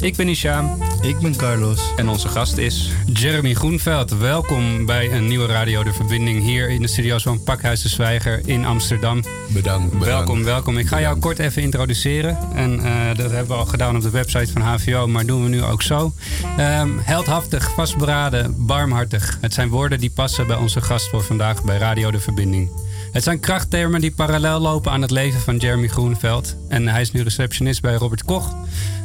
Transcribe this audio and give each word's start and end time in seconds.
Ik 0.00 0.16
ben 0.16 0.28
Ishaam 0.28 0.82
Ik 1.00 1.18
ben 1.18 1.36
Carlos. 1.36 1.92
en 1.96 2.08
onze 2.08 2.28
gast 2.28 2.56
is 2.56 2.90
Jeremy 3.12 3.54
Groenveld. 3.54 4.10
Welkom 4.10 4.86
bij 4.86 5.12
een 5.12 5.26
nieuwe 5.26 5.46
Radio 5.46 5.82
De 5.82 5.92
Verbinding 5.92 6.42
hier 6.42 6.68
in 6.68 6.82
de 6.82 6.88
studio's 6.88 7.22
van 7.22 7.42
Pakhuis 7.42 7.82
de 7.82 7.88
Zwijger 7.88 8.40
in 8.44 8.64
Amsterdam. 8.64 9.20
Bedankt. 9.48 9.90
bedankt. 9.90 10.04
Welkom, 10.04 10.44
welkom. 10.44 10.78
Ik 10.78 10.86
ga 10.86 11.00
jou 11.00 11.18
kort 11.18 11.38
even 11.38 11.62
introduceren. 11.62 12.38
En 12.54 12.80
eh, 12.84 13.16
dat 13.16 13.30
hebben 13.30 13.46
we 13.48 13.54
al 13.54 13.66
gedaan 13.66 13.96
op 13.96 14.02
de 14.02 14.10
website 14.10 14.52
van 14.52 14.62
HVO, 14.62 15.06
maar 15.06 15.26
doen 15.26 15.42
we 15.42 15.48
nu 15.48 15.62
ook 15.62 15.82
zo. 15.82 16.12
Ehm, 16.56 16.90
heldhaftig, 16.98 17.70
vastberaden, 17.74 18.66
barmhartig. 18.66 19.38
Het 19.40 19.54
zijn 19.54 19.68
woorden 19.68 19.98
die 20.00 20.10
passen 20.10 20.46
bij 20.46 20.56
onze 20.56 20.80
gast 20.80 21.08
voor 21.08 21.22
vandaag 21.22 21.64
bij 21.64 21.78
Radio 21.78 22.10
De 22.10 22.20
Verbinding. 22.20 22.70
Het 23.12 23.22
zijn 23.22 23.40
krachttermen 23.40 24.00
die 24.00 24.12
parallel 24.12 24.60
lopen 24.60 24.92
aan 24.92 25.02
het 25.02 25.10
leven 25.10 25.40
van 25.40 25.56
Jeremy 25.56 25.88
Groenveld. 25.88 26.56
En 26.68 26.88
hij 26.88 27.00
is 27.00 27.12
nu 27.12 27.22
receptionist 27.22 27.82
bij 27.82 27.94
Robert 27.94 28.24
Koch. 28.24 28.54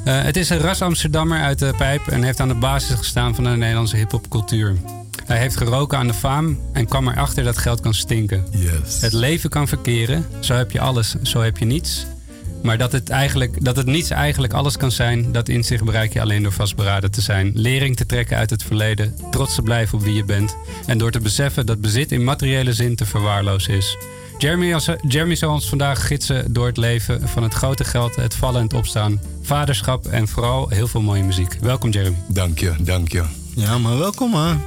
Eh, 0.06 0.22
het 0.22 0.38
is 0.38 0.50
een 0.50 0.60
ras 0.60 0.82
Amsterdammer 0.82 1.40
uit 1.40 1.60
de 1.60 1.74
pijp 1.78 2.08
en 2.08 2.24
heeft 2.24 2.40
aan 2.40 2.48
de 2.48 2.54
basis 2.54 2.96
gestaan 2.96 3.36
van 3.36 3.44
de 3.44 3.50
Nederlandse 3.50 3.96
hip-hopcultuur. 3.96 4.76
Hij 5.26 5.38
heeft 5.38 5.58
geroken 5.58 5.98
aan 5.98 6.08
de 6.08 6.14
faam 6.14 6.60
en 6.74 6.86
kwam 6.86 7.08
erachter 7.08 7.44
dat 7.44 7.58
geld 7.58 7.80
kan 7.80 7.94
stinken. 7.94 8.46
Yes. 8.52 9.02
Het 9.02 9.14
leven 9.14 9.50
kan 9.50 9.68
verkeren. 9.68 10.26
Zo 10.40 10.54
heb 10.54 10.72
je 10.72 10.80
alles, 10.80 11.16
zo 11.22 11.42
heb 11.42 11.58
je 11.58 11.66
niets. 11.66 12.06
Maar 12.64 12.78
dat 12.78 12.92
het, 12.92 13.10
eigenlijk, 13.10 13.66
dat 13.66 13.76
het 13.76 13.86
niets 13.86 14.10
eigenlijk 14.10 14.54
alles 14.54 14.78
kan 14.78 14.92
zijn, 14.92 15.32
dat 15.32 15.50
inzicht 15.50 15.84
bereik 15.84 16.14
je 16.14 16.22
alleen 16.22 16.44
door 16.44 16.52
vastberaden 16.52 17.12
te 17.12 17.22
zijn. 17.22 17.52
Lering 17.54 17.96
te 17.96 18.06
trekken 18.06 18.38
uit 18.38 18.50
het 18.50 18.64
verleden, 18.64 19.16
trots 19.32 19.56
te 19.56 19.62
blijven 19.62 19.98
op 19.98 20.04
wie 20.04 20.14
je 20.14 20.26
bent. 20.26 20.56
En 20.86 20.98
door 20.98 21.12
te 21.12 21.20
beseffen 21.20 21.66
dat 21.66 21.82
bezit 21.82 22.12
in 22.12 22.24
materiële 22.24 22.74
zin 22.74 22.96
te 22.96 23.06
verwaarlozen 23.06 23.74
is. 23.74 23.98
Jeremy, 24.38 24.74
als- 24.74 24.90
Jeremy 25.08 25.36
zal 25.36 25.52
ons 25.54 25.70
vandaag 25.70 26.08
gidsen 26.08 26.54
door 26.54 26.66
het 26.66 26.78
leven 26.78 27.30
van 27.30 27.44
het 27.44 27.54
grote 27.54 27.84
geld, 27.84 28.16
het 28.16 28.36
vallen 28.36 28.58
en 28.58 28.64
het 28.64 28.74
opstaan, 28.74 29.22
vaderschap 29.42 30.06
en 30.06 30.28
vooral 30.28 30.70
heel 30.70 30.88
veel 30.88 31.02
mooie 31.02 31.24
muziek. 31.24 31.58
Welkom 31.62 31.90
Jeremy. 31.90 32.16
Dank 32.28 32.60
je, 32.60 32.74
dank 32.80 33.12
je. 33.12 33.24
Ja, 33.56 33.78
maar 33.78 33.98
welkom 33.98 34.30
man. 34.32 34.62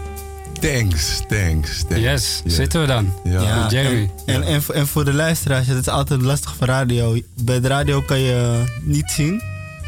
Thanks, 0.61 1.20
thanks. 1.28 1.83
thanks. 1.89 2.02
Yes, 2.05 2.42
zitten 2.44 2.80
we 2.80 2.86
dan. 2.86 3.12
Ja. 3.24 3.69
Jeremy. 3.69 4.11
En, 4.27 4.34
en, 4.34 4.42
en, 4.42 4.62
voor- 4.62 4.74
en 4.74 4.86
voor 4.86 5.05
de 5.05 5.12
luisteraars, 5.12 5.66
het 5.66 5.78
is 5.78 5.89
altijd 5.89 6.22
lastig 6.22 6.55
voor 6.56 6.66
radio. 6.66 7.19
Bij 7.44 7.61
de 7.61 7.69
radio 7.69 8.00
kan 8.02 8.20
je 8.20 8.64
niet 8.83 9.11
zien, 9.11 9.42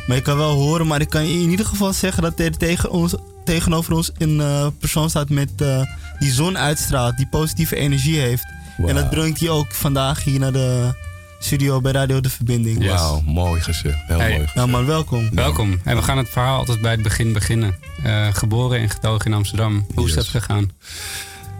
maar 0.06 0.17
je 0.17 0.23
kan 0.23 0.36
wel 0.36 0.53
horen. 0.53 0.86
Maar 0.86 1.01
ik 1.01 1.08
kan 1.11 1.27
je 1.27 1.42
in 1.42 1.51
ieder 1.51 1.67
geval 1.67 1.92
zeggen 1.92 2.23
dat 2.23 2.41
er 2.41 2.56
tegen 2.56 2.91
ons, 2.91 3.14
tegenover 3.45 3.92
ons 3.95 4.11
een 4.19 4.41
eh, 4.41 4.67
persoon 4.78 5.11
staat 5.11 5.28
met 5.28 5.51
eh, 5.56 5.83
die 6.19 6.33
zon 6.33 6.58
uitstraalt, 6.58 7.17
die 7.17 7.28
positieve 7.28 7.77
energie 7.77 8.19
heeft. 8.20 8.45
En 8.89 8.95
dat 8.95 9.11
brengt 9.11 9.41
hij 9.41 9.48
ook 9.48 9.73
vandaag 9.73 10.25
hier 10.25 10.39
naar 10.39 10.53
de 10.53 10.95
studio 11.39 11.81
bij 11.81 11.92
Radio 11.92 12.20
De 12.20 12.31
Verbinding. 12.31 12.83
Ja. 12.84 12.95
Wauw, 12.95 13.20
mooi 13.20 13.61
gezegd. 13.61 13.98
Heel 14.06 14.19
Hey. 14.19 14.33
mooi. 14.36 14.48
Nou 14.55 14.69
man, 14.69 14.86
welkom. 14.86 15.28
Welkom. 15.34 15.81
En 15.84 15.97
we 15.97 16.03
gaan 16.03 16.19
het 16.19 16.28
verhaal 16.28 16.59
altijd 16.59 16.81
bij 16.81 16.91
het 16.91 17.03
begin 17.03 17.33
beginnen. 17.33 17.77
Eh, 18.03 18.27
geboren 18.33 18.81
en 18.81 18.91
getogen 18.91 19.27
in 19.27 19.33
Amsterdam. 19.36 19.86
Hoe 19.95 20.05
is 20.06 20.14
Yes. 20.14 20.14
dat 20.14 20.27
gegaan? 20.42 20.70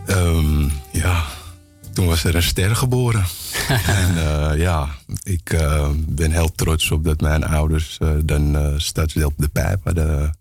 Ehm, 0.06 0.68
ja, 0.92 1.24
toen 1.92 2.06
was 2.06 2.24
er 2.24 2.34
een 2.34 2.42
ster 2.42 2.76
geboren. 2.76 3.24
en 3.86 4.16
eh, 4.16 4.58
ja, 4.58 4.88
ik 5.22 5.52
eh, 5.52 5.88
ben 6.08 6.31
heel 6.32 6.52
trots 6.54 6.91
op 6.91 7.04
dat 7.04 7.20
mijn 7.20 7.44
ouders 7.47 7.98
dan 8.25 8.56
eh 8.56 8.72
stadsdeel 8.76 9.26
op 9.26 9.34
de 9.37 9.48
Pijp 9.48 9.81
hadden, 9.84 10.38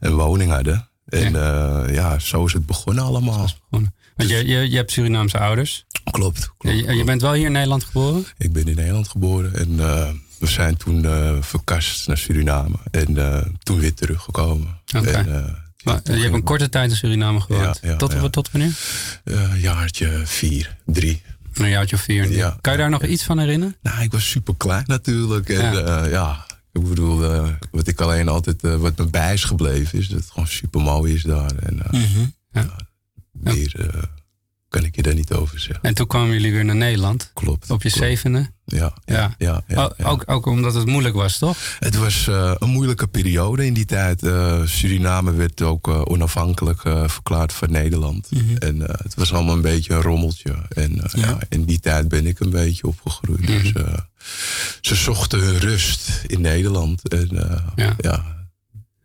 een 0.00 0.14
woning 0.14 0.50
hadden. 0.52 0.88
En 1.08 1.32
ja. 1.32 1.84
ja, 1.90 2.18
zo 2.18 2.44
is 2.44 2.52
het 2.52 2.66
begonnen 2.66 3.04
allemaal. 3.04 3.48
Want 4.16 4.28
je, 4.30 4.46
je, 4.46 4.70
je 4.70 4.76
hebt 4.76 4.90
Surinaamse 4.92 5.38
ouders. 5.38 5.84
Klopt, 6.10 6.50
klopt. 6.58 6.76
Je, 6.78 6.94
je 6.94 7.04
bent 7.04 7.20
wel 7.20 7.32
hier 7.32 7.46
in 7.46 7.52
Nederland 7.52 7.84
geboren? 7.84 8.24
Ik 8.38 8.52
ben 8.52 8.68
in 8.68 8.76
Nederland 8.76 9.08
geboren 9.08 9.54
en 9.54 9.80
eh, 9.80 10.08
we 10.38 10.46
zijn 10.46 10.76
toen 10.76 11.04
eh, 11.04 11.36
verkast 11.40 12.06
naar 12.08 12.18
Suriname. 12.18 12.74
En 12.90 13.16
eh, 13.16 13.46
toen 13.62 13.78
weer 13.78 13.94
teruggekomen. 13.94 14.80
Oké. 14.96 15.24
Maar, 15.84 16.00
je 16.04 16.12
hebt 16.12 16.34
een 16.34 16.42
korte 16.42 16.68
tijd 16.68 16.90
in 16.90 16.96
Suriname 16.96 17.40
gewoond. 17.40 17.78
Ja, 17.82 17.88
ja, 17.90 17.96
tot, 17.96 18.12
ja. 18.12 18.28
tot 18.28 18.50
wanneer? 18.50 18.78
Een 19.24 19.60
jaartje 19.60 20.20
vier, 20.24 20.76
drie. 20.86 21.22
Een 21.54 21.68
jaartje 21.68 21.96
vier. 21.98 22.32
Ja. 22.32 22.58
Kan 22.60 22.72
je 22.72 22.78
daar 22.78 22.90
nog 22.90 23.04
iets 23.04 23.22
van 23.24 23.38
herinneren? 23.38 23.76
Nou, 23.82 24.02
ik 24.02 24.12
was 24.12 24.30
super 24.30 24.54
klein 24.56 24.84
natuurlijk. 24.86 25.48
En 25.48 25.72
Ja. 26.10 26.46
ik 26.72 26.88
bedoel, 26.88 27.46
wat 27.70 27.86
ik 27.86 28.00
alleen 28.00 28.28
altijd, 28.28 28.62
wat 28.62 28.98
me 28.98 29.06
bij 29.06 29.32
is 29.32 29.44
gebleven, 29.44 29.98
is 29.98 30.08
dat 30.08 30.18
het 30.20 30.30
gewoon 30.30 30.46
super 30.48 30.80
mooi 30.80 31.14
is 31.14 31.22
daar. 31.22 31.50
En 31.56 31.80
Mhm. 31.90 32.24
Ja. 32.52 32.76
Meer 33.42 33.90
eh, 33.94 34.02
kan 34.68 34.84
ik 34.84 34.96
je 34.96 35.02
daar 35.02 35.14
niet 35.14 35.32
over 35.32 35.60
zeggen. 35.60 35.82
En 35.84 35.94
toen 35.94 36.06
kwamen 36.06 36.32
jullie 36.32 36.52
weer 36.52 36.64
naar 36.64 36.76
Nederland. 36.76 37.30
Klopt. 37.34 37.70
Op 37.70 37.82
je 37.82 37.88
klopt. 37.90 38.04
zevende. 38.06 38.50
Ja, 38.64 38.92
Ja. 39.04 39.34
ja. 39.38 39.92
Ook, 40.02 40.22
ook 40.26 40.46
omdat 40.46 40.74
het 40.74 40.86
moeilijk 40.86 41.14
was, 41.14 41.38
toch? 41.38 41.56
Het 41.78 41.96
was 41.96 42.28
eh, 42.28 42.54
een 42.58 42.68
moeilijke 42.68 43.06
periode 43.06 43.66
in 43.66 43.74
die 43.74 43.84
tijd. 43.84 44.22
Eh, 44.22 44.60
Suriname 44.64 45.32
werd 45.32 45.62
ook 45.62 45.88
onafhankelijk 46.10 46.80
verklaard 47.06 47.52
van 47.52 47.70
Nederland. 47.70 48.30
Mhm. 48.30 48.56
En 48.56 48.80
het 48.80 49.14
was 49.14 49.32
allemaal 49.32 49.54
een 49.54 49.60
beetje 49.62 49.94
een 49.94 50.02
rommeltje. 50.02 50.54
En 50.68 51.00
Ja. 51.14 51.38
in 51.48 51.64
die 51.64 51.80
tijd 51.80 52.08
ben 52.08 52.26
ik 52.26 52.40
een 52.40 52.50
beetje 52.50 52.86
opgegroeid. 52.86 53.46
Dus 53.46 53.72
eh, 53.72 53.94
ze 54.80 54.94
zochten 54.94 55.38
hun 55.40 55.58
rust 55.58 56.22
in 56.26 56.40
Nederland. 56.40 57.08
En 57.08 57.28
Ja. 57.96 58.40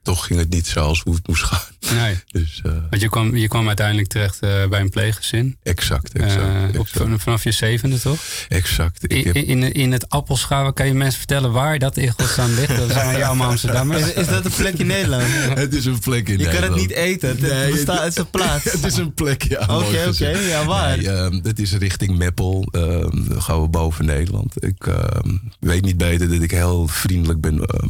Toch 0.08 0.26
ging 0.26 0.40
het 0.40 0.50
niet 0.50 0.68
zoals 0.68 1.02
hoe 1.04 1.16
het 1.16 1.28
moest 1.28 1.44
gaan. 1.44 1.62
Nee. 1.96 2.16
Dus 2.38 2.62
eh, 2.64 2.72
Want 2.90 3.02
je 3.02 3.10
kwam, 3.10 3.36
je 3.36 3.48
kwam 3.48 3.68
uiteindelijk 3.68 4.08
terecht 4.08 4.40
eh, 4.40 4.68
bij 4.70 4.80
een 4.82 4.90
pleeggezin. 4.90 5.58
exact, 5.64 6.14
exact. 6.14 6.78
Op, 6.78 6.86
exact, 6.86 7.22
vanaf 7.24 7.44
je 7.44 7.52
zevende, 7.52 8.00
toch? 8.00 8.20
exact. 8.50 9.04
Ik 9.04 9.12
In, 9.12 9.26
heb, 9.26 9.36
in, 9.36 9.74
in 9.74 9.92
het 9.92 10.10
appelschaal, 10.10 10.74
kan 10.74 10.88
je 10.88 10.94
mensen 10.94 11.18
vertellen 11.18 11.52
waar 11.52 11.80
dat 11.80 11.98
in 11.98 12.12
godsnaam 12.18 12.54
ligt? 12.56 12.78
Dat 12.78 12.92
zijn 12.92 13.24
allemaal 13.24 13.50
Amsterdammers. 13.50 14.02
Is, 14.02 14.14
is 14.14 14.28
dat 14.28 14.46
een 14.46 14.52
plek 14.52 14.74
in 14.78 14.88
Nederland? 14.88 15.24
het 15.54 15.74
is 15.74 15.86
een 15.86 16.00
plek 16.00 16.30
in 16.30 16.38
Je 16.38 16.44
kan 16.44 16.54
het 16.54 16.62
Nederland. 16.62 16.82
niet 16.88 16.98
eten, 16.98 17.30
het, 17.30 17.40
Nee, 17.42 17.52
het 17.52 17.72
bestaat 17.72 17.94
het- 17.96 18.04
uit 18.04 18.14
zijn 18.14 18.30
plaats. 18.30 18.64
het 18.72 18.86
is 18.86 18.96
een 18.98 19.14
plek, 19.14 19.44
ja. 19.44 19.62
Oké, 19.62 20.06
oké, 20.08 20.30
ja, 20.30 20.66
waar? 20.66 20.98
Nee, 20.98 21.10
ehm, 21.10 21.40
het 21.44 21.60
is 21.60 21.72
richting 21.74 22.18
Meppel. 22.18 22.68
ehm, 22.72 23.28
dan 23.30 23.42
gaan 23.42 23.62
we 23.62 23.68
boven 23.68 24.06
Nederland. 24.06 24.64
Ik 24.64 24.88
ehm, 24.88 25.38
weet 25.60 25.84
niet 25.84 25.98
beter 25.98 26.30
dat 26.30 26.42
ik 26.42 26.52
heel 26.52 26.88
vriendelijk 26.88 27.42
ben 27.42 27.66
ehm, 27.66 27.90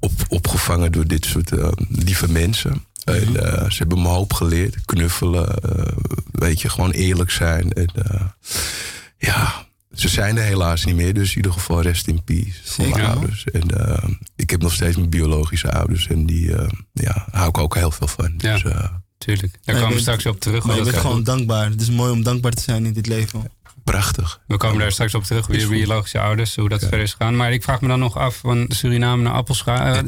op, 0.00 0.12
opgevangen 0.28 0.92
door 0.92 1.06
dit 1.14 1.24
soort 1.24 1.52
ehm, 1.52 1.72
lieve 1.88 2.32
mensen. 2.32 2.84
En, 3.04 3.36
eh, 3.52 3.70
ze 3.70 3.78
hebben 3.78 4.02
me 4.02 4.08
hoop 4.08 4.32
geleerd. 4.32 4.84
Knuffelen, 4.84 5.56
eh, 5.58 5.92
weet 6.32 6.60
je, 6.60 6.68
gewoon 6.68 6.90
eerlijk 6.90 7.30
zijn. 7.30 7.72
En, 7.72 7.86
eh, 7.94 8.20
ja, 9.18 9.66
ze 9.92 10.08
zijn 10.08 10.36
er 10.36 10.42
helaas 10.44 10.84
niet 10.84 10.94
meer. 10.94 11.14
Dus 11.14 11.30
in 11.30 11.36
ieder 11.36 11.52
geval 11.52 11.80
rest 11.82 12.06
in 12.08 12.22
peace 12.24 12.52
voor 12.64 12.88
mijn 12.88 13.04
ouders. 13.04 13.44
En 13.44 13.68
ik 14.36 14.50
heb 14.50 14.62
nog 14.62 14.72
steeds 14.72 14.96
mijn 14.96 15.10
biologische 15.10 15.72
ouders. 15.72 16.06
En 16.06 16.26
die 16.26 16.50
ja, 16.92 17.26
hou 17.30 17.48
ik 17.48 17.58
ook 17.58 17.74
heel 17.74 17.90
veel 17.90 18.06
van. 18.08 18.32
Dus, 18.36 18.62
Ja. 18.62 18.68
eh, 18.70 18.84
Tuurlijk. 19.18 19.58
Daar 19.64 19.76
komen 19.80 19.94
we 19.94 20.00
straks 20.00 20.26
op 20.26 20.40
terug. 20.40 20.64
Maar 20.64 20.76
je 20.76 20.82
bent 20.82 20.96
gewoon 20.96 21.22
dankbaar. 21.24 21.70
Het 21.70 21.80
is 21.80 21.90
mooi 21.90 22.12
om 22.12 22.22
dankbaar 22.22 22.52
te 22.52 22.62
zijn 22.62 22.86
in 22.86 22.92
dit 22.92 23.06
leven. 23.06 23.50
prachtig. 23.84 24.40
We 24.46 24.56
komen 24.56 24.78
daar 24.78 24.92
straks 24.92 25.14
op 25.14 25.24
terug, 25.24 25.46
weer 25.46 25.68
biologische 25.68 26.20
ouders, 26.20 26.56
hoe 26.56 26.68
dat 26.68 26.80
verder 26.80 27.00
is 27.00 27.10
gegaan. 27.12 27.36
Maar 27.36 27.52
ik 27.52 27.62
vraag 27.62 27.80
me 27.80 27.88
dan 27.88 27.98
nog 27.98 28.16
af, 28.16 28.36
van 28.36 28.64
Suriname 28.68 29.22
naar 29.22 29.32
Appelscha. 29.32 30.02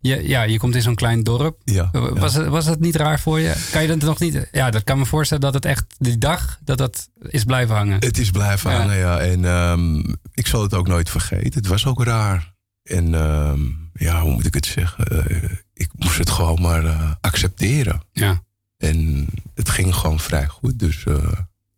Je, 0.00 0.28
ja, 0.28 0.42
je 0.42 0.58
komt 0.58 0.74
in 0.74 0.82
zo'n 0.82 0.94
klein 0.94 1.22
dorp. 1.22 1.60
Ja, 1.64 1.88
Eh, 1.92 2.02
ja. 2.02 2.12
Was, 2.12 2.34
het, 2.34 2.46
was 2.46 2.66
het 2.66 2.80
niet 2.80 2.96
raar 2.96 3.20
voor 3.20 3.40
je? 3.40 3.68
Kan 3.72 3.82
je 3.82 3.88
dat 3.88 3.98
nog 4.00 4.18
niet... 4.20 4.48
Ja, 4.52 4.70
dat 4.70 4.84
kan 4.84 4.98
me 4.98 5.06
voorstellen 5.06 5.42
dat 5.42 5.54
het 5.54 5.64
echt 5.64 5.84
die 5.98 6.18
dag, 6.18 6.58
dat 6.64 6.78
dat 6.78 7.08
is 7.20 7.44
blijven 7.44 7.74
hangen. 7.76 7.96
Het 8.04 8.18
is 8.18 8.30
blijven 8.30 8.70
Ja. 8.70 8.76
hangen, 8.78 8.96
ja. 8.96 9.18
En 9.18 9.44
ehm, 9.44 9.98
ik 10.34 10.46
zal 10.46 10.62
het 10.62 10.74
ook 10.74 10.86
nooit 10.88 11.10
vergeten. 11.10 11.52
Het 11.54 11.66
was 11.66 11.86
ook 11.86 12.04
raar. 12.04 12.52
En 12.82 13.14
ehm, 13.14 13.60
ja, 13.92 14.20
hoe 14.20 14.32
moet 14.32 14.46
ik 14.46 14.54
het 14.54 14.66
zeggen? 14.66 15.04
Eh, 15.06 15.50
ik 15.74 15.90
moest 15.92 16.18
het 16.18 16.30
gewoon 16.30 16.60
maar 16.60 16.84
eh, 16.84 17.10
accepteren. 17.20 18.02
Ja. 18.12 18.42
En 18.78 19.26
het 19.54 19.68
ging 19.68 19.94
gewoon 19.94 20.20
vrij 20.20 20.46
goed. 20.46 20.78
Dus 20.78 21.04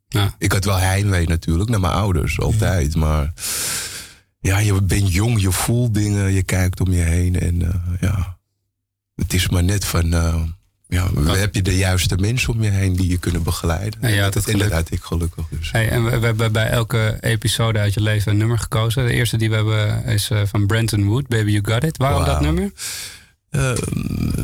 Ja. 0.08 0.34
ik 0.38 0.52
had 0.52 0.64
wel 0.64 0.78
heimwee 0.78 1.26
natuurlijk 1.28 1.70
naar 1.70 1.80
mijn 1.80 1.92
ouders, 1.92 2.40
altijd. 2.40 2.94
Maar 2.96 3.32
ja, 4.42 4.58
je 4.58 4.82
bent 4.82 5.12
jong, 5.12 5.40
je 5.40 5.52
voelt 5.52 5.94
dingen, 5.94 6.32
je 6.32 6.42
kijkt 6.42 6.80
om 6.80 6.92
je 6.92 7.02
heen. 7.02 7.40
En 7.40 7.62
eh, 7.62 7.74
ja, 8.00 8.38
het 9.14 9.32
is 9.32 9.48
maar 9.48 9.64
net 9.64 9.84
van... 9.84 10.12
eh, 10.12 10.42
ja, 10.88 11.10
heb 11.24 11.54
je 11.54 11.62
de 11.62 11.76
juiste 11.76 12.16
mensen 12.16 12.52
om 12.52 12.62
je 12.62 12.70
heen 12.70 12.96
die 12.96 13.08
je 13.08 13.18
kunnen 13.18 13.42
begeleiden? 13.42 14.14
Ja, 14.14 14.24
het 14.24 14.48
en 14.48 14.58
dat 14.58 14.72
had 14.72 14.90
ik 14.90 15.02
gelukkig 15.02 15.44
dus. 15.50 15.72
Hey, 15.72 15.88
en 15.88 16.04
we, 16.04 16.18
we 16.18 16.26
hebben 16.26 16.52
bij 16.52 16.68
elke 16.68 17.16
episode 17.20 17.78
uit 17.78 17.94
je 17.94 18.00
leven 18.00 18.32
een 18.32 18.38
nummer 18.38 18.58
gekozen. 18.58 19.06
De 19.06 19.12
eerste 19.12 19.36
die 19.36 19.48
we 19.50 19.54
hebben 19.54 20.04
is 20.04 20.30
eh, 20.30 20.40
van 20.46 20.66
Brenton 20.66 21.04
Wood, 21.04 21.28
Baby 21.28 21.50
You 21.50 21.72
Got 21.72 21.84
It. 21.84 21.96
Waarom 21.96 22.24
dat 22.24 22.40
nummer? 22.40 22.72
Ehm, 23.50 23.76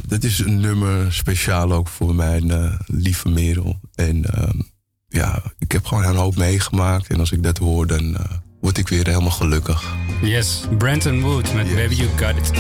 dat 0.07 0.25
is 0.25 0.39
een 0.39 0.61
nummer 0.61 1.13
speciaal 1.13 1.73
ook 1.73 1.89
voor 1.89 2.15
mijn 2.15 2.79
lieve 2.87 3.29
Merel. 3.29 3.81
En 3.95 4.25
ehm, 4.25 4.61
ja, 5.09 5.43
ik 5.59 5.73
heb 5.73 5.85
gewoon 5.85 6.05
een 6.05 6.17
hoop 6.17 6.37
meegemaakt. 6.37 7.07
En 7.07 7.19
als 7.19 7.33
ik 7.33 7.43
dat 7.43 7.59
hoor, 7.59 7.87
dan 7.87 8.17
word 8.61 8.79
ik 8.79 8.89
weer 8.89 9.07
helemaal 9.07 9.31
gelukkig. 9.31 9.97
Yes, 10.23 10.61
Brandon 10.79 11.21
Wood 11.21 11.55
met 11.55 11.75
Baby 11.75 11.95
You 11.95 12.09
Got 12.17 12.37
It. 12.37 12.51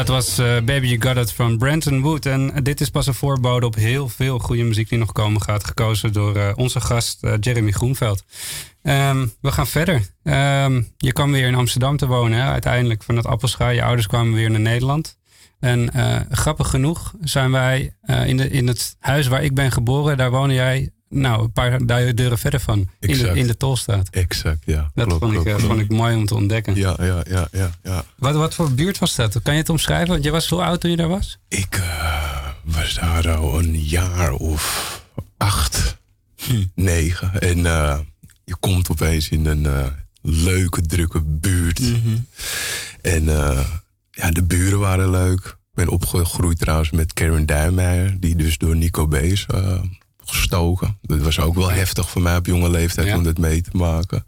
Dat 0.00 0.08
was 0.08 0.38
eh, 0.38 0.46
Baby 0.46 0.86
You 0.86 1.00
Got 1.00 1.16
It 1.16 1.32
van 1.32 1.58
Brandon 1.58 2.00
Wood. 2.00 2.26
En 2.26 2.52
dit 2.62 2.80
is 2.80 2.90
pas 2.90 3.06
een 3.06 3.14
voorbode 3.14 3.66
op 3.66 3.74
heel 3.74 4.08
veel 4.08 4.38
goede 4.38 4.62
muziek 4.62 4.88
die 4.88 4.98
nog 4.98 5.12
komen 5.12 5.42
gaat. 5.42 5.64
Gekozen 5.64 6.12
door 6.12 6.36
eh, 6.36 6.52
onze 6.54 6.80
gast 6.80 7.22
eh, 7.22 7.34
Jeremy 7.40 7.70
Groenveld. 7.70 8.24
Ehm, 8.82 9.26
we 9.40 9.52
gaan 9.52 9.66
verder. 9.66 10.02
Ehm, 10.22 10.82
je 10.96 11.12
kwam 11.12 11.32
weer 11.32 11.46
in 11.46 11.54
Amsterdam 11.54 11.96
te 11.96 12.06
wonen 12.06 12.42
uiteindelijk 12.42 13.02
van 13.02 13.16
het 13.16 13.26
Appelscha. 13.26 13.68
Je 13.68 13.82
ouders 13.82 14.06
kwamen 14.06 14.34
weer 14.34 14.50
naar 14.50 14.60
Nederland. 14.60 15.18
En 15.58 15.90
grappig 16.30 16.68
genoeg 16.68 17.14
zijn 17.20 17.50
wij 17.50 17.96
in, 18.26 18.36
de, 18.36 18.50
in 18.50 18.66
het 18.66 18.96
huis 18.98 19.26
waar 19.26 19.42
ik 19.42 19.54
ben 19.54 19.72
geboren. 19.72 20.16
Daar 20.16 20.30
woonde 20.30 20.54
jij 20.54 20.90
nou, 21.10 21.42
een 21.42 21.52
paar 21.52 21.86
deuren 22.14 22.38
verder 22.38 22.60
van. 22.60 22.88
In 22.98 23.18
de, 23.18 23.28
in 23.28 23.46
de 23.46 23.56
Tolstraat. 23.56 24.08
Exact, 24.08 24.62
ja. 24.64 24.90
Dat 24.94 25.06
klopt, 25.06 25.20
vond, 25.20 25.32
ik, 25.32 25.40
klopt, 25.40 25.48
eh, 25.48 25.54
klopt. 25.54 25.72
vond 25.72 25.90
ik 25.90 25.96
mooi 25.96 26.16
om 26.16 26.26
te 26.26 26.34
ontdekken. 26.34 26.74
Ja, 26.74 26.96
ja, 26.98 27.22
ja, 27.28 27.48
ja, 27.52 27.70
ja. 27.82 28.04
Wat, 28.16 28.34
wat 28.34 28.54
voor 28.54 28.72
buurt 28.72 28.98
was 28.98 29.14
dat? 29.14 29.42
Kan 29.42 29.54
je 29.54 29.60
het 29.60 29.68
omschrijven? 29.68 30.08
Want 30.08 30.24
je 30.24 30.30
was 30.30 30.48
hoe 30.48 30.62
oud 30.62 30.80
toen 30.80 30.90
je 30.90 30.96
daar 30.96 31.08
was? 31.08 31.38
Ik 31.48 31.74
eh, 31.74 32.48
was 32.64 32.94
daar 32.94 33.30
al 33.30 33.58
een 33.58 33.80
jaar 33.80 34.32
of 34.32 35.04
acht, 35.36 35.96
negen. 36.74 37.40
En 37.40 37.66
eh, 37.66 37.98
je 38.44 38.56
komt 38.60 38.90
opeens 38.90 39.28
in 39.28 39.46
een 39.46 39.92
leuke, 40.22 40.82
drukke 40.82 41.20
buurt. 41.22 41.80
En 43.02 43.28
eh, 43.28 43.66
ja, 44.10 44.30
de 44.30 44.42
buren 44.42 44.78
waren 44.78 45.10
leuk. 45.10 45.46
Ik 45.46 45.86
ben 45.86 45.88
opgegroeid 45.88 46.58
trouwens 46.58 46.90
met 46.90 47.12
Karen 47.12 47.46
Duijmeijer, 47.46 48.20
die 48.20 48.36
dus 48.36 48.58
door 48.58 48.76
Nico 48.76 49.06
B 49.06 49.14
is 49.14 49.46
eh, 49.46 49.82
gestoken. 50.30 50.98
Dat 51.02 51.18
was 51.18 51.40
ook 51.40 51.54
wel 51.54 51.70
heftig 51.70 52.10
voor 52.10 52.22
mij 52.22 52.36
op 52.36 52.46
jonge 52.46 52.70
leeftijd 52.70 53.06
Ja. 53.06 53.16
om 53.16 53.22
dat 53.22 53.38
mee 53.38 53.60
te 53.62 53.70
maken. 53.72 54.24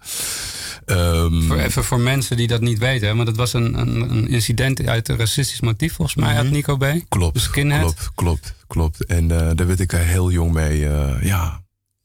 Ehm, 0.84 1.42
Voor, 1.42 1.56
even 1.58 1.84
voor 1.84 2.00
mensen 2.00 2.36
die 2.36 2.46
dat 2.46 2.60
niet 2.60 2.78
weten, 2.78 3.08
hè, 3.08 3.14
want 3.14 3.28
het 3.28 3.36
was 3.36 3.52
een, 3.52 3.78
een, 3.78 4.10
een 4.10 4.28
incident 4.28 4.86
uit 4.86 5.08
een 5.08 5.16
racistisch 5.16 5.60
motief, 5.60 5.94
volgens 5.94 6.16
mij, 6.16 6.36
uit 6.36 6.50
Nico 6.50 6.76
B. 6.76 6.84
Klopt, 7.08 7.40
skinhead. 7.40 7.82
klopt, 7.82 8.10
klopt, 8.14 8.54
klopt. 8.66 9.04
En 9.04 9.30
eh, 9.30 9.50
daar 9.54 9.66
werd 9.66 9.80
ik 9.80 9.92
er 9.92 9.98
heel 9.98 10.30
jong 10.30 10.52
mee, 10.52 10.88
eh, 10.88 11.22
ja. 11.22 11.62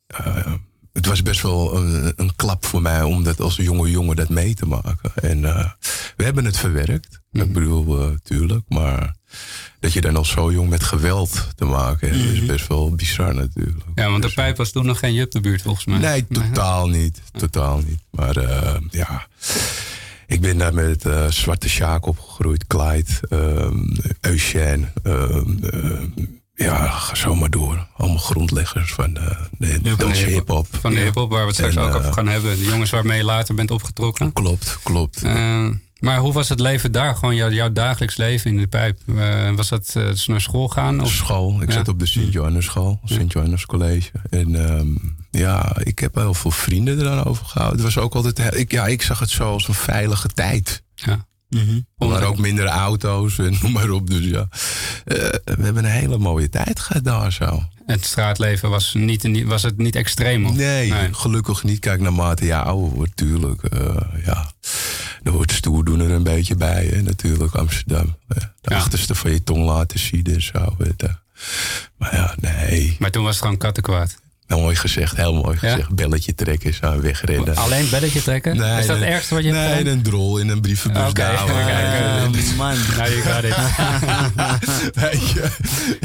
eh, 0.08 0.54
het 0.94 1.06
was 1.06 1.24
best 1.24 1.42
wel 1.42 1.76
een, 1.78 2.14
een 2.16 2.36
klap 2.36 2.66
voor 2.66 2.82
mij 2.82 3.02
om 3.04 3.24
dat 3.24 3.40
als 3.42 3.56
jonge 3.56 3.90
jongen 3.92 4.16
dat 4.16 4.30
mee 4.30 4.54
te 4.54 4.66
maken. 4.66 5.12
En 5.16 5.46
eh, 5.46 5.70
we 6.18 6.24
hebben 6.24 6.46
het 6.46 6.58
verwerkt. 6.58 7.20
Ik 7.32 7.54
bedoel, 7.54 8.02
eh, 8.02 8.10
tuurlijk. 8.24 8.64
Maar 8.68 9.16
dat 9.80 9.94
je 9.94 10.02
dan 10.02 10.16
al 10.16 10.26
zo 10.26 10.52
jong 10.52 10.70
met 10.70 10.84
geweld 10.84 11.48
te 11.56 11.66
maken 11.66 12.10
hebt, 12.10 12.34
is 12.34 12.46
best 12.46 12.68
wel 12.68 12.92
bizar 12.96 13.36
natuurlijk. 13.36 13.86
Ja, 13.96 14.10
want 14.10 14.24
de 14.24 14.34
pijp 14.34 14.58
was 14.58 14.72
toen 14.72 14.86
nog 14.86 15.00
geen 15.00 15.14
Jup-de-buurt, 15.14 15.62
volgens 15.62 15.86
mij. 15.86 15.98
Nee, 15.98 16.28
totaal 16.28 16.88
niet. 16.88 17.22
Totaal 17.32 17.78
niet. 17.78 18.00
Maar 18.10 18.36
eh, 18.38 18.76
ja, 18.90 19.28
ik 20.28 20.42
ben 20.42 20.58
daar 20.58 20.74
met 20.74 21.06
eh, 21.06 21.28
Zwarte 21.28 21.70
Sjaak 21.70 22.06
opgegroeid. 22.06 22.68
Clyde, 22.68 23.12
Eugène. 24.22 24.92
ehm, 25.04 25.50
ja, 26.56 26.88
ga 26.88 27.16
zo 27.16 27.36
maar 27.36 27.50
door. 27.50 27.88
Allemaal 27.98 28.18
grondleggers 28.18 28.94
van 28.94 29.14
de, 29.14 29.36
de, 29.82 29.96
de 29.96 30.06
hip-hop. 30.06 30.68
Van 30.82 30.94
de 30.94 31.00
hip-hop, 31.00 31.30
waar 31.30 31.42
we 31.42 31.48
het 31.48 31.56
straks 31.56 31.76
En, 31.76 31.82
ook 31.82 31.96
over 31.96 32.14
gaan 32.14 32.28
hebben. 32.28 32.58
De 32.58 32.66
jongens 32.66 32.90
waarmee 32.90 33.18
je 33.18 33.24
later 33.24 33.56
bent 33.56 33.72
opgetrokken. 33.72 34.34
Klopt, 34.34 34.80
klopt. 34.84 35.22
Maar 36.00 36.18
hoe 36.18 36.34
was 36.34 36.50
het 36.50 36.60
leven 36.60 36.92
daar? 36.92 37.16
Gewoon 37.16 37.36
jouw, 37.36 37.50
jouw 37.50 37.72
dagelijks 37.72 38.18
leven 38.18 38.52
in 38.52 38.58
de 38.58 38.68
pijp. 38.68 39.00
Eh, 39.18 39.52
was 39.52 39.70
dat 39.70 39.94
eh, 39.96 40.04
dus 40.04 40.28
naar 40.28 40.42
school 40.42 40.68
gaan? 40.68 41.02
Of? 41.02 41.12
school. 41.12 41.62
Ik 41.62 41.68
Ja. 41.68 41.74
zat 41.74 41.88
op 41.88 42.00
de 42.00 42.06
Sint-Johannes 42.06 42.66
school, 42.66 43.00
Sint-Johannes 43.04 43.66
College. 43.66 44.10
En 44.30 44.68
ehm, 44.70 44.88
ja, 45.32 45.76
ik 45.84 46.00
heb 46.00 46.16
heel 46.16 46.34
veel 46.34 46.52
vrienden 46.52 46.98
er 46.98 47.04
dan 47.04 47.24
over 47.24 47.46
gehouden. 47.46 47.84
Het 47.84 47.94
was 47.94 48.04
ook 48.04 48.16
altijd, 48.16 48.56
ik, 48.60 48.72
ja, 48.72 48.86
ik 48.88 49.02
zag 49.02 49.20
het 49.20 49.30
zo 49.30 49.52
als 49.52 49.68
een 49.68 49.74
veilige 49.74 50.28
tijd. 50.28 50.84
Ja. 50.96 51.26
Maar 51.98 52.24
ook 52.24 52.38
minder 52.38 52.66
auto's 52.66 53.38
en 53.40 53.58
noem 53.62 53.72
maar 53.72 53.90
op. 53.90 54.10
Dus 54.10 54.26
ja, 54.26 54.48
Eh, 55.06 55.16
we 55.44 55.64
hebben 55.64 55.86
een 55.86 55.92
hele 55.92 56.18
mooie 56.18 56.50
tijd 56.50 56.80
gehad 56.80 57.04
daar 57.04 57.32
zo. 57.32 57.64
Het 57.86 58.06
straatleven 58.06 58.70
was, 58.70 58.94
niet, 58.94 59.44
was 59.44 59.64
het 59.64 59.78
niet 59.78 59.96
extreem? 59.96 60.46
Of? 60.46 60.56
Nee, 60.56 60.94
gelukkig 61.12 61.64
niet. 61.64 61.80
Kijk, 61.80 62.00
naarmate 62.02 62.46
je 62.46 62.56
ouder 62.56 62.90
wordt, 62.90 63.16
tuurlijk. 63.16 63.64
eh, 63.64 63.96
ja, 64.26 64.52
er 65.28 65.34
wordt 65.34 65.52
doen 65.86 66.00
er 66.00 66.12
een 66.12 66.24
beetje 66.24 66.56
bij, 66.56 66.86
hè, 66.86 67.02
natuurlijk, 67.02 67.54
Amsterdam. 67.56 68.16
Eh, 68.28 68.38
De 68.62 68.70
Ja. 68.74 68.78
achterste 68.78 69.16
van 69.16 69.32
je 69.32 69.44
tong 69.44 69.66
laten 69.66 70.00
zien 70.00 70.24
en 70.26 70.42
zo. 70.42 70.76
Maar 71.98 72.16
ja, 72.16 72.36
nee. 72.40 72.96
Maar 73.00 73.12
toen 73.12 73.24
was 73.24 73.34
het 73.36 73.44
gewoon 73.44 73.58
kattenkwaad. 73.58 74.18
Mooi 74.48 74.76
gezegd, 74.76 75.16
heel 75.18 75.34
mooi 75.34 75.58
Ja? 75.62 75.70
gezegd. 75.72 75.96
Belletje 75.96 76.36
trekken, 76.36 76.74
zo 76.74 77.00
wegrennen. 77.02 77.56
Alleen 77.56 77.90
belletje 77.90 78.22
trekken? 78.22 78.56
is 78.56 78.86
dat 78.86 78.96
het 78.98 79.06
ergste 79.06 79.34
wat 79.34 79.44
je 79.44 79.50
hebt 79.54 79.68
Nee, 79.68 79.78
gedaan? 79.78 79.94
een 79.94 80.02
drol 80.02 80.38
in 80.38 80.50
een 80.50 80.62
brievenbus 80.62 81.02
even 81.02 81.14
kijken. 81.14 81.48
Eh, 81.48 82.58
man. 82.58 82.76
Nou, 82.98 83.12
je 83.16 83.22
gaat 83.22 83.42
dit. 83.42 83.56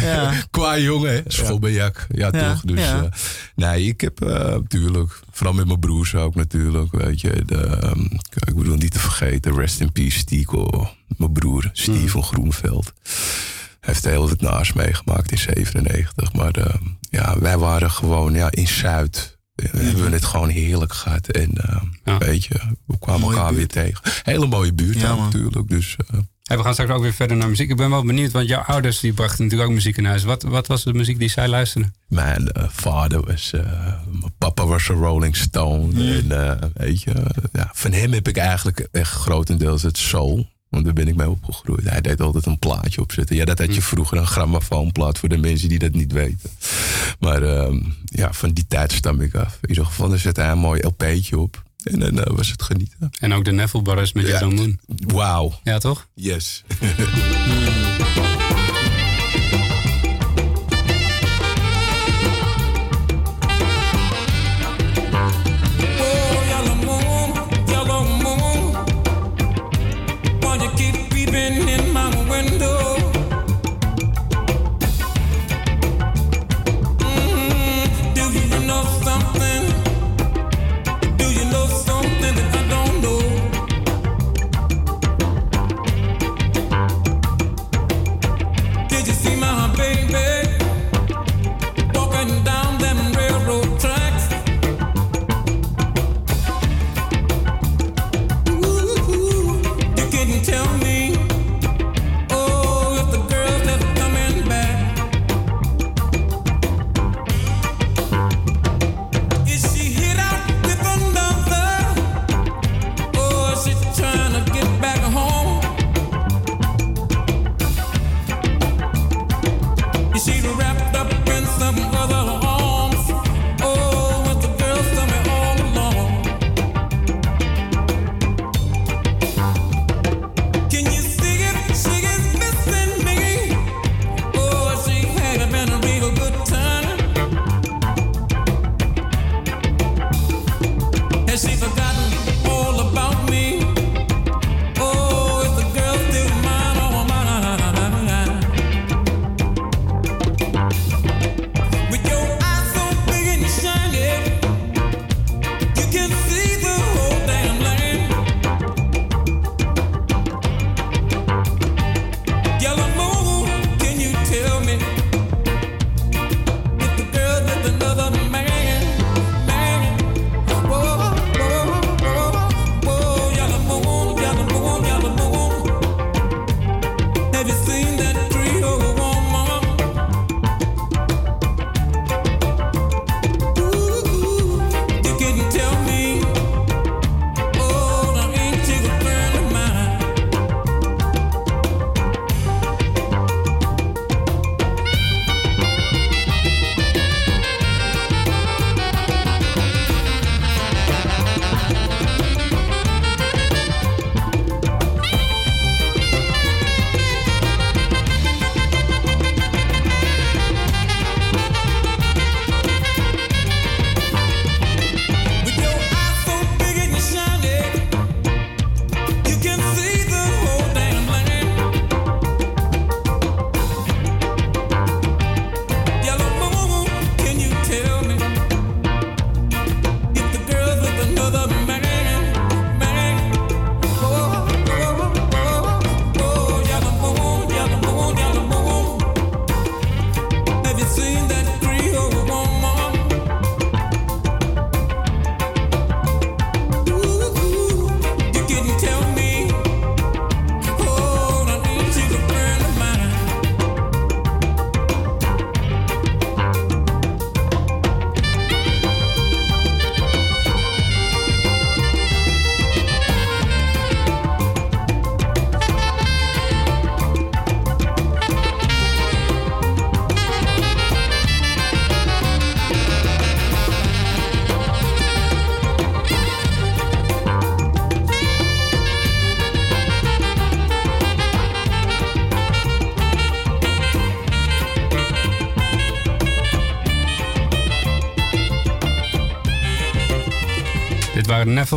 Ja. 0.04 0.32
Qua 0.50 0.78
jongen. 0.78 1.24
Schobbejak. 1.26 2.06
Ja, 2.08 2.28
Ja, 2.32 2.48
toch. 2.52 2.60
Dus 2.62 2.78
ja. 2.80 3.02
eh, 3.02 3.10
nee, 3.54 3.86
ik 3.86 4.00
heb 4.00 4.20
natuurlijk, 4.20 5.20
vooral 5.30 5.54
met 5.54 5.66
mijn 5.66 5.80
broers 5.80 6.14
ook 6.14 6.34
natuurlijk, 6.34 6.92
weet 6.92 7.20
je. 7.20 7.42
De, 7.46 7.56
ehm, 7.66 8.00
ik 8.46 8.54
bedoel, 8.56 8.76
niet 8.76 8.92
te 8.92 8.98
vergeten, 8.98 9.54
rest 9.54 9.80
in 9.80 9.92
peace, 9.92 10.24
Tico. 10.24 10.88
Mijn 11.16 11.32
broer, 11.32 11.70
Steven 11.72 12.00
Mm. 12.18 12.22
Groenveld. 12.22 12.92
heeft 13.80 14.04
heel 14.04 14.28
wat 14.28 14.40
naast 14.40 14.74
meegemaakt 14.74 15.30
in 15.30 15.38
97. 15.38 16.32
Maar 16.32 16.52
eh, 16.52 16.74
ja, 17.12 17.38
wij 17.38 17.58
waren 17.58 17.90
gewoon 17.90 18.32
ja, 18.34 18.50
in 18.50 18.68
Zuid. 18.68 19.38
We 19.54 19.68
hebben 19.72 20.12
het 20.12 20.24
gewoon 20.24 20.48
heerlijk 20.48 20.92
gehad. 20.92 21.28
En 21.28 21.50
eh, 21.52 21.82
Ja. 22.04 22.18
weet 22.18 22.44
je, 22.44 22.54
we 22.86 22.98
kwamen 22.98 23.20
Mooie 23.20 23.36
elkaar 23.36 23.52
buurt. 23.54 23.74
weer 23.74 23.84
tegen. 23.84 24.02
Hele 24.22 24.46
mooie 24.46 24.72
buurt 24.72 25.00
Ja, 25.00 25.14
natuurlijk. 25.14 25.68
Dus 25.68 25.96
eh, 26.10 26.18
En 26.42 26.56
we 26.58 26.64
gaan 26.64 26.72
straks 26.72 26.90
ook 26.90 27.02
weer 27.02 27.12
verder 27.12 27.36
naar 27.36 27.48
muziek. 27.48 27.70
Ik 27.70 27.76
ben 27.76 27.90
wel 27.90 28.04
benieuwd, 28.04 28.32
want 28.32 28.48
jouw 28.48 28.60
ouders 28.62 29.00
die 29.00 29.12
brachten 29.12 29.42
natuurlijk 29.44 29.70
ook 29.70 29.76
muziek 29.76 29.96
in 29.96 30.04
huis. 30.04 30.22
Wat, 30.24 30.42
wat 30.42 30.66
was 30.66 30.84
de 30.84 30.92
muziek 30.92 31.18
die 31.18 31.28
zij 31.28 31.48
luisterden? 31.48 31.94
mijn 32.08 32.48
eh, 32.52 32.64
vader 32.68 33.20
was... 33.26 33.52
eh, 33.52 33.60
mijn 34.10 34.34
papa 34.38 34.66
was 34.66 34.88
een 34.88 34.94
Rolling 34.96 35.36
Stone. 35.36 36.14
En 36.18 36.46
eh, 36.48 36.68
weet 36.74 37.02
je, 37.02 37.12
ja, 37.52 37.70
van 37.72 37.92
hem 37.92 38.12
heb 38.12 38.28
ik 38.28 38.36
eigenlijk 38.36 38.88
echt 38.92 39.10
grotendeels 39.12 39.82
het 39.82 39.98
soul. 39.98 40.46
Want 40.72 40.84
daar 40.84 40.94
ben 40.94 41.08
ik 41.08 41.16
mee 41.16 41.30
opgegroeid. 41.30 41.88
Hij 41.88 42.00
deed 42.00 42.20
altijd 42.20 42.46
een 42.46 42.58
plaatje 42.58 43.00
opzetten. 43.00 43.36
Ja, 43.36 43.44
dat 43.44 43.58
had 43.58 43.74
je 43.74 43.82
vroeger 43.82 44.18
een 44.18 44.26
grammofoonplaat 44.26 45.18
voor 45.18 45.28
de 45.28 45.36
mensen 45.36 45.68
die 45.68 45.78
dat 45.78 45.92
niet 45.92 46.12
weten. 46.12 46.50
Maar 47.20 47.42
ehm, 47.42 47.80
ja, 48.04 48.32
van 48.32 48.50
die 48.50 48.66
tijd 48.68 48.92
stam 48.92 49.20
ik 49.20 49.34
af. 49.34 49.58
In 49.62 49.68
ieder 49.68 49.86
geval, 49.86 50.12
er 50.12 50.18
zette 50.18 50.40
hij 50.40 50.50
een 50.50 50.58
mooi 50.58 50.80
LP'tje 50.86 51.38
op. 51.38 51.62
En 51.82 51.98
dan 51.98 52.20
eh, 52.20 52.36
was 52.36 52.50
het 52.50 52.62
genieten. 52.62 53.10
En 53.20 53.32
ook 53.32 53.44
de 53.44 53.52
Neville 53.52 53.82
Brothers 53.82 54.12
met 54.12 54.26
Ja. 54.26 54.46
Moon. 54.48 54.78
Wauw. 55.06 55.52
Ja, 55.62 55.78
toch? 55.78 56.08
Yes. 56.14 56.64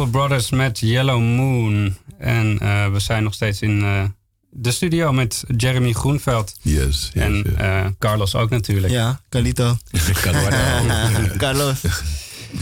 Brothers 0.03 0.49
met 0.49 0.79
Yellow 0.79 1.21
Moon. 1.21 1.95
En 2.17 2.59
eh, 2.59 2.91
we 2.91 2.99
zijn 2.99 3.23
nog 3.23 3.33
steeds 3.33 3.61
in 3.61 3.83
eh, 3.83 4.03
de 4.49 4.71
studio 4.71 5.13
met 5.13 5.43
Jeremy 5.57 5.91
Groenveld. 5.93 6.55
Yes. 6.61 6.83
yes 6.83 7.11
En 7.13 7.33
yes. 7.35 7.53
eh, 7.53 7.85
Carlos 7.99 8.35
ook 8.35 8.49
natuurlijk. 8.49 8.93
Ja, 8.93 9.19
Carlito. 9.29 9.77
Carlos. 11.37 11.81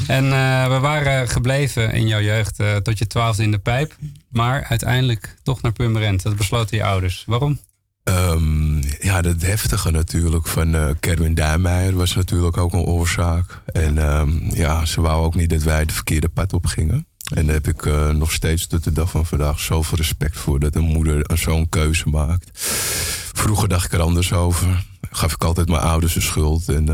En 0.08 0.24
eh, 0.26 0.68
we 0.68 0.80
waren 0.80 1.28
gebleven 1.30 1.92
in 1.92 2.08
jouw 2.08 2.22
jeugd 2.22 2.60
eh, 2.60 2.76
tot 2.76 2.98
je 2.98 3.08
twaalfde 3.08 3.44
in 3.44 3.52
de 3.52 3.58
pijp. 3.58 3.96
Maar 4.30 4.64
uiteindelijk 4.64 5.36
toch 5.44 5.62
naar 5.62 5.72
Purmerend. 5.72 6.24
Dat 6.24 6.36
besloten 6.36 6.78
je 6.78 6.84
ouders. 6.84 7.24
Waarom? 7.28 7.60
Ehm, 8.04 8.82
ja, 8.82 9.22
dat 9.22 9.42
heftige 9.42 9.92
natuurlijk 9.92 10.48
van 10.48 10.76
eh 10.76 10.90
Kerwin 11.00 11.34
Duijmeijer 11.34 11.96
was 11.96 12.16
natuurlijk 12.16 12.58
ook 12.58 12.74
een 12.74 12.86
oorzaak. 12.86 13.62
En 13.66 13.98
ehm, 13.98 14.56
ja, 14.56 14.86
ze 14.86 15.02
wou 15.02 15.26
ook 15.26 15.36
niet 15.36 15.50
dat 15.50 15.64
wij 15.64 15.80
het 15.80 15.92
verkeerde 15.92 16.30
pad 16.30 16.54
op 16.54 16.66
gingen. 16.66 17.08
En 17.24 17.46
daar 17.46 17.56
heb 17.56 17.68
ik 17.68 17.86
eh, 17.86 18.10
nog 18.10 18.32
steeds 18.32 18.68
tot 18.68 18.84
de 18.84 18.92
dag 18.92 19.10
van 19.10 19.26
vandaag 19.26 19.60
zoveel 19.60 19.98
respect 19.98 20.38
voor 20.38 20.60
dat 20.60 20.76
een 20.76 20.84
moeder 20.84 21.30
zo'n 21.34 21.70
keuze 21.70 22.10
maakt. 22.10 22.50
Vroeger 23.34 23.68
dacht 23.68 23.86
ik 23.86 23.94
er 23.94 24.02
anders 24.02 24.34
over. 24.34 24.86
Gaf 25.12 25.34
ik 25.34 25.44
altijd 25.44 25.68
mijn 25.68 25.82
ouders 25.82 26.14
de 26.14 26.22
schuld. 26.22 26.70
En 26.70 26.86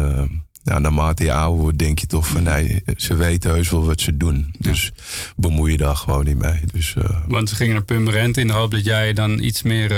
ja, 0.63 0.79
naarmate 0.79 1.23
je 1.23 1.33
ouder 1.33 1.61
wordt, 1.61 1.77
denk 1.77 1.99
je 1.99 2.07
toch 2.07 2.27
van 2.27 2.43
nee, 2.43 2.81
ze 2.97 3.15
weten 3.15 3.51
heus 3.51 3.69
wel 3.69 3.85
wat 3.85 4.01
ze 4.01 4.17
doen. 4.17 4.53
Dus 4.59 4.91
bemoei 5.35 5.71
je 5.71 5.77
daar 5.77 5.95
gewoon 5.95 6.25
niet 6.25 6.37
mee. 6.37 6.61
Dus, 6.71 6.95
eh, 6.95 7.19
Want 7.27 7.49
ze 7.49 7.55
gingen 7.55 7.73
naar 7.73 7.83
Purmerend 7.83 8.37
in 8.37 8.47
de 8.47 8.53
hoop 8.53 8.71
dat 8.71 8.85
jij 8.85 9.13
dan 9.13 9.39
iets 9.39 9.61
meer 9.61 9.91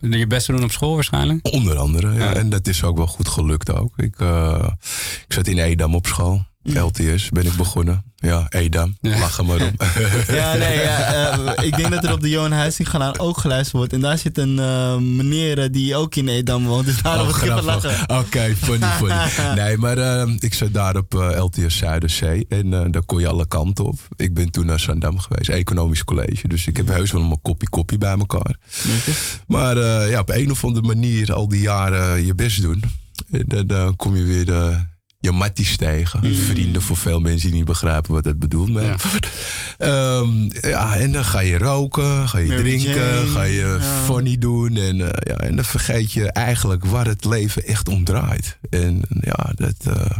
je 0.00 0.26
best 0.26 0.46
zou 0.46 0.58
doen 0.58 0.66
op 0.66 0.72
school 0.72 0.94
waarschijnlijk. 0.94 1.46
Onder 1.52 1.76
andere, 1.76 2.12
ja. 2.12 2.18
Ja. 2.18 2.34
En 2.34 2.50
dat 2.50 2.66
is 2.66 2.84
ook 2.84 2.96
wel 2.96 3.06
goed 3.06 3.28
gelukt 3.28 3.72
ook. 3.72 3.92
Ik, 3.96 4.16
ik 5.26 5.32
zat 5.32 5.46
in 5.46 5.58
Edam 5.58 5.94
op 5.94 6.06
school. 6.06 6.46
LTS 6.74 7.28
ben 7.28 7.46
ik 7.46 7.56
begonnen. 7.56 8.02
Ja, 8.20 8.46
Edam. 8.48 8.96
Ja. 9.00 9.18
Lach 9.18 9.38
er 9.38 9.44
maar 9.44 9.60
om. 9.60 9.72
Ja, 10.36 10.54
nee, 10.54 10.78
ja, 10.80 11.30
eh, 11.56 11.66
ik 11.66 11.76
denk 11.76 11.90
dat 11.90 12.04
er 12.04 12.12
op 12.12 12.20
de 12.20 12.28
Johan 12.28 12.52
Huizing 12.52 12.88
kanaal 12.88 13.18
ook 13.18 13.38
geluisterd 13.38 13.76
wordt. 13.76 13.92
En 13.92 14.00
daar 14.00 14.18
zit 14.18 14.38
een 14.38 14.58
eh, 14.58 14.96
meneer 14.96 15.58
eh, 15.58 15.68
die 15.72 15.96
ook 15.96 16.14
in 16.14 16.28
Edam 16.28 16.66
woont. 16.66 16.86
Dus 16.86 17.02
daarom 17.02 17.28
Oh, 17.28 17.42
ik 17.42 17.62
lachen. 17.62 18.16
Oké, 18.18 18.54
funny, 18.56 18.86
funny. 18.86 19.14
Nee, 19.62 19.76
maar 19.76 20.28
ik 20.38 20.54
zat 20.54 20.72
daar 20.72 20.96
op 20.96 21.12
LTS 21.38 21.76
Zuiderzee. 21.76 22.46
En 22.48 22.70
daar 22.70 23.04
kon 23.06 23.20
je 23.20 23.28
alle 23.28 23.46
kanten 23.46 23.84
op. 23.84 23.98
Ik 24.16 24.34
ben 24.34 24.50
toen 24.50 24.66
naar 24.66 24.80
Zandam 24.80 25.18
geweest. 25.18 25.48
Economisch 25.48 26.04
college. 26.04 26.48
Dus 26.48 26.66
ik 26.66 26.76
heb 26.76 26.88
heus 26.88 27.12
wel 27.12 27.22
een 27.22 27.42
kopie 27.42 27.68
kopie 27.68 27.98
bij 27.98 28.18
elkaar. 28.18 28.56
Maar 29.46 29.78
ja, 30.08 30.20
op 30.20 30.30
een 30.30 30.50
of 30.50 30.64
andere 30.64 30.86
manier 30.86 31.32
al 31.32 31.48
die 31.48 31.60
jaren 31.60 32.26
je 32.26 32.34
best 32.34 32.62
doen. 32.62 32.82
En 33.30 33.44
dan 33.46 33.66
dan 33.66 33.96
kom 33.96 34.16
je 34.16 34.24
weer 34.24 34.46
je 35.20 35.32
matties 35.32 35.76
tegen. 35.76 36.34
Vrienden 36.34 36.82
voor 36.82 36.96
veel 36.96 37.20
mensen 37.20 37.48
die 37.48 37.56
niet 37.56 37.66
begrijpen 37.66 38.12
wat 38.12 38.24
dat 38.24 38.38
bedoelt. 38.38 38.68
Maar, 38.72 38.82
Ja. 38.82 38.96
Ehm, 39.78 40.48
ja, 40.68 40.96
en 40.96 41.12
dan 41.12 41.24
ga 41.24 41.40
je 41.40 41.58
roken, 41.58 42.28
ga 42.28 42.38
je 42.38 42.46
Mary 42.46 42.60
drinken, 42.62 43.14
Jane, 43.14 43.26
ga 43.26 43.42
je 43.42 43.76
ja. 43.80 44.04
funny 44.04 44.38
doen. 44.38 44.76
En, 44.76 45.00
eh, 45.00 45.34
ja, 45.34 45.36
en 45.36 45.56
dan 45.56 45.64
vergeet 45.64 46.12
je 46.12 46.32
eigenlijk 46.32 46.84
waar 46.84 47.06
het 47.06 47.24
leven 47.24 47.64
echt 47.66 47.88
om 47.88 48.04
draait. 48.04 48.58
En 48.70 49.02
ja, 49.20 49.52
dat... 49.54 49.96
eh, 49.96 50.18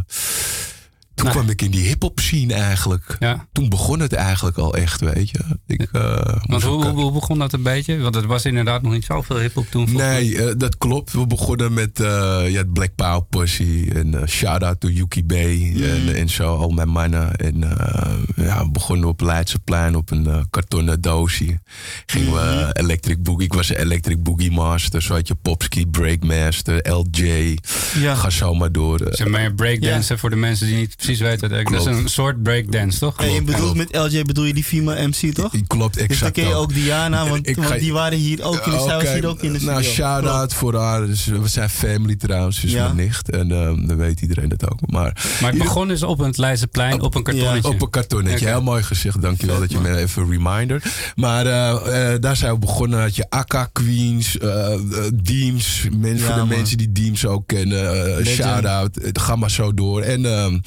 toen 1.19 1.27
Nou. 1.27 1.39
kwam 1.39 1.51
ik 1.51 1.63
in 1.63 1.71
die 1.71 1.87
hip-hop 1.87 2.21
scene 2.21 2.55
eigenlijk. 2.55 3.17
Ja. 3.19 3.47
Toen 3.53 3.69
begon 3.69 4.01
het 4.01 4.13
eigenlijk 4.13 4.59
al 4.59 4.75
echt, 4.75 5.01
weet 5.01 5.31
je. 5.31 5.39
Ik, 5.67 5.89
eh, 5.93 6.35
Want 6.47 6.63
hoe, 6.63 6.73
ook- 6.73 6.85
hoe, 6.85 7.01
hoe 7.01 7.13
begon 7.13 7.39
dat 7.39 7.53
een 7.53 7.63
beetje? 7.63 7.99
Want 7.99 8.15
het 8.15 8.25
was 8.25 8.45
inderdaad 8.45 8.83
nog 8.83 8.93
niet 8.93 9.05
zoveel 9.05 9.39
hip-hop 9.39 9.67
toen. 9.71 9.93
Nee, 9.93 10.43
eh, 10.45 10.55
dat 10.57 10.79
klopt. 10.79 11.13
We 11.13 11.27
begonnen 11.27 11.73
met 11.73 12.01
eh 12.01 12.07
ja, 12.47 12.59
het 12.59 12.73
Black 12.73 12.95
Power 12.95 13.23
Pussy. 13.25 13.89
En 13.95 14.15
eh, 14.21 14.27
shout-out 14.27 14.81
to 14.81 14.89
Yuki 14.89 15.25
B. 15.25 15.33
En, 15.33 16.15
en 16.15 16.29
zo, 16.29 16.57
al 16.57 16.69
mijn 16.71 16.89
mannen. 16.89 17.35
En 17.37 17.63
eh, 17.79 18.13
ja, 18.37 18.65
we 18.65 18.71
begonnen 18.71 19.09
op 19.09 19.21
Leidseplein 19.21 19.95
op 19.97 20.11
een 20.11 20.27
eh, 20.27 20.41
kartonnen 20.51 21.01
doosje. 21.01 21.59
Gingen 22.07 22.33
we 22.33 22.69
Electric 22.73 23.23
Boogie. 23.23 23.45
Ik 23.47 23.53
was 23.53 23.69
Electric 23.69 24.23
Boogie 24.23 24.51
Master. 24.51 25.03
Zo 25.03 25.15
had 25.15 25.29
je 25.29 25.35
Popski, 25.35 25.87
Breakmaster, 25.87 26.91
LJ. 26.93 27.57
Ja. 27.99 28.15
Ga 28.15 28.31
zo 28.31 28.55
maar 28.55 28.73
door. 28.73 29.01
eh. 29.01 29.15
Zeg 29.15 29.29
maar 29.29 29.55
breakdancer 29.55 30.19
voor 30.19 30.31
de 30.31 30.37
mensen 30.37 30.67
die 30.67 30.77
niet 30.77 30.95
precies 31.09 31.27
weten. 31.41 31.65
wat 31.65 31.73
Dat 31.73 31.87
is 31.95 32.01
een 32.03 32.09
soort 32.09 32.43
breakdance, 32.43 32.99
toch? 32.99 33.17
En 33.21 33.33
je 33.33 33.43
bedoelt 33.43 33.73
klopt. 33.73 33.93
met 33.93 34.13
LJ 34.13 34.23
bedoel 34.23 34.45
je 34.45 34.55
die 34.55 34.65
female 34.65 35.07
MC, 35.09 35.35
toch? 35.35 35.53
Klopt, 35.67 35.95
Dus 35.95 36.03
dan 36.07 36.11
exact. 36.17 36.33
ken 36.33 36.49
je 36.49 36.55
ook. 36.55 36.75
Diana, 36.75 37.29
want, 37.29 37.49
Ik 37.49 37.55
ga- 37.55 37.69
want 37.69 37.81
die 37.81 37.93
waren 37.93 38.19
hier 38.19 38.43
ook 38.43 38.55
in 38.67 38.71
de, 38.71 38.77
was 38.77 39.03
hier 39.13 39.27
ook 39.29 39.43
in 39.43 39.53
de 39.53 39.59
studio. 39.59 39.73
Nou, 39.79 39.83
shout-out 39.85 40.55
voor 40.55 40.75
haar. 40.75 41.07
Dus 41.07 41.25
we 41.27 41.49
zijn 41.49 41.71
family 41.71 42.17
trouwens. 42.17 42.61
Dus 42.61 42.73
Ja. 42.73 42.85
mijn 42.85 42.97
nicht. 43.07 43.31
En 43.31 43.51
eh, 43.53 43.59
dan 43.89 43.97
weet 43.97 44.21
iedereen 44.21 44.49
dat 44.49 44.71
ook. 44.71 44.79
Maar 44.87 45.37
Maar 45.41 45.51
het 45.51 45.59
begon 45.63 45.89
dus 45.89 46.03
op 46.03 46.19
het 46.19 46.37
Leidseplein, 46.39 47.01
op 47.01 47.15
een 47.15 47.23
kartonnetje. 47.23 47.69
Op 47.69 47.83
een 47.83 47.91
kartonnetje. 47.91 48.39
Oké. 48.47 48.49
Heel 48.55 48.63
mooi 48.63 48.83
gezegd. 48.83 49.23
Dankjewel 49.23 49.61
dat 49.61 49.73
je 49.73 49.79
me 49.79 49.97
even 49.97 50.23
een 50.23 50.31
reminder. 50.31 50.83
Maar 51.15 51.47
eh, 51.47 52.13
eh, 52.13 52.21
daar 52.21 52.37
zijn 52.37 52.53
we 52.53 52.59
begonnen. 52.59 53.01
Had 53.01 53.17
je 53.17 53.27
Akka 53.31 53.69
Queens, 53.73 54.39
eh 54.39 54.75
Deems. 55.15 55.87
Mensen, 55.97 56.17
Ja, 56.19 56.25
voor 56.25 56.33
de 56.35 56.39
man. 56.39 56.49
mensen 56.49 56.77
die 56.79 56.93
Deems 56.93 57.27
ook 57.27 57.47
kennen. 57.47 58.27
Shout-out. 58.27 58.95
Het 59.03 59.19
Ga 59.19 59.37
maar 59.37 59.51
zo 59.51 59.75
door. 59.75 60.03
En 60.03 60.25
ehm, 60.27 60.59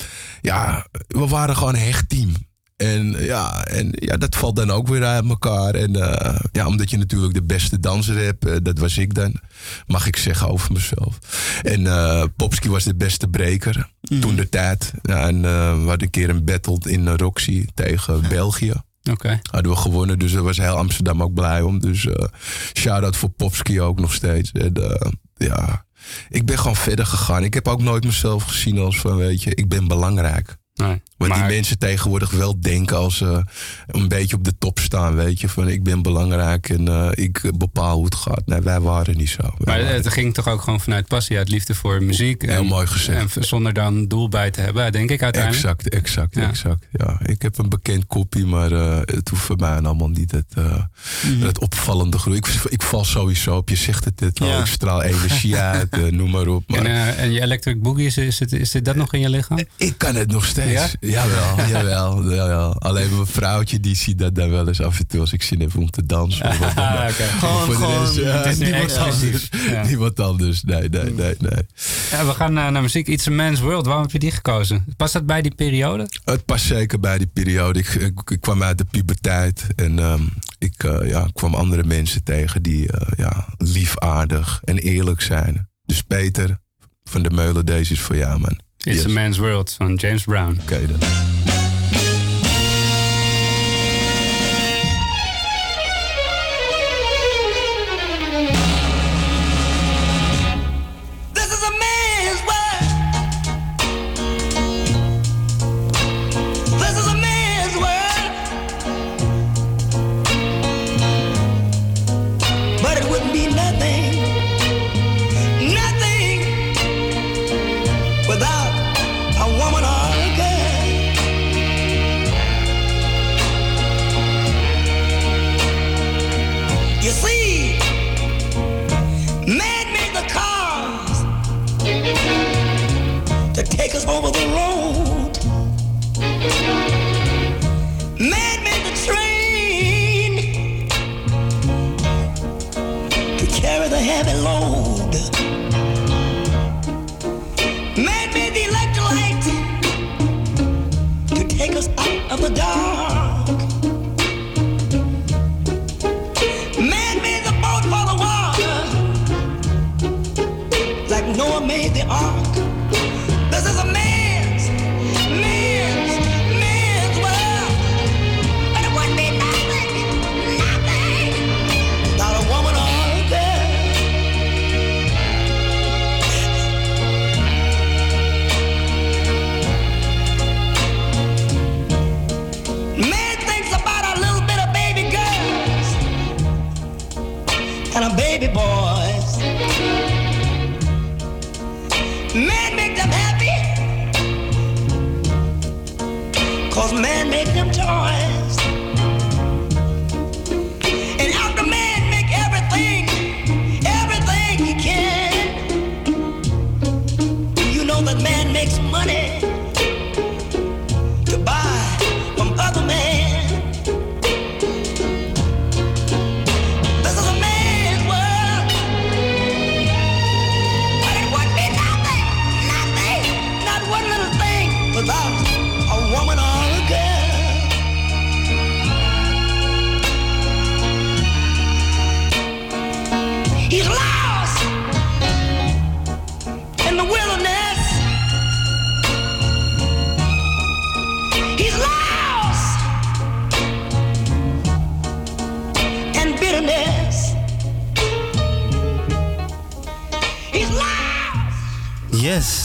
ja, 0.41 0.85
we 1.07 1.27
waren 1.27 1.55
gewoon 1.55 1.73
een 1.73 1.81
hecht 1.81 2.09
team. 2.09 2.33
En 2.81 3.15
ja, 3.23 3.65
en 3.65 3.89
ja, 3.91 4.17
dat 4.17 4.35
valt 4.35 4.55
dan 4.55 4.71
ook 4.71 4.87
weer 4.87 5.03
uit 5.03 5.29
elkaar. 5.29 5.73
En 5.73 5.95
eh, 5.95 6.39
ja, 6.51 6.67
omdat 6.67 6.89
je 6.89 6.97
natuurlijk 6.97 7.33
de 7.33 7.43
beste 7.43 7.79
danser 7.79 8.17
hebt, 8.17 8.45
eh, 8.45 8.55
dat 8.63 8.79
was 8.79 8.97
ik 8.97 9.13
dan, 9.13 9.39
mag 9.87 10.07
ik 10.07 10.15
zeggen 10.15 10.49
over 10.49 10.71
mezelf. 10.71 11.17
En 11.61 11.87
eh 11.87 12.23
Popski 12.35 12.69
was 12.69 12.83
de 12.83 12.95
beste 12.95 13.27
breker 13.27 13.89
toen 14.19 14.35
de 14.35 14.49
tijd. 14.49 14.93
Ja, 15.01 15.27
en 15.27 15.41
we 15.41 15.87
hadden 15.87 16.01
een 16.01 16.09
keer 16.09 16.29
een 16.29 16.45
battle 16.45 16.79
in 16.83 17.07
Roxy 17.07 17.65
tegen 17.73 18.23
België. 18.29 18.73
Oké. 19.11 19.39
Hadden 19.51 19.71
we 19.71 19.77
gewonnen, 19.77 20.19
dus 20.19 20.31
daar 20.31 20.43
was 20.43 20.57
heel 20.57 20.77
Amsterdam 20.77 21.23
ook 21.23 21.33
blij 21.33 21.61
om. 21.61 21.79
Dus 21.79 22.07
shout-out 22.73 23.15
voor 23.15 23.29
Popski 23.29 23.81
ook 23.81 23.99
nog 23.99 24.13
steeds. 24.13 24.51
En 24.51 24.73
ja, 25.35 25.85
ik 26.29 26.45
ben 26.45 26.57
gewoon 26.57 26.75
verder 26.75 27.05
gegaan. 27.05 27.43
Ik 27.43 27.53
heb 27.53 27.67
ook 27.67 27.81
nooit 27.81 28.03
mezelf 28.03 28.43
gezien 28.43 28.77
als 28.77 28.99
van, 28.99 29.15
weet 29.17 29.43
je, 29.43 29.55
ik 29.55 29.69
ben 29.69 29.87
belangrijk. 29.87 30.57
Nee. 30.73 31.01
Want 31.21 31.33
Maar- 31.33 31.47
die 31.47 31.55
mensen 31.55 31.77
tegenwoordig 31.79 32.31
wel 32.31 32.59
denken 32.61 32.97
als 32.97 33.17
ze 33.17 33.43
een 33.87 34.07
beetje 34.07 34.35
op 34.35 34.43
de 34.43 34.53
top 34.57 34.79
staan, 34.79 35.15
weet 35.15 35.39
je. 35.41 35.49
Van 35.49 35.67
ik 35.67 35.83
ben 35.83 36.01
belangrijk 36.01 36.69
en 36.69 36.87
eh, 36.87 37.09
ik 37.11 37.41
bepaal 37.57 37.95
hoe 37.95 38.05
het 38.05 38.15
gaat. 38.15 38.41
Nee, 38.45 38.59
wij 38.61 38.79
waren 38.79 39.17
niet 39.17 39.29
zo. 39.29 39.41
Wij 39.57 39.83
Maar 39.83 39.93
het 39.93 40.07
ging 40.07 40.33
toch 40.33 40.47
ook 40.47 40.61
gewoon 40.61 40.79
vanuit 40.81 41.07
passie, 41.07 41.37
uit 41.37 41.49
liefde 41.49 41.75
voor 41.75 42.03
muziek. 42.03 42.41
Heel 42.41 42.51
en, 42.51 42.65
mooi 42.65 42.87
gezegd. 42.87 43.37
En 43.37 43.43
zonder 43.43 43.73
dan 43.73 44.07
doel 44.07 44.29
bij 44.29 44.51
te 44.51 44.61
hebben, 44.61 44.91
denk 44.91 45.09
ik 45.11 45.23
uiteindelijk. 45.23 45.63
Exact, 45.63 45.89
exact, 45.89 46.35
Ja. 46.35 46.47
exact. 46.49 46.85
Ja, 46.91 47.19
ik 47.25 47.41
heb 47.41 47.57
een 47.57 47.69
bekend 47.69 48.05
kopie, 48.07 48.45
maar 48.45 48.71
eh, 48.71 48.97
het 49.01 49.29
hoeft 49.29 49.41
voor 49.43 49.57
mij 49.57 49.69
allemaal 49.81 50.09
niet 50.09 50.31
het, 50.31 50.45
eh, 50.55 50.63
Mhm. 51.23 51.41
het 51.45 51.59
opvallende 51.59 52.17
groei. 52.17 52.37
Ik, 52.37 52.47
ik 52.69 52.81
val 52.81 53.05
sowieso 53.05 53.55
op, 53.55 53.69
je 53.69 53.75
zegt 53.75 54.05
het 54.05 54.39
al, 54.39 54.47
Ja. 54.47 54.59
ik 54.59 54.65
straal 54.65 55.01
energie 55.03 55.55
uit, 55.75 56.11
noem 56.11 56.29
maar 56.29 56.47
op. 56.47 56.63
Maar 56.67 56.85
En, 56.85 57.17
en 57.17 57.31
je 57.31 57.41
electric 57.41 57.81
boogie, 57.81 58.05
is, 58.05 58.17
is, 58.17 58.39
het, 58.39 58.51
is 58.53 58.71
dit 58.71 58.85
dat 58.85 58.95
nog 58.95 59.13
in 59.13 59.19
je 59.19 59.29
lichaam? 59.29 59.59
ik 59.77 59.93
kan 59.97 60.15
het 60.15 60.31
nog 60.31 60.45
steeds. 60.45 60.71
Ja? 60.71 60.87
Jawel, 61.11 61.67
jawel, 61.73 62.33
jawel. 62.33 62.79
Alleen 62.79 63.15
mijn 63.15 63.27
vrouwtje 63.27 63.79
die 63.79 63.95
ziet 63.95 64.19
dat 64.19 64.35
dan 64.35 64.49
wel 64.49 64.67
eens 64.67 64.81
af 64.81 64.99
en 64.99 65.07
toe 65.07 65.19
als 65.19 65.33
ik 65.33 65.43
zin 65.43 65.59
heb 65.61 65.77
om 65.77 65.89
te 65.89 66.05
dansen. 66.05 66.49
of 66.49 66.57
wat. 66.57 66.75
Ah, 66.75 67.07
oké. 67.09 67.23
Gewoon, 67.23 67.75
gewoon, 67.75 67.99
rest, 67.99 68.15
ja, 68.15 68.37
het 68.37 68.45
is 68.45 68.57
nu 68.57 68.65
niemand 68.65 68.83
exclusief. 68.91 69.49
anders. 69.51 69.71
Ja. 69.71 69.83
Niemand 69.85 70.19
anders. 70.19 70.63
Nee, 70.63 70.89
nee, 70.89 71.03
nee, 71.13 71.35
nee. 71.39 71.65
Ja, 72.11 72.25
we 72.25 72.33
gaan 72.33 72.57
eh, 72.57 72.67
naar 72.69 72.81
muziek. 72.81 73.07
It's 73.07 73.27
a 73.27 73.31
Man's 73.31 73.59
World. 73.59 73.85
Waarom 73.85 74.03
heb 74.03 74.11
je 74.11 74.19
die 74.19 74.31
gekozen? 74.31 74.85
Past 74.97 75.13
dat 75.13 75.25
bij 75.25 75.41
die 75.41 75.55
periode? 75.55 76.09
Het 76.23 76.45
past 76.45 76.65
zeker 76.65 76.99
bij 76.99 77.17
die 77.17 77.27
periode. 77.27 77.79
Ik, 77.79 77.87
ik, 77.87 78.29
ik 78.29 78.41
kwam 78.41 78.63
uit 78.63 78.77
de 78.77 78.85
puberteit 78.85 79.67
en 79.75 79.99
ehm, 79.99 80.21
ik 80.57 80.83
eh, 80.83 81.09
ja, 81.09 81.27
kwam 81.33 81.53
andere 81.53 81.83
mensen 81.83 82.23
tegen 82.23 82.61
die 82.61 82.91
eh, 82.91 83.07
ja, 83.17 83.47
lief, 83.57 83.99
aardig 83.99 84.61
en 84.63 84.77
eerlijk 84.77 85.21
zijn. 85.21 85.69
Dus 85.85 86.01
Peter 86.01 86.59
van 87.03 87.23
de 87.23 87.29
Meulen, 87.29 87.65
deze 87.65 87.93
is 87.93 87.99
voor 87.99 88.15
jou, 88.15 88.39
man. 88.39 88.59
It's 88.83 88.95
Yes. 88.95 89.05
a 89.05 89.09
Man's 89.09 89.37
World 89.37 89.73
van 89.77 89.95
James 89.95 90.23
Brown. 90.23 90.57
Oké 90.61 90.87
dan. 90.87 91.40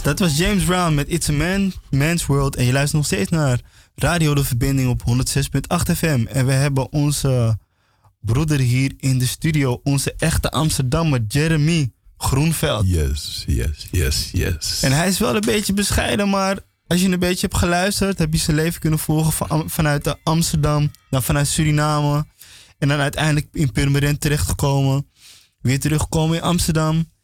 Dat 0.06 0.18
was 0.18 0.36
James 0.36 0.64
Brown 0.64 0.94
met 0.94 1.08
It's 1.08 1.28
a 1.28 1.32
Man, 1.32 1.72
Man's 1.90 2.26
World. 2.26 2.56
En 2.56 2.64
je 2.64 2.72
luistert 2.72 2.96
nog 2.96 3.06
steeds 3.06 3.30
naar 3.30 3.60
Radio 3.94 4.34
De 4.34 4.44
Verbinding 4.44 4.88
op 4.88 5.02
106.8 5.08 5.92
FM. 5.96 6.26
En 6.28 6.46
we 6.46 6.52
hebben 6.52 6.92
onze 6.92 7.58
broeder 8.20 8.58
hier 8.58 8.92
in 8.98 9.18
de 9.18 9.26
studio, 9.26 9.80
onze 9.82 10.14
echte 10.18 10.50
Amsterdammer 10.50 11.20
Jeremy 11.28 11.92
Groenveld. 12.16 12.88
Yes, 12.88 13.44
yes, 13.46 13.88
yes, 13.90 14.30
yes. 14.32 14.82
En 14.82 14.92
hij 14.92 15.08
is 15.08 15.18
wel 15.18 15.34
een 15.34 15.40
beetje 15.40 15.72
bescheiden, 15.72 16.30
maar 16.30 16.58
als 16.86 17.00
je 17.00 17.08
een 17.08 17.18
beetje 17.18 17.46
hebt 17.46 17.58
geluisterd, 17.58 18.18
heb 18.18 18.32
je 18.32 18.38
zijn 18.38 18.56
leven 18.56 18.80
kunnen 18.80 18.98
volgen 18.98 19.32
van, 19.32 19.70
vanuit 19.70 20.16
Amsterdam, 20.22 20.90
dan 21.10 21.22
vanuit 21.22 21.46
Suriname. 21.46 22.26
En 22.78 22.88
dan 22.88 22.98
uiteindelijk 22.98 23.46
in 23.52 23.72
Purmerend 23.72 24.20
terechtgekomen. 24.20 25.10
Weer 25.60 25.80
teruggekomen 25.80 26.36
in 26.36 26.42
Amsterdam. 26.42 27.14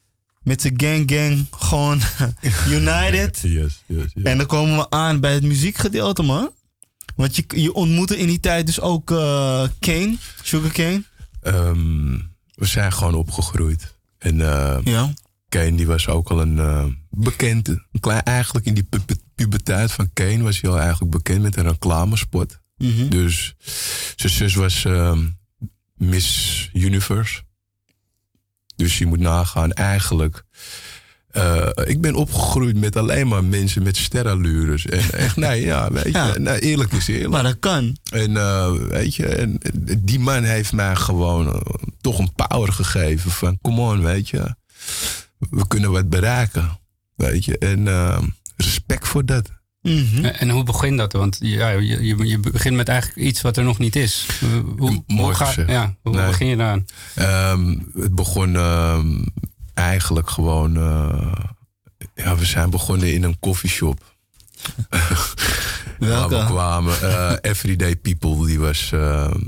Met 0.43 0.61
zijn 0.61 0.75
gang 0.77 1.11
gang, 1.11 1.47
gewoon 1.51 2.01
united. 2.79 3.39
Yes, 3.43 3.53
yes, 3.53 3.83
yes. 4.15 4.25
En 4.25 4.39
dan 4.39 4.47
komen 4.47 4.77
we 4.77 4.91
aan 4.91 5.21
bij 5.21 5.35
het 5.35 5.43
muziekgedeelte, 5.43 6.23
man. 6.23 6.51
Want 7.17 7.37
je, 7.37 7.45
je 7.49 7.73
ontmoette 7.73 8.19
in 8.19 8.27
die 8.27 8.41
tijd 8.41 8.67
dus 8.67 8.81
ook 8.81 9.11
eh 9.11 9.65
Kane, 9.79 10.17
Sugar 10.43 10.71
Kane. 10.73 11.03
Ehm, 11.43 12.13
we 12.55 12.67
zijn 12.67 12.93
gewoon 12.93 13.15
opgegroeid. 13.15 13.95
En 14.19 14.41
eh 14.41 14.79
Ja. 14.85 15.13
Kane 15.49 15.75
die 15.75 15.87
was 15.87 16.09
ook 16.09 16.31
al 16.31 16.41
een 16.41 16.59
eh, 16.59 16.85
bekend. 17.11 17.69
Een 17.69 18.01
klein, 18.01 18.23
eigenlijk 18.23 18.67
in 18.67 18.75
die 18.75 18.83
pu- 18.85 19.01
pu- 19.01 19.21
puberteit 19.35 19.93
van 19.93 20.11
Kane 20.13 20.43
was 20.43 20.61
hij 20.61 20.71
al 20.71 20.79
eigenlijk 20.79 21.11
bekend 21.11 21.43
met 21.43 21.57
een 21.57 21.69
reclamespot. 21.69 22.59
Mhm. 22.77 23.09
Dus 23.09 23.55
zijn 24.17 24.33
zus 24.33 24.55
was 24.55 24.85
ehm, 24.85 25.25
Miss 25.95 26.71
Universe. 26.73 27.43
Dus 28.77 28.99
je 28.99 29.07
moet 29.07 29.19
nagaan, 29.21 29.73
eigenlijk. 29.73 30.45
eh, 31.31 31.69
ik 31.85 32.01
ben 32.01 32.15
opgegroeid 32.15 32.77
met 32.77 32.97
alleen 32.97 33.29
maar 33.29 33.45
mensen 33.45 33.83
met 33.83 33.97
sterrenlures. 33.97 34.87
En 34.87 35.11
echt, 35.13 35.37
nee, 35.37 35.65
ja, 35.65 35.91
weet 35.93 36.05
je, 36.05 36.11
Ja. 36.11 36.39
nou, 36.39 36.59
eerlijk 36.59 36.93
is 36.93 37.09
eerlijk. 37.09 37.31
Maar 37.31 37.43
dat 37.43 37.59
kan. 37.59 37.97
En 38.13 38.37
eh, 38.37 38.73
weet 38.73 39.15
je, 39.15 39.27
en, 39.27 39.59
die 39.99 40.19
man 40.21 40.43
heeft 40.43 40.73
mij 40.73 40.97
gewoon 40.97 41.53
eh, 41.55 41.61
toch 42.01 42.19
een 42.19 42.33
power 42.49 42.73
gegeven 42.73 43.31
van 43.31 43.59
come 43.63 43.81
on, 43.81 44.03
weet 44.03 44.29
je. 44.29 44.55
We 45.51 45.67
kunnen 45.67 45.91
wat 45.91 46.09
bereiken, 46.09 46.81
weet 47.15 47.45
je. 47.45 47.59
En 47.59 47.89
respect 48.57 49.09
voor 49.09 49.25
dat. 49.25 49.51
Mhm. 49.83 50.25
En 50.25 50.49
hoe 50.51 50.63
begint 50.65 50.99
dat? 50.99 51.13
Want 51.13 51.37
ja, 51.41 51.69
je, 51.69 52.05
je, 52.05 52.17
je 52.27 52.39
begint 52.39 52.77
met 52.77 52.89
eigenlijk 52.89 53.21
iets 53.29 53.41
wat 53.41 53.57
er 53.57 53.65
nog 53.65 53.79
niet 53.79 53.97
is. 53.97 54.27
Hoe, 54.41 54.65
hoe, 54.79 55.03
Mooi 55.07 55.23
hoe 55.23 55.35
ga- 55.35 55.63
ja, 55.67 55.95
hoe 56.03 56.15
Nee. 56.17 56.27
begin 56.27 56.47
je 56.47 56.57
daaraan? 56.57 56.87
Ehm, 57.15 57.79
het 58.03 58.15
begon 58.15 58.57
ehm, 58.57 59.25
eigenlijk 59.75 60.31
gewoon. 60.31 60.77
eh, 60.77 61.33
ja, 62.15 62.37
we 62.37 62.45
zijn 62.45 62.71
begonnen 62.71 63.13
in 63.13 63.23
een 63.23 63.39
coffeeshop. 63.41 64.15
Waar 65.99 66.29
we 66.29 66.45
kwamen. 66.47 67.01
eh, 67.03 67.33
Everyday 67.41 67.97
People, 67.97 68.47
die 68.47 68.61
was 68.61 68.91
ehm, 68.93 69.41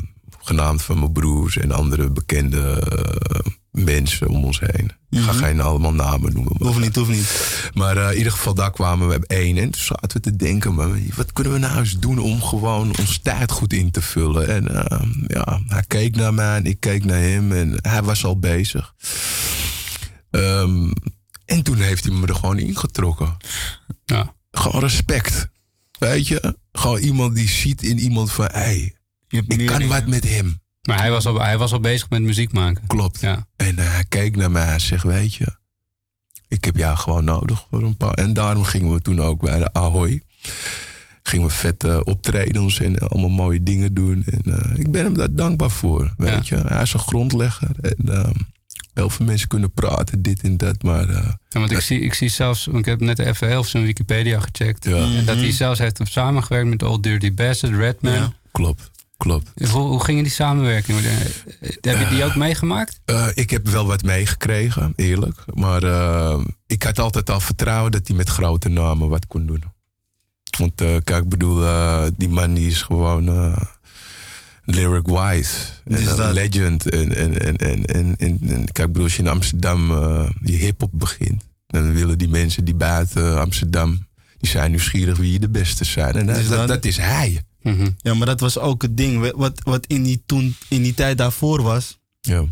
genaamd 0.42 0.83
van 0.83 0.99
mijn 0.99 1.12
broers 1.12 1.57
en 1.57 1.73
andere 1.73 2.11
bekende 2.11 2.61
eh, 2.81 3.40
mensen 3.70 4.29
om 4.29 4.44
ons 4.44 4.61
heen. 4.61 4.90
Ik 5.14 5.22
ga 5.22 5.33
geen 5.33 5.61
allemaal 5.61 5.92
namen 5.94 6.33
noemen. 6.33 6.53
maar- 6.59 6.68
Hoeft 6.68 6.81
niet, 6.81 6.96
hoeft 6.96 7.11
niet. 7.11 7.70
maar 7.74 7.96
eh, 7.96 8.11
in 8.11 8.16
ieder 8.16 8.33
geval, 8.33 8.55
daar 8.55 8.70
kwamen 8.70 9.09
we 9.09 9.14
op 9.16 9.22
één. 9.24 9.57
En 9.57 9.70
toen 9.70 9.83
zaten 9.83 10.11
we 10.12 10.20
te 10.20 10.37
denken, 10.37 10.74
maar 10.74 10.88
wat 11.16 11.33
kunnen 11.33 11.53
we 11.53 11.59
nou 11.59 11.79
eens 11.79 11.98
doen 11.98 12.18
om 12.18 12.42
gewoon 12.42 12.96
ons 12.98 13.18
tijd 13.18 13.50
goed 13.50 13.72
in 13.72 13.90
te 13.90 14.03
vullen? 14.03 14.48
En 14.48 14.88
eh, 14.88 15.00
ja, 15.27 15.61
hij 15.66 15.83
keek 15.87 16.16
naar 16.16 16.35
mij 16.35 16.57
en 16.57 16.64
ik 16.66 16.81
keek 16.81 17.05
naar 17.05 17.20
hem 17.20 17.53
en 17.53 17.74
hij 17.83 18.03
was 18.03 18.24
al 18.24 18.38
bezig. 18.38 18.94
Ehm, 20.31 20.90
en 21.44 21.62
toen 21.62 21.77
heeft 21.77 22.05
hij 22.05 22.14
me 22.14 22.27
er 22.27 22.35
gewoon 22.35 22.59
ingetrokken. 22.59 23.37
Ja. 24.05 24.35
Gewoon 24.50 24.81
respect. 24.81 25.48
Weet 25.98 26.29
je? 26.29 26.57
Gewoon 26.72 26.98
iemand 26.98 27.35
die 27.35 27.48
ziet 27.48 27.83
in 27.83 27.98
iemand 27.98 28.33
van, 28.33 28.44
hé, 28.53 28.59
hey, 28.61 28.94
ik 29.29 29.66
kan 29.66 29.87
wat 29.88 30.07
met 30.07 30.29
hem. 30.29 30.61
Maar 30.85 30.99
hij 30.99 31.11
was, 31.11 31.27
al, 31.27 31.40
hij 31.40 31.59
was 31.59 31.73
al 31.73 31.81
bezig 31.81 32.11
met 32.11 32.23
muziek 32.23 32.53
maken. 32.53 32.87
Klopt. 32.87 33.20
Ja. 33.20 33.47
En 33.57 33.79
eh, 33.79 33.92
hij 33.92 34.05
keek 34.09 34.37
naar 34.37 34.51
mij 34.51 34.66
en 34.66 34.81
zegt, 34.81 35.05
weet 35.05 35.35
je, 35.35 35.47
ik 36.49 36.64
heb 36.64 36.77
jou 36.77 36.97
gewoon 36.97 37.25
nodig 37.25 37.66
voor 37.70 37.83
een 37.83 37.97
paar. 37.97 38.14
En 38.14 38.33
daarom 38.33 38.64
gingen 38.64 38.92
we 38.92 39.01
toen 39.01 39.20
ook 39.20 39.40
bij 39.40 39.59
de 39.59 39.73
Ahoy. 39.73 40.23
Gingen 41.23 41.47
we 41.47 41.53
vette 41.53 42.05
optredens 42.05 42.81
en 42.81 42.99
allemaal 42.99 43.31
mooie 43.31 43.62
dingen 43.62 43.94
doen. 43.94 44.25
En 44.27 44.61
eh, 44.61 44.79
ik 44.79 44.90
ben 44.90 45.05
hem 45.05 45.14
daar 45.14 45.35
dankbaar 45.35 45.70
voor, 45.70 46.14
weet 46.16 46.49
je. 46.49 46.57
Hij 46.57 46.83
is 46.83 46.92
een 46.92 47.01
grondlegger. 47.01 47.70
En 47.81 47.97
eh, 48.09 48.31
heel 48.94 49.11
veel 49.11 49.27
mensen 49.27 49.49
kunnen 49.49 49.73
praten, 49.73 50.23
dit 50.23 50.40
en 50.42 50.57
dat. 50.57 50.83
Maar 50.83 51.09
eh, 51.09 51.33
Ja, 51.49 51.59
want 51.61 51.70
ik 51.70 51.81
zie, 51.81 52.01
ik 52.01 52.14
zie 52.14 52.29
zelfs, 52.29 52.64
want 52.64 52.79
ik 52.79 52.85
heb 52.85 53.01
net 53.01 53.18
even 53.18 53.49
heel 53.49 53.64
zijn 53.64 53.85
Wikipedia 53.85 54.40
gecheckt. 54.40 54.85
Ja. 54.85 54.97
En 54.97 55.25
dat 55.25 55.37
hij 55.37 55.53
zelfs 55.53 55.79
heeft 55.79 56.01
samengewerkt 56.03 56.68
met 56.68 56.83
Old 56.83 57.03
Dirty 57.03 57.35
Bastard, 57.35 57.75
Redman. 57.75 58.12
Ja. 58.12 58.33
klopt, 58.53 58.90
klopt. 59.25 59.71
Hoe, 59.71 59.83
hoe 59.89 60.05
gingen 60.05 60.23
die 60.23 60.33
samenwerking? 60.33 60.99
Eh, 60.99 61.05
Heb 61.81 61.99
je 61.99 62.07
die 62.11 62.25
ook 62.25 62.35
meegemaakt? 62.35 63.01
Eh, 63.05 63.27
ik 63.35 63.51
heb 63.51 63.69
wel 63.69 63.87
wat 63.87 64.03
meegekregen, 64.03 64.93
eerlijk. 64.97 65.45
Maar 65.55 65.83
eh, 65.83 66.45
ik 66.67 66.83
had 66.83 66.99
altijd 66.99 67.31
al 67.31 67.41
vertrouwen 67.41 67.93
dat 67.93 68.07
hij 68.07 68.17
met 68.17 68.29
grote 68.29 68.69
namen 68.69 69.09
wat 69.09 69.27
kon 69.27 69.47
doen. 69.47 69.63
Want 70.59 70.81
eh, 70.81 70.97
kijk, 71.05 71.23
ik 71.23 71.29
bedoel, 71.29 71.65
eh, 71.65 72.03
die 72.17 72.29
man 72.29 72.55
die 72.55 72.67
is 72.67 72.83
gewoon 72.83 73.29
eh, 73.29 73.57
lyric-wise. 74.65 75.57
En 75.85 75.97
Is 75.99 76.07
een 76.07 76.17
dat? 76.17 76.33
legend. 76.33 76.91
En, 76.91 77.15
en, 77.17 77.39
en, 77.41 77.57
en, 77.57 77.85
en, 77.85 78.17
en, 78.17 78.39
en 78.49 78.65
kijk, 78.73 78.79
ik 78.79 78.93
bedoel, 78.93 79.03
als 79.03 79.17
je 79.17 79.23
in 79.23 79.29
Amsterdam 79.29 79.91
eh 79.91 80.29
je 80.43 80.57
hip-hop 80.57 80.91
begint, 80.93 81.43
dan 81.67 81.93
willen 81.93 82.19
die 82.19 82.29
mensen 82.29 82.65
die 82.65 82.75
buiten 82.75 83.41
Amsterdam, 83.41 84.07
die 84.45 84.53
zijn 84.53 84.71
nieuwsgierig 84.71 85.17
wie 85.19 85.39
de 85.39 85.49
beste 85.49 85.85
zijn. 85.85 86.15
En 86.15 86.27
dat, 86.27 86.37
Is 86.37 86.49
dat, 86.49 86.69
dat? 86.69 86.85
is 86.85 86.97
hij. 86.97 87.43
Mhm. 87.63 87.89
Ja, 87.97 88.15
maar 88.15 88.27
dat 88.27 88.41
was 88.41 88.59
ook 88.59 88.83
het 88.83 88.97
ding. 88.97 89.33
Wat, 89.37 89.61
wat 89.65 89.87
in, 89.87 90.03
die 90.03 90.23
toen, 90.27 90.57
in 90.69 90.83
die 90.83 90.95
tijd 90.95 91.19
daarvoor 91.19 91.63
was. 91.63 91.99
Ja. 92.21 92.45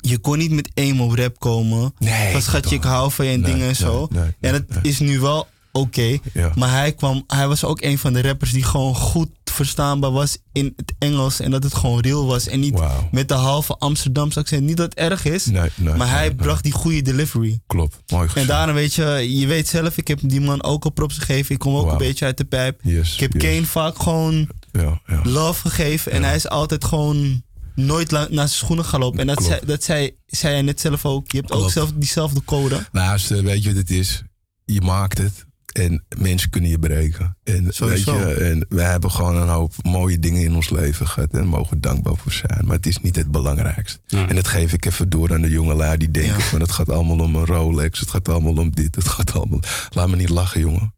Je 0.00 0.18
kon 0.18 0.38
niet 0.38 0.50
met 0.50 0.70
emo 0.74 1.14
rap 1.14 1.38
komen. 1.38 1.94
Nee. 1.98 2.32
Van 2.32 2.42
schatje, 2.42 2.76
ik 2.76 2.82
hou 2.82 3.10
van 3.12 3.24
je 3.26 3.32
en 3.32 3.40
Nee, 3.40 3.52
dingen 3.52 3.68
en 3.68 3.76
nee, 3.80 3.90
zo. 3.92 4.08
en 4.40 4.54
het 4.54 4.66
is 4.82 4.98
nu 4.98 5.20
wel 5.20 5.48
oké. 5.72 6.18
Ja. 6.32 6.52
Maar 6.54 6.70
hij, 6.70 6.92
kwam, 6.92 7.24
hij 7.26 7.48
was 7.48 7.64
ook 7.64 7.82
een 7.82 7.98
van 7.98 8.12
de 8.12 8.22
rappers 8.22 8.52
die 8.52 8.62
gewoon 8.64 8.94
goed 8.94 9.28
verstaanbaar 9.44 10.10
was 10.10 10.38
in 10.52 10.72
het 10.76 10.92
Engels. 10.98 11.40
En 11.40 11.50
dat 11.50 11.62
het 11.62 11.74
gewoon 11.74 12.00
real 12.00 12.26
was. 12.26 12.46
En 12.46 12.60
niet 12.60 12.80
met 13.10 13.28
de 13.28 13.34
halve 13.34 13.76
Amsterdamse 13.76 14.38
accent. 14.38 14.62
Niet 14.62 14.76
dat 14.76 14.90
het 14.90 14.98
erg 15.10 15.24
is. 15.24 15.46
Nee, 15.46 15.70
nee, 15.76 15.94
maar 15.94 16.10
hij 16.10 16.26
nee, 16.26 16.34
bracht 16.34 16.62
die 16.62 16.72
goede 16.72 17.02
delivery. 17.02 17.60
Klopt, 17.66 17.96
mooi 18.06 18.22
En 18.22 18.28
gezegd. 18.30 18.48
daarom 18.48 18.74
weet 18.74 18.94
je, 18.94 19.38
je 19.38 19.46
weet 19.46 19.68
zelf, 19.68 19.96
ik 19.96 20.08
heb 20.08 20.18
die 20.22 20.40
man 20.40 20.62
ook 20.62 20.84
al 20.84 20.90
props 20.90 21.18
gegeven. 21.18 21.54
Ik 21.54 21.60
kom 21.60 21.74
ook 21.74 21.90
een 21.92 21.98
beetje 21.98 22.24
uit 22.24 22.36
de 22.36 22.44
pijp. 22.44 22.80
Yes, 22.82 23.14
ik 23.14 23.20
heb 23.20 23.32
yes. 23.32 23.42
Kane 23.42 23.66
vaak 23.66 24.02
gewoon 24.02 24.48
Ja, 24.72 25.00
ja. 25.06 25.20
love 25.24 25.68
gegeven. 25.68 26.12
En 26.12 26.22
hij 26.22 26.34
is 26.34 26.48
altijd 26.48 26.84
gewoon 26.84 27.42
nooit 27.74 28.10
naar 28.10 28.28
zijn 28.32 28.48
schoenen 28.48 28.84
gaan 28.84 29.00
lopen. 29.00 29.18
En 29.20 29.26
dat, 29.26 29.36
Klopt. 29.36 29.52
zei, 29.52 29.66
dat 29.66 29.82
zei, 29.84 30.10
zei 30.26 30.52
hij 30.52 30.62
net 30.62 30.80
zelf 30.80 31.04
ook. 31.04 31.30
Je 31.32 31.38
hebt 31.38 31.52
ook 31.52 31.70
zelf 31.70 31.92
diezelfde 31.94 32.44
code. 32.44 32.86
Luister, 32.92 33.42
weet 33.42 33.62
je 33.62 33.68
wat 33.68 33.78
het 33.78 33.90
is? 33.90 34.22
Je 34.64 34.80
maakt 34.80 35.18
het 35.18 35.46
en 35.72 36.04
mensen 36.18 36.50
kunnen 36.50 36.70
je 36.70 36.78
breken. 36.78 37.36
En, 37.44 37.64
weet 37.78 38.04
je, 38.04 38.34
en 38.34 38.66
wij 38.68 38.90
hebben 38.90 39.10
gewoon 39.10 39.36
een 39.36 39.48
hoop 39.48 39.72
mooie 39.82 40.18
dingen 40.18 40.42
in 40.42 40.54
ons 40.54 40.70
leven 40.70 41.06
gehad. 41.06 41.30
En 41.30 41.38
daar 41.38 41.46
mogen 41.48 41.74
we 41.74 41.80
dankbaar 41.80 42.16
voor 42.16 42.32
zijn. 42.32 42.60
Maar 42.66 42.76
het 42.76 42.86
is 42.86 42.98
niet 43.00 43.16
het 43.16 43.30
belangrijkste. 43.30 43.98
Ja. 44.06 44.28
En 44.28 44.34
dat 44.34 44.48
geef 44.48 44.72
ik 44.72 44.84
even 44.84 45.08
door 45.08 45.32
aan 45.32 45.42
de 45.42 45.50
jongelui 45.50 45.96
die 45.96 46.10
denken 46.10 46.32
Ja. 46.38 46.40
van 46.40 46.60
het 46.60 46.72
gaat 46.72 46.90
allemaal 46.90 47.18
om 47.18 47.34
een 47.36 47.46
Rolex. 47.46 48.00
Het 48.00 48.10
gaat 48.10 48.28
allemaal 48.28 48.56
om 48.56 48.70
dit. 48.70 48.94
Het 48.94 49.08
gaat 49.08 49.32
allemaal... 49.32 49.60
Laat 49.90 50.08
me 50.08 50.16
niet 50.16 50.28
lachen, 50.28 50.60
jongen. 50.60 50.94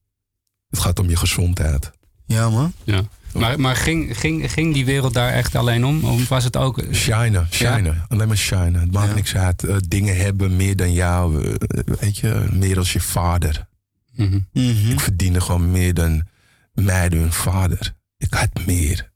Het 0.71 0.79
gaat 0.79 0.99
om 0.99 1.09
je 1.09 1.17
gezondheid. 1.17 1.91
Ja, 2.27 2.51
man. 2.51 2.73
Ja. 2.85 3.03
Maar, 3.33 3.61
maar 3.61 3.77
ging, 3.77 4.19
ging, 4.19 4.53
ging 4.53 4.75
die 4.75 4.85
wereld 4.85 5.15
daar 5.15 5.33
echt 5.33 5.55
alleen 5.55 5.85
om? 5.85 6.05
Of 6.05 6.29
was 6.29 6.45
het 6.45 6.57
ook... 6.57 6.85
Shinen, 6.93 7.47
shinen. 7.51 8.05
Alleen 8.09 8.29
maar 8.29 8.37
shinen. 8.37 8.81
Het 8.81 8.93
maakt 8.93 9.15
niks 9.15 9.35
uit. 9.37 9.65
Eh, 9.65 9.77
dingen 9.89 10.17
hebben 10.17 10.57
meer 10.57 10.77
dan 10.77 10.93
jou. 10.93 11.45
eh, 11.45 11.55
weet 12.01 12.19
je, 12.19 12.47
meer 12.53 12.79
als 12.79 12.93
je 12.93 13.01
vader. 13.01 13.67
Mhm. 14.15 14.39
Ik 14.53 15.01
verdiende 15.01 15.41
gewoon 15.41 15.71
meer 15.71 15.95
dan 15.95 16.27
mij 16.73 17.09
door 17.09 17.21
hun 17.21 17.33
vader. 17.33 17.95
Ik 18.17 18.35
had 18.35 18.67
meer. 18.67 19.11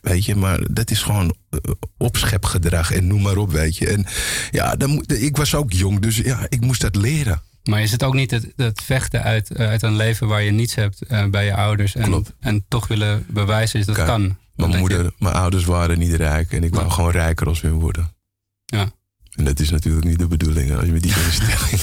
Weet 0.00 0.24
je, 0.24 0.34
maar 0.34 0.60
dat 0.70 0.90
is 0.90 1.02
gewoon 1.02 1.34
eh, 1.50 1.58
opschepgedrag 1.96 2.92
en 2.92 3.06
noem 3.06 3.22
maar 3.22 3.36
op, 3.36 3.50
weet 3.52 3.76
je. 3.76 3.86
En 3.88 4.06
ja, 4.50 4.76
dan 4.76 4.90
moet, 4.90 5.22
ik 5.22 5.36
was 5.36 5.54
ook 5.54 5.72
jong, 5.72 5.98
dus 6.00 6.16
ja, 6.16 6.46
ik 6.48 6.60
moest 6.60 6.80
dat 6.80 6.96
leren. 6.96 7.42
Maar 7.62 7.82
is 7.82 7.90
het 7.92 8.02
ook 8.02 8.14
niet 8.14 8.30
het, 8.30 8.52
het 8.56 8.82
vechten 8.82 9.22
uit, 9.22 9.50
eh, 9.50 9.66
uit 9.68 9.82
een 9.82 9.96
leven 9.96 10.28
waar 10.28 10.42
je 10.42 10.50
niets 10.50 10.74
hebt 10.74 11.02
eh, 11.02 11.26
bij 11.26 11.44
je 11.44 11.54
ouders 11.54 11.94
en, 11.94 12.24
en 12.40 12.64
toch 12.68 12.86
willen 12.88 13.26
bewijzen 13.28 13.78
dat 13.78 13.86
het 13.88 13.96
Kijk, 13.96 14.08
kan? 14.08 14.20
Mijn 14.54 14.70
Dat 14.70 14.80
moeder, 14.80 15.02
je- 15.04 15.12
mijn 15.18 15.34
ouders 15.34 15.64
waren 15.64 15.98
niet 15.98 16.14
rijk 16.14 16.52
en 16.52 16.64
ik 16.64 16.74
wou 16.74 16.90
gewoon 16.90 17.10
rijker 17.10 17.46
als 17.46 17.60
hun 17.60 17.72
worden. 17.72 18.16
Ja. 18.64 18.90
En 19.38 19.44
dat 19.44 19.60
is 19.60 19.70
natuurlijk 19.70 20.06
niet 20.06 20.18
de 20.18 20.26
bedoeling 20.26 20.76
als 20.76 20.84
je 20.84 20.92
met 20.92 21.02
die 21.02 21.12
instelling. 21.24 21.80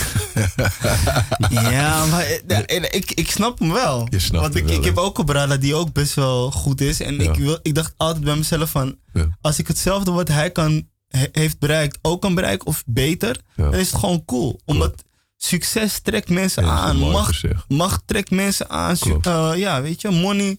Ja, 1.74 2.06
maar 2.06 2.24
eh, 2.48 2.60
eh, 2.76 2.84
ik, 2.91 3.12
ik 3.12 3.30
snap 3.32 3.60
hem 3.60 3.72
wel. 3.72 4.08
Je 4.10 4.20
snapt 4.20 4.44
Want 4.44 4.56
ik, 4.56 4.63
wel, 4.65 4.74
ik 4.78 4.84
heb 4.84 4.98
ook 4.98 5.18
een 5.18 5.26
brada 5.26 5.58
die 5.58 5.76
ook 5.76 5.94
best 5.94 6.13
wel 6.13 6.52
goed 6.52 6.82
is. 6.82 7.00
En 7.00 7.15
Ja. 7.15 7.32
ik, 7.32 7.36
wil, 7.39 7.60
ik 7.62 7.76
dacht 7.76 7.94
altijd 7.98 8.24
bij 8.24 8.36
mezelf 8.36 8.70
van... 8.70 8.98
Ja. 9.13 9.38
Als 9.41 9.60
ik 9.60 9.68
hetzelfde 9.68 10.12
wat 10.12 10.28
hij 10.28 10.52
kan, 10.52 10.88
he- 11.08 11.28
heeft 11.32 11.60
bereikt 11.60 11.98
ook 12.02 12.22
kan 12.22 12.36
bereiken 12.36 12.68
of 12.68 12.84
beter... 12.86 13.39
Ja. 13.56 13.63
dan 13.63 13.80
is 13.80 13.91
het 13.91 14.00
gewoon 14.00 14.26
cool. 14.26 14.60
Omdat 14.65 15.04
succes 15.38 16.00
trekt 16.00 16.30
mensen 16.30 16.63
aan. 16.65 16.98
Macht, 16.98 17.41
macht 17.68 18.02
trekt 18.06 18.32
mensen 18.32 18.70
aan. 18.70 18.96
Eh, 19.22 19.52
ja, 19.56 19.82
weet 19.82 20.02
je, 20.02 20.10
money. 20.10 20.58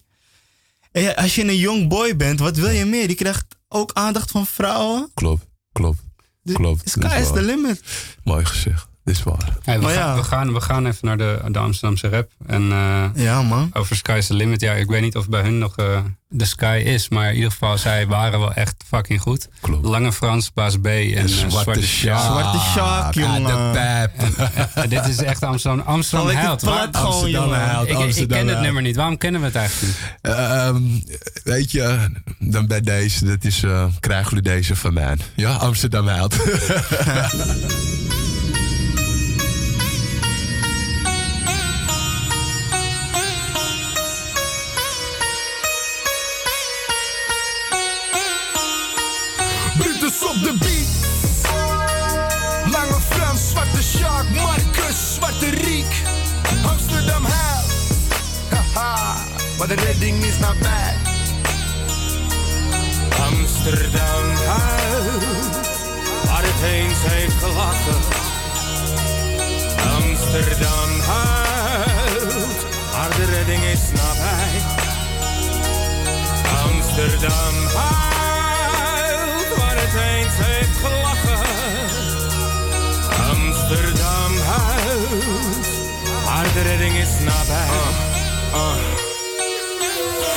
En 0.92 1.16
als 1.16 1.34
je 1.34 1.42
een 1.42 1.56
young 1.56 1.88
boy 1.88 2.16
bent, 2.16 2.40
wat 2.40 2.56
wil 2.56 2.70
je 2.70 2.84
meer? 2.84 3.06
Die 3.06 3.16
krijgt 3.16 3.44
ook 3.68 3.90
aandacht 3.92 4.30
van 4.30 4.46
vrouwen. 4.46 5.10
Klopt, 5.14 5.46
klopt, 5.72 6.00
klopt. 6.54 6.90
sky 6.90 7.20
is 7.20 7.32
the 7.32 7.42
limit. 7.42 7.80
Mooi 8.24 8.44
gezegd, 8.44 8.86
is 9.06 9.22
waar. 9.22 9.56
Hey, 9.62 9.76
we, 9.76 9.82
Maar 9.84 9.92
gaan, 9.94 10.06
ja. 10.08 10.14
we, 10.16 10.22
gaan, 10.22 10.52
we 10.52 10.60
gaan 10.60 10.86
even 10.86 11.06
naar 11.06 11.16
de, 11.16 11.40
de 11.48 11.58
Amsterdamse 11.58 12.08
rap. 12.08 12.30
En 12.46 12.72
eh, 12.72 13.04
Ja, 13.14 13.42
man. 13.42 13.70
over 13.72 13.96
Sky's 13.96 14.26
the 14.26 14.34
Limit. 14.34 14.60
Ja, 14.60 14.72
ik 14.72 14.88
weet 14.88 15.02
niet 15.02 15.16
of 15.16 15.28
bij 15.28 15.40
hun 15.42 15.58
nog 15.58 15.76
eh, 15.76 15.98
de 16.28 16.44
Sky 16.44 16.82
is. 16.84 17.08
Maar 17.08 17.28
in 17.28 17.34
ieder 17.34 17.50
geval, 17.50 17.78
zij 17.78 18.06
waren 18.06 18.38
wel 18.40 18.52
echt 18.52 18.74
fucking 18.88 19.20
goed. 19.20 19.48
Klopt. 19.60 19.84
Lange 19.86 20.12
Frans, 20.12 20.52
Baas 20.52 20.76
B 20.76 20.86
en 20.86 21.16
eh, 21.16 21.24
Zwarte. 21.26 21.82
Sjaak. 21.82 22.20
Zwarte 22.24 22.58
Sjaak, 22.58 23.04
Uit 23.04 23.14
jongen. 23.14 23.42
de 23.44 23.70
pijp. 23.72 24.12
En 24.74 24.88
dit 24.88 25.06
is 25.06 25.22
echt 25.22 25.42
Amsterdam, 25.42 25.80
Amsterdam 25.86 26.28
huilt. 26.36 26.66
Amsterdam 26.66 27.52
huilt, 27.52 28.16
ik, 28.16 28.28
ken 28.28 28.46
het 28.48 28.60
nummer 28.60 28.82
niet. 28.82 28.96
Waarom 28.96 29.16
kennen 29.18 29.40
we 29.40 29.46
het 29.46 29.56
eigenlijk 29.56 29.94
niet? 29.96 30.34
Ehm, 30.34 30.82
weet 31.44 31.70
je, 31.70 32.10
dan 32.38 32.66
bij 32.66 32.80
deze, 32.80 33.24
dat 33.24 33.44
is, 33.44 33.62
eh, 33.62 33.84
krijgen 34.00 34.28
jullie 34.28 34.44
deze 34.44 34.76
van 34.76 34.92
mij. 34.94 35.16
Ja, 35.34 35.52
Amsterdam 35.54 36.06
huilt. 36.08 36.36
maar 59.66 59.76
de 59.76 59.84
redding 59.84 60.24
is 60.24 60.38
nabij. 60.38 60.94
Amsterdam 63.28 64.30
huilt, 64.46 65.80
waar 66.24 66.42
het 66.42 66.62
eens 66.72 66.98
heeft 67.02 67.34
gelachen. 67.34 68.00
Amsterdam 69.96 71.00
huilt, 71.00 72.66
maar 72.92 73.10
de 73.16 73.24
redding 73.24 73.62
is 73.64 73.80
nabij. 73.92 74.60
Amsterdam 76.64 77.54
huilt, 77.74 79.56
waar 79.56 79.76
het 79.76 79.94
eens 79.94 80.36
heeft 80.46 80.78
gelachen. 80.84 81.46
Amsterdam 83.30 84.32
huilt, 84.38 85.66
maar 86.24 86.52
de 86.52 86.62
redding 86.62 86.94
is 86.94 87.18
nabij. 87.24 89.05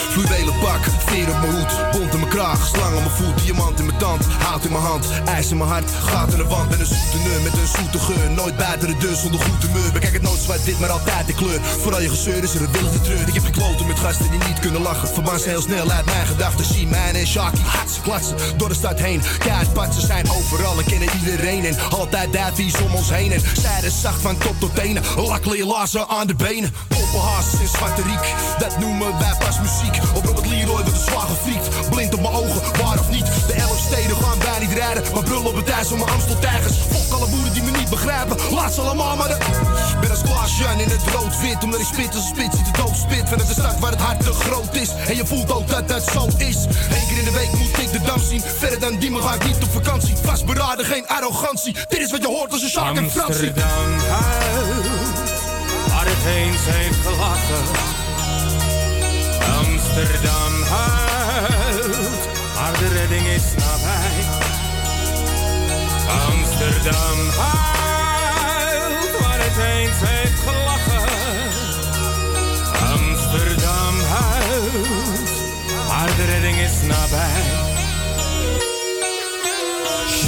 Fluwelen 0.10 0.60
pak, 0.60 0.80
veer 1.06 1.30
op 1.30 1.40
mijn 1.40 1.52
hoed, 1.52 1.92
bont 1.92 2.14
in 2.14 2.20
mijn 2.20 2.32
kraag, 2.32 2.68
slang 2.68 2.96
op 2.96 3.04
mijn 3.04 3.16
voet, 3.16 3.44
diamant 3.44 3.80
in 3.80 3.86
mijn 3.86 3.98
tand, 3.98 4.26
hout 4.26 4.66
in 4.66 4.72
mijn 4.72 4.84
hand, 4.84 5.06
ijs 5.26 5.50
in 5.52 5.58
mijn 5.58 5.70
hart, 5.70 5.92
gaat 6.04 6.32
in 6.32 6.38
de 6.38 6.48
wand 6.48 6.70
met 6.70 6.80
een 6.80 6.86
zoete 6.86 7.18
neur, 7.30 7.42
met 7.42 7.54
een 7.54 7.68
zoete 7.78 8.00
geur, 8.00 8.32
nooit 8.32 8.58
buiten 8.58 8.88
de 8.88 8.98
deur 8.98 9.16
zonder 9.16 9.40
goed 9.40 9.64
humeur. 9.64 9.92
Bekijk 9.92 10.14
het 10.14 10.22
nooit 10.22 10.42
zwart 10.42 10.64
wit, 10.64 10.80
maar 10.80 10.90
altijd 10.90 11.28
de 11.28 11.34
kleur. 11.34 11.60
Vooral 11.62 12.02
je 12.02 12.10
gezeur 12.10 12.44
is 12.44 12.54
er 12.54 12.62
een 12.62 12.72
wilde 12.72 13.02
treur. 13.02 13.28
Ik 13.28 13.34
heb 13.34 13.44
gekloten 13.44 13.88
met 13.88 14.00
gasten 14.00 14.32
die 14.32 14.40
niet 14.48 14.60
kunnen 14.60 14.82
lachen. 14.82 15.08
Verbaan 15.08 15.40
ze 15.40 15.50
heel 15.50 15.62
snel 15.62 15.92
uit 15.92 16.06
mijn 16.06 16.26
gedachten. 16.26 16.66
Zie 16.66 16.88
mij 16.88 17.14
en 17.14 17.28
Shaki, 17.28 17.62
hartse 17.66 18.02
klatsen 18.02 18.36
door 18.58 18.70
de 18.70 18.76
stad 18.76 19.00
heen. 19.00 19.22
Kaartpatsen 19.38 20.06
zijn 20.08 20.30
overal 20.30 20.78
en 20.80 20.86
kennen 20.86 21.10
iedereen. 21.20 21.66
En 21.66 21.78
altijd 21.90 22.34
duivies 22.34 22.82
om 22.82 22.96
ons 22.96 23.10
heen. 23.10 23.32
En 23.32 23.42
zijde 23.62 23.90
zacht 23.90 24.22
van 24.22 24.38
top 24.38 24.60
tot 24.60 24.76
tenen. 24.76 25.04
Lakkelen 25.16 25.68
lazen 25.68 26.08
aan 26.08 26.28
de 26.28 26.36
benen. 26.36 26.74
Open 26.90 27.22
haast 27.30 27.54
in 27.54 27.68
zwarte 27.68 28.02
riek. 28.02 28.34
Dat 28.60 28.80
noemen 28.80 29.20
wij 29.20 29.36
pas 29.40 29.60
muziek. 29.60 29.99
Op 30.14 30.26
Robert 30.26 30.48
Leroy 30.48 30.84
wordt 30.84 31.02
zwaar 31.08 31.28
gefriekt. 31.28 31.90
Blind 31.90 32.14
op 32.14 32.22
mijn 32.22 32.34
ogen, 32.34 32.62
waar 32.82 33.00
of 33.00 33.10
niet. 33.10 33.26
De 33.48 33.54
elf 33.54 33.80
steden 33.80 34.16
gaan 34.16 34.40
wij 34.40 34.60
niet 34.60 34.72
rijden. 34.72 35.04
Maar 35.14 35.24
brullen 35.24 35.46
op 35.46 35.56
het 35.56 35.70
ijs 35.70 35.92
om 35.92 35.98
mijn 35.98 36.12
Amsteltijgers. 36.12 36.78
Fok 36.92 37.14
alle 37.18 37.30
boeren 37.30 37.54
die 37.54 37.64
me 37.64 37.72
niet 37.72 37.90
begrijpen. 37.90 38.38
Laat 38.52 38.74
ze 38.74 38.82
allemaal 38.82 39.16
maar 39.16 39.28
de... 39.28 39.38
Ben 40.02 40.10
als 40.10 40.22
Klaas-Jan 40.22 40.80
in 40.80 40.90
het 40.90 41.04
rood-wit. 41.14 41.64
Omdat 41.64 41.80
ik 41.80 41.86
spit 41.86 42.16
als 42.16 42.28
spits 42.28 42.56
die 42.56 42.64
de 42.64 42.72
dood 42.72 42.96
spit. 42.96 43.30
Vanuit 43.30 43.48
de 43.48 43.54
stad 43.54 43.80
waar 43.80 43.92
het 43.92 44.02
hart 44.02 44.20
te 44.24 44.34
groot 44.34 44.76
is. 44.76 44.90
En 45.08 45.16
je 45.16 45.26
voelt 45.26 45.52
ook 45.52 45.68
dat 45.68 45.88
dat 45.88 46.04
zo 46.14 46.28
is. 46.38 46.56
Eén 46.66 47.08
keer 47.08 47.18
in 47.18 47.26
de 47.26 47.32
week 47.32 47.52
moet 47.52 47.78
ik 47.78 47.92
de 47.92 48.02
dam 48.02 48.20
zien. 48.20 48.42
Verder 48.58 48.80
dan 48.80 48.98
die 49.00 49.12
maar 49.12 49.22
ga 49.22 49.34
ik 49.34 49.46
niet 49.46 49.64
op 49.64 49.72
vakantie. 49.72 50.16
Vastberaden, 50.24 50.86
geen 50.86 51.08
arrogantie. 51.08 51.76
Dit 51.88 52.00
is 52.00 52.12
wat 52.12 52.22
je 52.22 52.28
hoort 52.28 52.52
als 52.52 52.62
een 52.62 52.70
Shark 52.70 52.98
en 52.98 53.12
Fransie. 53.12 53.48
Amsterdam 53.48 54.00
huilt, 54.10 55.30
waar 55.88 56.06
het 56.06 56.26
eens 56.26 56.62
heeft 56.66 56.98
gelachen. 57.06 58.09
Amsterdam 59.58 60.64
huilt, 60.64 62.28
maar 62.56 62.80
de 62.80 62.88
redding 62.88 63.28
is 63.28 63.44
nabij. 63.56 64.24
Amsterdam 66.28 67.30
huilt, 67.38 69.22
waar 69.22 69.40
het 69.40 69.58
eens 69.58 70.10
heeft 70.10 70.40
gelachen. 70.40 71.08
Amsterdam 72.94 74.00
huilt, 74.00 75.32
maar 75.88 76.16
de 76.16 76.26
redding 76.26 76.58
is 76.58 76.82
nabij. 76.82 77.69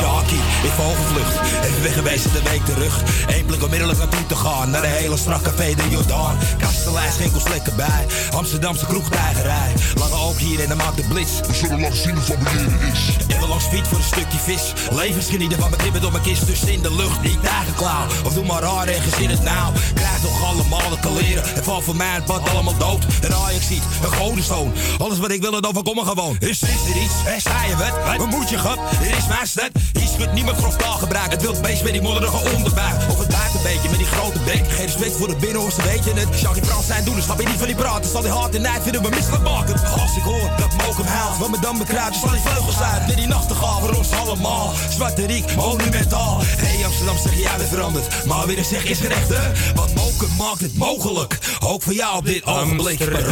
Sharky, 0.01 0.39
ik 0.63 0.71
vogelvlucht. 0.75 1.35
Even 1.63 1.81
weg 1.81 1.93
geweest 1.93 2.25
in 2.25 2.31
de 2.31 2.49
week 2.49 2.65
terug. 2.65 3.03
Eén 3.27 3.45
blik 3.45 3.63
onmiddellijk 3.63 3.99
naartoe 3.99 4.25
te 4.25 4.35
gaan. 4.35 4.69
Naar 4.69 4.81
de 4.81 4.87
hele 4.87 5.17
strak 5.17 5.41
café 5.41 5.73
de 5.75 5.89
Jordaan. 5.89 6.37
Kastelein, 6.57 7.11
schinkels 7.11 7.47
lekker 7.47 7.75
bij. 7.75 8.05
Amsterdamse 8.31 8.85
kroegtijgerij. 8.85 9.73
Lange 9.95 10.15
ook 10.15 10.37
hier 10.37 10.59
en 10.59 10.67
dan 10.67 10.77
maakt 10.77 10.97
de 10.97 11.03
blitz. 11.03 11.39
We 11.47 11.53
zullen 11.53 11.81
lang 11.81 11.95
zien 11.95 12.15
wat 12.15 12.37
beneden 12.39 12.79
is. 12.93 12.99
Even 13.27 13.47
langs 13.47 13.65
fiets 13.65 13.89
voor 13.89 13.97
een 13.97 14.03
stukje 14.03 14.37
vis. 14.37 14.73
Levensgenieten 14.91 15.59
van 15.59 15.69
mijn 15.69 15.81
kribben 15.81 16.01
door 16.01 16.11
mijn 16.11 16.23
kist. 16.23 16.45
Dus 16.45 16.63
in 16.63 16.81
de 16.81 16.95
lucht, 16.95 17.21
niet 17.21 17.41
tijgerklauw. 17.43 18.05
Of 18.25 18.33
doe 18.33 18.45
maar 18.45 18.61
raar 18.61 18.87
en 18.87 19.01
gezin 19.01 19.29
het 19.29 19.43
nou. 19.43 19.73
Krijg 19.93 20.19
toch 20.21 20.43
allemaal 20.43 20.89
de 20.89 20.99
kaleren. 21.01 21.43
En 21.55 21.63
val 21.63 21.81
voor 21.81 21.95
mij 21.95 22.13
het 22.13 22.25
pad 22.25 22.49
allemaal 22.49 22.77
dood. 22.77 23.05
En 23.21 23.35
Ajax 23.35 23.67
ziet, 23.67 23.83
een 24.03 24.11
godenzoon. 24.11 24.73
Alles 24.97 25.17
wat 25.17 25.31
ik 25.31 25.41
wil, 25.41 25.53
het 25.53 25.67
overkomen 25.67 26.05
gewoon. 26.05 26.35
Is, 26.39 26.61
is 26.61 26.89
er 26.89 27.01
iets? 27.03 27.13
Hè, 27.23 27.39
sta 27.39 27.63
je 27.63 27.75
wat? 27.75 28.17
Wat 28.17 28.29
moet 28.29 28.49
je 28.49 28.57
grap? 28.57 28.79
Dit 29.01 29.17
is 29.17 29.27
mijn 29.27 29.47
stad. 29.47 29.69
Hier 29.99 30.07
schudt 30.07 30.33
niemand 30.33 30.57
grof 30.57 30.75
taalgebruik. 30.75 31.31
Het 31.31 31.41
wild 31.41 31.61
beest 31.61 31.83
met 31.83 31.91
die 31.91 32.01
modderige 32.01 32.55
onderbuik. 32.55 32.95
Of 33.09 33.19
het 33.19 33.27
buiten 33.27 33.57
een 33.59 33.63
beetje 33.63 33.89
met 33.89 33.97
die 33.97 34.07
grote 34.07 34.39
bek. 34.39 34.63
Geen 34.67 34.85
respect 34.85 35.15
voor 35.17 35.27
de 35.27 35.35
binnenhorsten, 35.35 35.83
weet 35.83 36.03
je 36.03 36.13
het. 36.13 36.39
Jacques 36.39 36.67
Frans 36.67 36.85
zijn 36.85 37.03
doen, 37.03 37.15
dus 37.15 37.23
snap 37.23 37.39
je 37.39 37.47
niet 37.47 37.57
van 37.57 37.67
die 37.67 37.75
praten. 37.75 38.11
Zal 38.11 38.21
die 38.21 38.31
hard 38.31 38.55
en 38.55 38.61
nijd 38.61 38.83
vinden 38.83 39.01
we 39.01 39.09
maken. 39.43 39.73
Als 39.73 40.15
ik 40.17 40.23
hoor 40.23 40.49
dat 40.57 40.73
Mokum 40.77 41.05
huilt, 41.05 41.37
wat 41.37 41.49
me 41.49 41.59
dan 41.59 41.77
bekruipt, 41.77 42.15
zal 42.15 42.29
die 42.29 42.39
vleugels 42.39 42.81
uit. 42.81 43.07
Met 43.07 43.15
die 43.15 43.27
nachtegaal 43.27 43.79
voor 43.79 43.95
ons 43.95 44.11
allemaal. 44.11 44.73
Zwarte 44.89 45.25
Riek, 45.25 45.55
monumentaal. 45.55 46.37
Hey 46.41 46.85
Amsterdam, 46.85 47.17
zeg 47.17 47.35
jij 47.39 47.57
weer 47.57 47.67
veranderd. 47.67 48.25
Maar 48.25 48.47
weer 48.47 48.63
zeg 48.63 48.83
is 48.83 48.99
gerecht, 48.99 49.29
hè? 49.29 49.73
Want 49.75 49.95
Mokum 49.95 50.35
maakt 50.37 50.61
het 50.61 50.77
mogelijk. 50.77 51.37
Ook 51.59 51.81
voor 51.81 51.93
jou 51.93 52.17
op 52.17 52.25
dit 52.25 52.45
ogenblik. 52.45 53.01
Amsterdam 53.01 53.31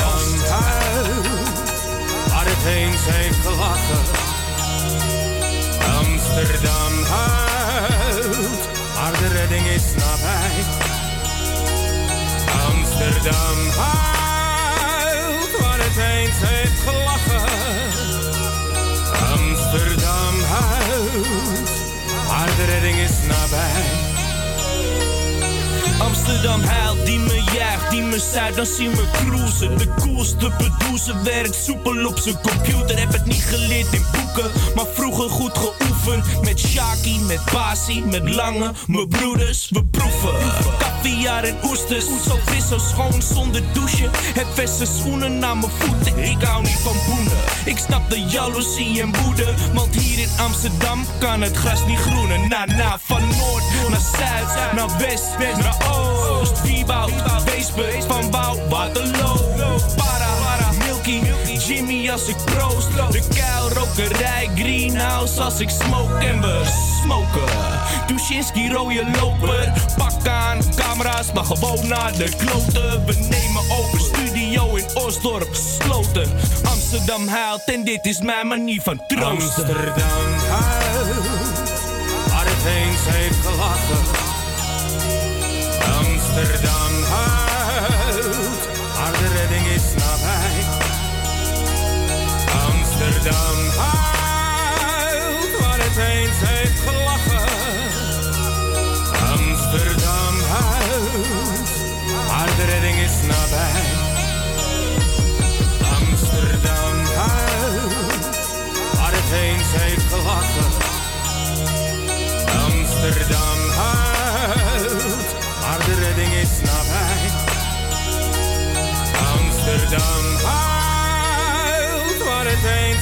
huilt, 0.50 1.26
waar 2.28 2.46
het 2.46 2.66
eens 2.66 3.02
heeft 3.06 3.38
gelachen. 3.46 4.29
Amsterdam 5.84 7.04
huilt, 7.04 8.70
maar 8.96 9.12
de 9.12 9.28
redding 9.28 9.68
is 9.68 9.84
nabij. 9.96 10.52
Amsterdam 12.68 13.58
huilt, 13.78 15.60
waar 15.60 15.80
het 15.80 15.98
eens 15.98 16.38
heeft 16.40 16.80
gelachen. 16.80 17.48
Amsterdam 19.34 20.42
huilt, 20.42 21.70
maar 22.28 22.50
de 22.56 22.66
redding 22.66 22.98
is 22.98 23.18
nabij 23.28 24.09
die 27.06 27.20
me 27.20 27.42
jaagt, 27.54 27.92
die 27.92 28.02
me 28.02 28.20
zuigt, 28.20 28.56
dan 28.56 28.66
zien 28.66 28.92
we 28.92 29.04
cruisen. 29.12 29.78
De 29.78 29.88
coolste 30.02 30.52
bedoezen 30.58 31.24
werkt 31.24 31.56
soepel 31.56 32.06
op 32.06 32.18
zijn 32.18 32.38
computer. 32.42 33.00
Heb 33.00 33.12
het 33.12 33.26
niet 33.26 33.44
geleerd 33.44 33.94
in 33.94 34.06
boeken, 34.12 34.52
maar 34.76 34.86
vroeger 34.94 35.30
goed 35.30 35.58
geoefend. 35.58 35.89
Met 36.44 36.60
Shaki, 36.60 37.20
met 37.28 37.40
Basi, 37.54 38.04
met 38.06 38.30
Lange, 38.36 38.72
mijn 38.88 39.08
broeders, 39.08 39.70
we 39.70 39.86
proeven. 39.86 40.34
Caviar 40.80 41.44
en 41.44 41.58
oesters, 41.64 42.06
zo 42.06 42.38
fris, 42.46 42.68
zo 42.68 42.78
schoon, 42.78 43.22
zonder 43.22 43.62
douchen. 43.74 44.12
Heb 44.14 44.48
verse 44.54 44.86
schoenen 44.86 45.40
naar 45.40 45.58
mijn 45.58 45.72
voeten, 45.80 46.24
ik 46.24 46.42
hou 46.42 46.64
niet 46.64 46.80
van 46.84 46.96
boenen. 47.08 47.38
Ik 47.66 47.78
snap 47.78 48.10
de 48.10 48.22
jaloezie 48.22 49.02
en 49.02 49.14
woede, 49.24 49.54
want 49.74 49.96
hier 49.96 50.20
in 50.20 50.30
Amsterdam 50.40 51.06
kan 51.20 51.42
het 51.42 51.58
gras 51.58 51.86
niet 51.86 52.00
groenen. 52.00 52.50
Na, 52.50 52.66
na, 52.66 53.00
van 53.04 53.22
noord 53.22 53.64
naar 53.90 54.00
zuid, 54.18 54.74
naar 54.74 54.98
west, 54.98 55.38
naar 55.38 55.78
oost. 55.92 56.62
Wieboud, 56.62 57.44
Weesper, 57.46 58.04
Van 58.08 58.32
Wouw, 58.32 58.68
Waterloo. 58.70 59.38
Para, 59.96 60.39
Jimmy 61.70 62.10
als 62.10 62.28
ik 62.28 62.36
proost. 62.46 62.88
De 63.12 63.22
kuilrokerij, 63.36 64.50
greenhouse 64.56 65.42
als 65.42 65.60
ik 65.60 65.70
smoke 65.70 66.14
en 66.14 66.42
we 66.42 66.62
smoken. 67.02 67.78
Tuschinski, 68.08 68.72
rode 68.72 69.06
loper, 69.22 69.74
pak 69.98 70.28
aan, 70.28 70.60
camera's, 70.76 71.32
maar 71.34 71.46
gewoon 71.46 71.88
naar 71.88 72.12
de 72.12 72.30
kloten. 72.38 73.06
We 73.06 73.14
nemen 73.14 73.62
over 73.80 74.00
studio 74.00 74.76
in 74.76 74.86
Osdorp, 74.94 75.50
sloten. 75.52 76.32
Amsterdam 76.64 77.28
huilt 77.28 77.64
en 77.66 77.84
dit 77.84 78.06
is 78.06 78.22
mijn 78.22 78.48
manier 78.48 78.82
van 78.82 79.02
troosten. 79.08 79.66
Amsterdam 79.66 80.34
huilt, 80.50 81.80
waar 82.28 82.46
het 82.46 82.64
heeft 82.64 83.46
gelachen. 83.46 84.29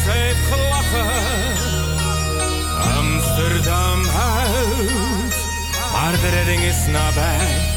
Heeft 0.07 0.45
gelachen. 0.51 1.55
Amsterdam 2.97 4.05
huilt, 4.05 5.35
maar 5.91 6.11
de 6.11 6.29
redding 6.29 6.61
is 6.61 6.87
nabij. 6.91 7.75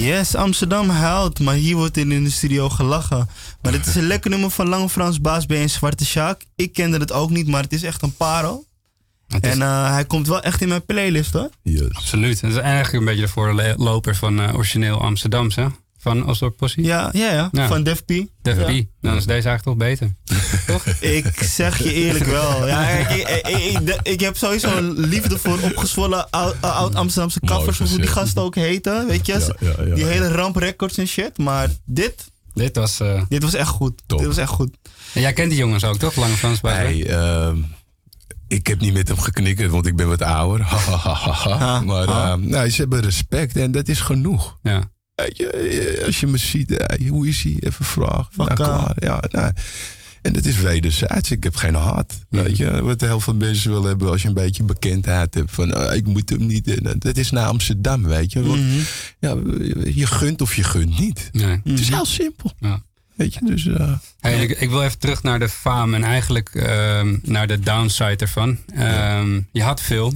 Yes, 0.00 0.34
Amsterdam 0.34 0.88
huilt, 0.88 1.40
maar 1.40 1.54
hier 1.54 1.76
wordt 1.76 1.96
in, 1.96 2.12
in 2.12 2.24
de 2.24 2.30
studio 2.30 2.68
gelachen. 2.68 3.28
Maar 3.62 3.72
dit 3.72 3.86
is 3.86 3.94
een 3.94 4.06
lekker 4.06 4.30
nummer 4.30 4.50
van 4.50 4.68
Lange 4.68 4.88
Frans 4.88 5.20
Baas 5.20 5.46
B 5.46 5.52
en 5.52 5.70
Zwarte 5.70 6.04
Sjaak. 6.04 6.42
Ik 6.56 6.72
kende 6.72 6.98
het 6.98 7.12
ook 7.12 7.30
niet, 7.30 7.48
maar 7.48 7.62
het 7.62 7.72
is 7.72 7.82
echt 7.82 8.02
een 8.02 8.16
parel. 8.16 8.66
En 9.40 9.62
eh, 9.62 9.92
hij 9.92 10.04
komt 10.04 10.26
wel 10.26 10.42
echt 10.42 10.60
in 10.60 10.68
mijn 10.68 10.84
playlist 10.84 11.32
hoor. 11.32 11.50
Absoluut. 11.92 12.40
Het 12.40 12.50
is 12.50 12.56
eigenlijk 12.56 12.92
een 12.92 13.04
beetje 13.04 13.20
de 13.20 13.28
voorloper 13.28 14.16
van 14.16 14.40
eh, 14.40 14.54
origineel 14.54 15.00
Amsterdamse. 15.00 15.70
Van 16.02 16.28
Osdorp 16.28 16.56
Possie. 16.56 16.84
Ja, 16.84 17.08
ja, 17.12 17.50
ja. 17.52 17.68
Van 17.68 17.82
Def 17.82 18.04
P. 18.04 18.08
Def 18.42 18.56
Ja. 18.58 18.82
P. 18.82 18.86
Dan 19.00 19.16
is 19.16 19.26
deze 19.26 19.48
eigenlijk 19.48 19.62
toch 19.62 19.76
beter. 19.76 20.10
Ik 21.16 21.42
zeg 21.42 21.78
je 21.78 21.92
eerlijk 21.92 22.24
wel. 22.24 22.66
Ja, 22.66 22.88
ik, 22.88 23.28
ik, 23.46 23.98
ik, 24.02 24.20
heb 24.20 24.36
sowieso 24.36 24.76
een 24.76 24.92
liefde 24.98 25.38
voor 25.38 25.58
opgezwollen 25.62 26.30
ou- 26.30 26.54
oud-Amsterdamse. 26.60 27.40
Of 27.68 27.78
hoe 27.78 27.98
die 27.98 28.06
gasten 28.06 28.42
ook 28.42 28.54
heten. 28.54 29.06
Weet 29.06 29.26
je? 29.26 29.54
Ja, 29.60 29.72
ja, 29.76 29.84
ja. 29.86 29.94
die 29.94 30.04
hele 30.04 30.28
ramp 30.28 30.56
records 30.56 30.98
en 30.98 31.06
shit. 31.06 31.38
Maar 31.38 31.68
dit, 31.84 32.30
Dit 32.54 32.76
was... 32.76 33.00
eh, 33.00 33.22
dit 33.28 33.42
was 33.42 33.54
echt 33.54 33.68
goed. 33.68 34.02
Dit 34.06 34.24
was 34.26 34.36
echt 34.36 34.50
goed. 34.50 34.76
En 35.14 35.20
jij 35.20 35.32
kent 35.32 35.50
die 35.50 35.58
jongens 35.58 35.84
ook, 35.84 35.96
toch? 35.98 36.16
Lange 36.16 36.36
Frans 36.36 36.60
Baas. 36.60 36.76
Hey, 36.76 37.06
ehm, 37.06 37.56
ik 38.48 38.66
heb 38.66 38.80
niet 38.80 38.92
met 38.92 39.08
hem 39.08 39.18
geknikkerd, 39.18 39.70
want 39.70 39.86
ik 39.86 39.96
ben 39.96 40.08
wat 40.08 40.22
ouder. 40.22 40.58
maar 41.86 42.08
ehm, 42.08 42.48
nou, 42.48 42.70
ze 42.70 42.80
hebben 42.80 43.00
respect 43.00 43.56
en 43.56 43.72
dat 43.72 43.88
is 43.88 44.00
genoeg. 44.00 44.58
Ja. 44.62 44.90
Je, 45.14 45.46
eh, 45.50 46.06
als 46.06 46.20
je 46.20 46.26
me 46.26 46.36
ziet, 46.36 46.76
eh, 46.76 47.08
hoe 47.10 47.28
is 47.28 47.42
hij? 47.42 47.56
Even 47.60 47.84
vragen. 47.84 48.26
Nou, 48.36 48.48
Fuck, 48.48 48.56
klaar. 48.56 48.92
Ja, 48.98 49.22
nou, 49.30 49.52
en 50.22 50.32
dat 50.32 50.44
is 50.44 50.56
wederzijds. 50.60 51.30
Ik 51.30 51.44
heb 51.44 51.56
geen 51.56 51.74
haat. 51.74 52.18
Weet 52.28 52.56
je, 52.56 52.82
wat 52.82 53.00
heel 53.00 53.20
veel 53.20 53.34
mensen 53.34 53.70
willen 53.70 53.88
hebben 53.88 54.10
als 54.10 54.22
je 54.22 54.28
een 54.28 54.34
beetje 54.34 54.62
bekendheid 54.62 55.34
hebt. 55.34 55.50
Van 55.52 55.72
eh, 55.74 55.96
ik 55.96 56.06
moet 56.06 56.30
hem 56.30 56.46
niet. 56.46 56.68
En, 56.68 56.86
eh, 56.86 56.92
dat 56.98 57.16
is 57.16 57.30
naar 57.30 57.46
Amsterdam, 57.46 58.02
weet 58.04 58.32
je. 58.32 58.42
Want, 58.42 58.60
ja, 59.18 59.36
je 59.94 60.06
gunt 60.06 60.40
of 60.40 60.54
je 60.54 60.64
gunt 60.64 60.98
niet. 60.98 61.28
Nee. 61.32 61.60
Het 61.64 61.80
is 61.80 61.88
heel 61.88 62.04
simpel. 62.06 62.52
Ja. 62.58 62.82
Weet 63.14 63.34
je, 63.34 63.40
dus. 63.44 63.66
eh, 63.66 63.92
Hey, 64.20 64.42
ik, 64.42 64.60
ik 64.60 64.68
wil 64.70 64.82
even 64.82 64.98
terug 64.98 65.22
naar 65.22 65.38
de 65.38 65.48
faam 65.48 65.94
en 65.94 66.04
eigenlijk 66.04 66.48
ehm, 66.54 67.18
naar 67.22 67.46
de 67.46 67.60
downside 67.60 68.16
ervan. 68.16 68.58
Ehm, 68.74 69.40
Je 69.52 69.62
had 69.62 69.80
veel. 69.80 70.12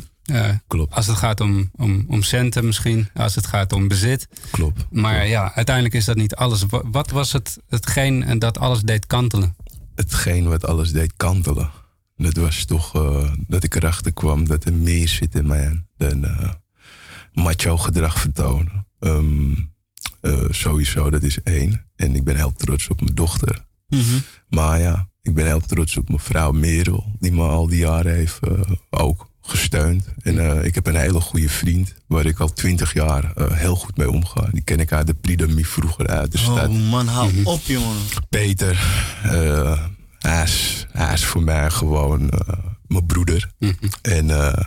Klopt. 0.66 0.94
Als 0.94 1.06
het 1.06 1.16
gaat 1.16 1.40
om, 1.40 1.70
om, 1.76 2.04
om 2.08 2.22
centen 2.22 2.66
misschien, 2.66 3.08
als 3.14 3.34
het 3.34 3.46
gaat 3.46 3.72
om 3.72 3.88
bezit. 3.88 4.28
Klopt. 4.50 4.86
Maar 4.90 5.26
ja, 5.26 5.52
uiteindelijk 5.54 5.94
is 5.94 6.04
dat 6.04 6.16
niet 6.16 6.34
alles. 6.34 6.62
Wa- 6.62 6.82
Wat 6.90 7.10
was 7.10 7.32
het, 7.32 7.58
hetgeen 7.68 8.38
dat 8.38 8.58
alles 8.58 8.80
deed 8.82 9.06
kantelen? 9.06 9.56
hetgeen 9.94 10.48
wat 10.48 10.64
alles 10.66 10.92
deed 10.92 11.12
kantelen. 11.16 11.70
Dat 12.16 12.36
was 12.36 12.64
toch 12.64 12.94
eh, 12.94 13.30
dat 13.46 13.64
ik 13.64 13.74
erachter 13.74 14.12
kwam 14.12 14.46
dat 14.48 14.64
er 14.64 14.72
meer 14.74 15.08
zit 15.08 15.34
in 15.34 15.46
mij 15.46 15.84
dan 15.96 16.24
eh, 16.24 16.50
macho 17.32 17.76
gedrag 17.76 18.18
vertonen. 18.20 18.86
Ehm, 18.98 19.52
eh, 20.20 20.44
sowieso, 20.50 21.10
dat 21.10 21.22
is 21.22 21.42
één. 21.42 21.86
En 21.96 22.14
ik 22.14 22.24
ben 22.24 22.36
heel 22.36 22.52
trots 22.52 22.88
op 22.88 23.00
mijn 23.00 23.14
dochter. 23.14 23.64
Maar 24.48 24.80
ja, 24.80 25.08
ik 25.22 25.34
ben 25.34 25.46
heel 25.46 25.60
trots 25.60 25.96
op 25.96 26.08
mijn 26.08 26.20
vrouw 26.20 26.52
Merel, 26.52 27.12
die 27.18 27.32
me 27.32 27.42
al 27.42 27.66
die 27.66 27.78
jaren 27.78 28.14
heeft 28.14 28.38
ook 28.90 29.30
gesteund. 29.48 30.04
En 30.22 30.38
eh, 30.38 30.64
ik 30.64 30.74
heb 30.74 30.86
een 30.86 30.96
hele 30.96 31.20
goede 31.20 31.48
vriend, 31.48 31.94
waar 32.06 32.26
ik 32.26 32.40
al 32.40 32.52
twintig 32.52 32.94
jaar 32.94 33.32
eh, 33.34 33.46
heel 33.50 33.76
goed 33.76 33.96
mee 33.96 34.10
omga. 34.10 34.48
Die 34.52 34.62
ken 34.62 34.80
ik 34.80 34.92
uit 34.92 35.06
de 35.06 35.14
Pridamie 35.14 35.66
vroeger 35.66 36.06
uit 36.06 36.32
de 36.32 36.38
stad. 36.38 36.68
Oh 36.68 36.90
man, 36.90 37.06
hou 37.06 37.30
op 37.44 37.60
jongen. 37.64 37.96
Peter, 38.28 38.80
eh, 39.22 39.82
hij, 40.18 40.42
is, 40.42 40.86
hij 40.92 41.12
is 41.12 41.24
voor 41.24 41.42
mij 41.42 41.70
gewoon 41.70 42.30
eh, 42.30 42.58
mijn 42.86 43.06
broeder. 43.06 43.50
En 44.02 44.30
eh, 44.30 44.64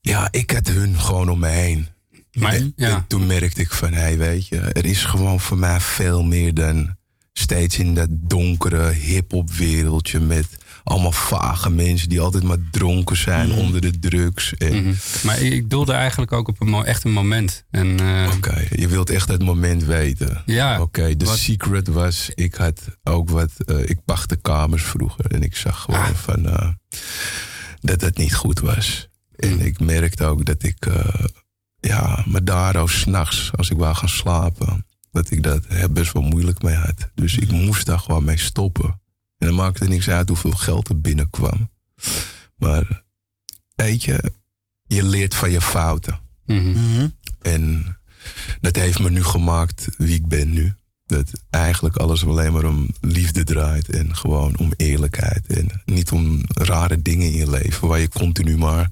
ja, 0.00 0.28
ik 0.30 0.50
had 0.50 0.68
hun 0.68 1.00
gewoon 1.00 1.28
om 1.28 1.38
me 1.38 1.48
heen. 1.48 1.88
Maar, 2.32 2.52
en, 2.52 2.72
ja. 2.76 2.88
en 2.88 3.04
toen 3.08 3.26
merkte 3.26 3.60
ik 3.60 3.72
van, 3.72 3.92
hé, 3.92 4.16
weet 4.16 4.46
je, 4.46 4.58
er 4.58 4.84
is 4.84 5.04
gewoon 5.04 5.40
voor 5.40 5.58
mij 5.58 5.80
veel 5.80 6.22
meer 6.22 6.54
dan 6.54 6.96
steeds 7.32 7.78
in 7.78 7.94
dat 7.94 8.08
donkere 8.10 8.90
hip-hop 8.90 9.50
wereldje 9.50 10.20
met 10.20 10.46
allemaal 10.84 11.12
vage 11.12 11.70
mensen 11.70 12.08
die 12.08 12.20
altijd 12.20 12.42
maar 12.42 12.56
dronken 12.70 13.16
zijn 13.16 13.52
onder 13.52 13.80
de 13.80 13.98
drugs. 13.98 14.54
En, 14.54 14.82
Mhm. 14.84 14.94
Maar 15.24 15.40
ik 15.40 15.70
doelde 15.70 15.92
eigenlijk 15.92 16.32
ook 16.32 16.48
op 16.48 16.60
een 16.60 16.84
echt 16.84 17.04
een 17.04 17.12
moment. 17.12 17.64
En, 17.70 18.00
eh, 18.00 18.30
Oké, 18.36 18.66
je 18.70 18.88
wilt 18.88 19.10
echt 19.10 19.28
het 19.28 19.42
moment 19.42 19.84
weten. 19.84 20.42
Ja, 20.46 20.80
Oké, 20.80 21.16
de 21.16 21.24
wat- 21.24 21.38
secret 21.38 21.88
was, 21.88 22.30
ik 22.34 22.54
had 22.54 22.80
ook 23.02 23.30
wat, 23.30 23.50
eh, 23.66 23.78
ik 23.88 23.98
pakte 24.04 24.36
kamers 24.36 24.82
vroeger 24.82 25.24
en 25.26 25.42
ik 25.42 25.56
zag 25.56 25.80
gewoon 25.80 26.00
Ah. 26.00 26.14
van 26.14 26.48
eh, 26.48 26.68
dat 27.80 28.00
het 28.00 28.16
niet 28.18 28.34
goed 28.34 28.60
was. 28.60 29.08
En 29.36 29.52
Mm. 29.54 29.60
ik 29.60 29.80
merkte 29.80 30.24
ook 30.24 30.44
dat 30.44 30.62
ik, 30.62 30.86
ja, 31.80 32.24
me 32.26 32.42
daar 32.42 32.76
ook 32.76 32.90
s'nachts, 32.90 33.50
als 33.56 33.70
ik 33.70 33.76
wou 33.76 33.94
gaan 33.94 34.08
slapen, 34.08 34.86
dat 35.12 35.30
ik 35.30 35.42
dat 35.42 35.62
best 35.92 36.12
wel 36.12 36.22
moeilijk 36.22 36.62
mee 36.62 36.74
had. 36.74 37.10
Dus 37.14 37.36
ik 37.36 37.50
moest 37.50 37.86
daar 37.86 37.98
gewoon 37.98 38.24
mee 38.24 38.38
stoppen. 38.38 39.00
En 39.44 39.50
dan 39.50 39.58
maakte 39.58 39.84
niks 39.84 40.08
uit 40.08 40.28
hoeveel 40.28 40.50
geld 40.50 40.88
er 40.88 41.00
binnenkwam. 41.00 41.70
Maar 42.56 43.04
weet 43.74 44.02
je, 44.04 44.32
je 44.86 45.02
leert 45.04 45.34
van 45.34 45.50
je 45.50 45.60
fouten. 45.60 46.18
mhm. 46.46 47.08
En 47.42 47.96
dat 48.60 48.76
heeft 48.76 48.98
me 48.98 49.10
nu 49.10 49.24
gemaakt 49.24 49.88
wie 49.96 50.14
ik 50.14 50.26
ben 50.26 50.50
nu. 50.52 50.74
Dat 51.06 51.30
eigenlijk 51.50 51.96
alles 51.96 52.24
alleen 52.24 52.52
maar 52.52 52.64
om 52.64 52.88
liefde 53.00 53.44
draait. 53.44 53.88
En 53.88 54.16
gewoon 54.16 54.58
om 54.58 54.72
eerlijkheid. 54.76 55.46
En 55.46 55.82
niet 55.84 56.10
om 56.10 56.40
rare 56.46 57.02
dingen 57.02 57.26
in 57.26 57.36
je 57.36 57.50
leven 57.50 57.88
waar 57.88 57.98
je 58.00 58.08
continu 58.08 58.56
maar 58.58 58.90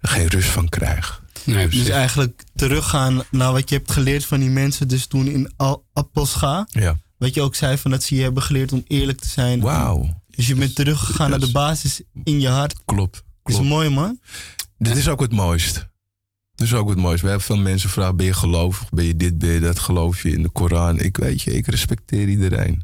geen 0.00 0.26
rust 0.26 0.48
van 0.48 0.68
krijgt. 0.68 1.20
Nee, 1.44 1.68
Dus 1.68 1.88
eigenlijk 1.88 2.42
teruggaan 2.54 3.22
naar 3.30 3.52
wat 3.52 3.68
je 3.68 3.74
hebt 3.76 3.92
geleerd 3.92 4.24
van 4.24 4.40
die 4.40 4.50
mensen. 4.50 4.88
Dus 4.88 5.06
toen 5.06 5.26
in 5.26 5.52
Al- 5.56 5.84
Appelscha. 5.92 6.66
Ja. 6.70 6.96
Wat 7.20 7.34
je 7.34 7.40
ook 7.40 7.54
zei 7.54 7.78
van 7.78 7.90
dat 7.90 8.02
ze 8.02 8.14
je 8.14 8.22
hebben 8.22 8.42
geleerd 8.42 8.72
om 8.72 8.84
eerlijk 8.86 9.20
te 9.20 9.28
zijn. 9.28 9.60
Wauw. 9.60 10.22
Dus 10.26 10.46
je 10.46 10.54
bent 10.54 10.74
teruggegaan 10.74 11.30
naar 11.30 11.40
de 11.40 11.50
basis 11.50 12.02
in 12.24 12.40
je 12.40 12.48
hart. 12.48 12.74
Klopt. 12.84 13.14
Dat 13.14 13.22
is 13.44 13.54
klopt. 13.54 13.68
mooi 13.68 13.88
man. 13.88 14.20
Dit 14.78 14.96
is 14.96 15.08
ook 15.08 15.20
het 15.20 15.32
mooist. 15.32 15.88
Dat 16.54 16.66
is 16.66 16.74
ook 16.74 16.88
wat 16.88 16.96
moois. 16.96 17.20
We 17.20 17.28
hebben 17.28 17.46
veel 17.46 17.56
mensen 17.56 17.90
vragen, 17.90 18.16
ben 18.16 18.26
je 18.26 18.32
gelovig? 18.32 18.90
Ben 18.90 19.04
je 19.04 19.16
dit, 19.16 19.38
ben 19.38 19.50
je 19.50 19.60
dat? 19.60 19.78
Geloof 19.78 20.22
je 20.22 20.30
in 20.30 20.42
de 20.42 20.48
Koran? 20.48 20.98
Ik 20.98 21.16
weet 21.16 21.42
je, 21.42 21.52
ik 21.52 21.66
respecteer 21.66 22.28
iedereen. 22.28 22.82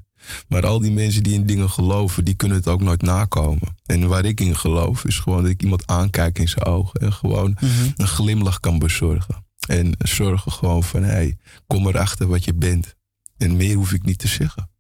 Maar 0.49 0.67
al 0.67 0.81
die 0.81 0.91
mensen 0.91 1.23
die 1.23 1.35
in 1.35 1.47
dingen 1.47 1.71
geloven, 1.71 2.25
die 2.25 2.35
kunnen 2.35 2.57
het 2.57 2.69
ook 2.69 2.81
nooit 2.81 3.03
nakomen. 3.03 3.77
En 3.87 4.09
waar 4.09 4.25
ik 4.25 4.41
in 4.41 4.57
geloof, 4.57 5.05
is 5.05 5.19
gewoon 5.19 5.43
dat 5.43 5.51
ik 5.51 5.63
iemand 5.63 5.87
aankijk 5.87 6.39
in 6.39 6.49
zijn 6.49 6.65
ogen. 6.65 7.01
En 7.01 7.13
gewoon 7.13 7.57
een 7.97 8.09
glimlach 8.09 8.61
kan 8.61 8.79
bezorgen. 8.79 9.45
En 9.69 9.95
zorgen 9.99 10.53
gewoon 10.53 10.83
van, 10.83 11.03
hé, 11.03 11.11
hey, 11.11 11.37
kom 11.67 11.87
erachter 11.87 12.27
wat 12.27 12.45
je 12.45 12.55
bent. 12.55 12.95
En 13.39 13.57
meer 13.57 13.77
hoef 13.77 13.93
ik 13.93 14.05
niet 14.05 14.19
te 14.19 14.29
zeggen. 14.29 14.71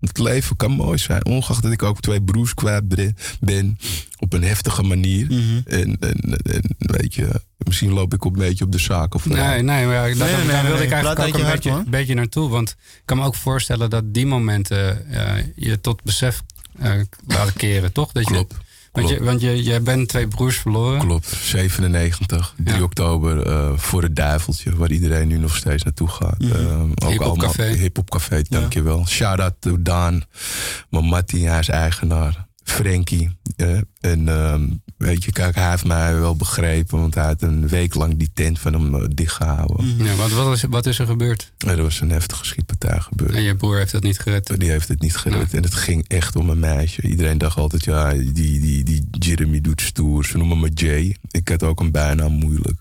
Het 0.00 0.18
leven 0.18 0.56
kan 0.56 0.70
mooi 0.70 0.98
zijn. 0.98 1.24
Ongeacht 1.24 1.62
dat 1.62 1.72
ik 1.72 1.82
ook 1.82 2.00
twee 2.00 2.22
broers 2.22 2.54
kwijt 2.54 2.88
ben. 3.40 3.78
Op 4.18 4.32
een 4.32 4.42
heftige 4.42 4.82
manier. 4.82 5.30
en, 5.66 5.96
en, 6.00 6.38
en 6.42 6.62
weet 6.78 7.14
je, 7.14 7.40
misschien 7.58 7.92
loop 7.92 8.14
ik 8.14 8.24
op 8.24 8.32
een 8.32 8.38
beetje 8.38 8.64
op 8.64 8.72
de 8.72 8.78
zaak. 8.78 9.14
Of 9.14 9.26
Nee, 9.26 9.62
nee, 9.62 9.86
maar 9.86 9.94
ja, 9.94 10.14
daar, 10.18 10.28
Nee, 10.28 10.36
nee, 10.36 10.46
daar 10.46 10.62
nee, 10.62 10.62
wilde 10.62 10.72
nee. 10.72 10.82
ik 10.82 10.88
Praat 10.88 11.18
eigenlijk 11.18 11.34
ook 11.34 11.40
een 11.40 11.50
beetje, 11.50 11.70
man. 11.70 11.84
beetje 11.90 12.14
naartoe. 12.14 12.48
Want 12.48 12.70
ik 12.70 13.02
kan 13.04 13.16
me 13.16 13.24
ook 13.24 13.34
voorstellen 13.34 13.90
dat 13.90 14.14
die 14.14 14.26
momenten 14.26 15.06
eh, 15.10 15.44
je 15.56 15.80
tot 15.80 16.02
besef 16.02 16.42
eh, 16.78 17.00
laten 17.26 17.54
keren, 17.54 17.92
toch? 17.92 18.12
Dat 18.12 18.24
Klopt. 18.24 18.52
Je, 18.52 18.71
want 18.92 19.08
je, 19.08 19.24
want 19.24 19.40
je, 19.40 19.62
jij 19.62 19.82
bent 19.82 20.08
twee 20.08 20.28
broers 20.28 20.56
verloren. 20.58 21.00
Klopt, 21.00 21.26
97, 21.26 22.54
3 22.64 22.82
oktober 22.82 23.46
eh, 23.46 23.72
voor 23.76 24.02
het 24.02 24.16
duiveltje, 24.16 24.76
waar 24.76 24.90
iedereen 24.90 25.28
nu 25.28 25.38
nog 25.38 25.56
steeds 25.56 25.82
naartoe 25.82 26.08
gaat. 26.08 26.40
Eh, 26.40 26.80
ook 26.82 27.04
allemaal- 27.04 27.36
café. 27.36 27.64
Hip-hop 27.66 28.10
café, 28.10 28.42
dankjewel. 28.48 29.06
Shout-out 29.06 29.54
to 29.58 29.82
Daan, 29.82 30.22
mijn 30.90 31.04
Mattie, 31.04 31.48
hij 31.48 31.58
is 31.58 31.68
eigenaar. 31.68 32.41
Frankie. 32.64 33.30
eh, 33.56 33.78
en 34.00 34.28
ehm, 34.28 34.68
weet 34.96 35.24
je, 35.24 35.32
kijk, 35.32 35.54
hij 35.54 35.70
heeft 35.70 35.84
mij 35.84 36.14
wel 36.18 36.36
begrepen, 36.36 37.00
want 37.00 37.14
hij 37.14 37.24
had 37.24 37.42
een 37.42 37.68
week 37.68 37.94
lang 37.94 38.16
die 38.16 38.30
tent 38.34 38.58
van 38.58 38.72
hem 38.72 38.94
eh, 38.94 39.08
dichtgehouden. 39.14 39.96
Ja, 39.96 40.14
wat, 40.14 40.30
wat, 40.30 40.56
is, 40.56 40.62
wat 40.62 40.86
is 40.86 40.98
er 40.98 41.06
gebeurd? 41.06 41.52
Er 41.66 41.82
was 41.82 42.00
een 42.00 42.10
heftige 42.10 42.44
schietpartij 42.44 43.00
gebeurd. 43.00 43.34
En 43.34 43.42
je 43.42 43.56
broer 43.56 43.76
heeft 43.78 43.92
dat 43.92 44.02
niet 44.02 44.18
gered? 44.18 44.60
Die 44.60 44.70
heeft 44.70 44.88
het 44.88 45.00
niet 45.00 45.16
gered. 45.16 45.54
En 45.54 45.62
het 45.62 45.74
ging 45.74 46.08
echt 46.08 46.36
om 46.36 46.50
een 46.50 46.58
meisje. 46.58 47.02
Iedereen 47.02 47.38
dacht 47.38 47.56
altijd, 47.56 47.84
ja, 47.84 48.12
die, 48.12 48.32
die, 48.60 48.84
die 48.84 49.08
Jeremy 49.10 49.60
doet 49.60 49.80
stoer. 49.80 50.24
Ze 50.24 50.36
noemen 50.36 50.60
me 50.60 50.70
Jay. 50.74 51.16
Ik 51.30 51.48
had 51.48 51.62
ook 51.62 51.80
een 51.80 51.90
bijnaam 51.90 52.32
moeilijk. 52.32 52.80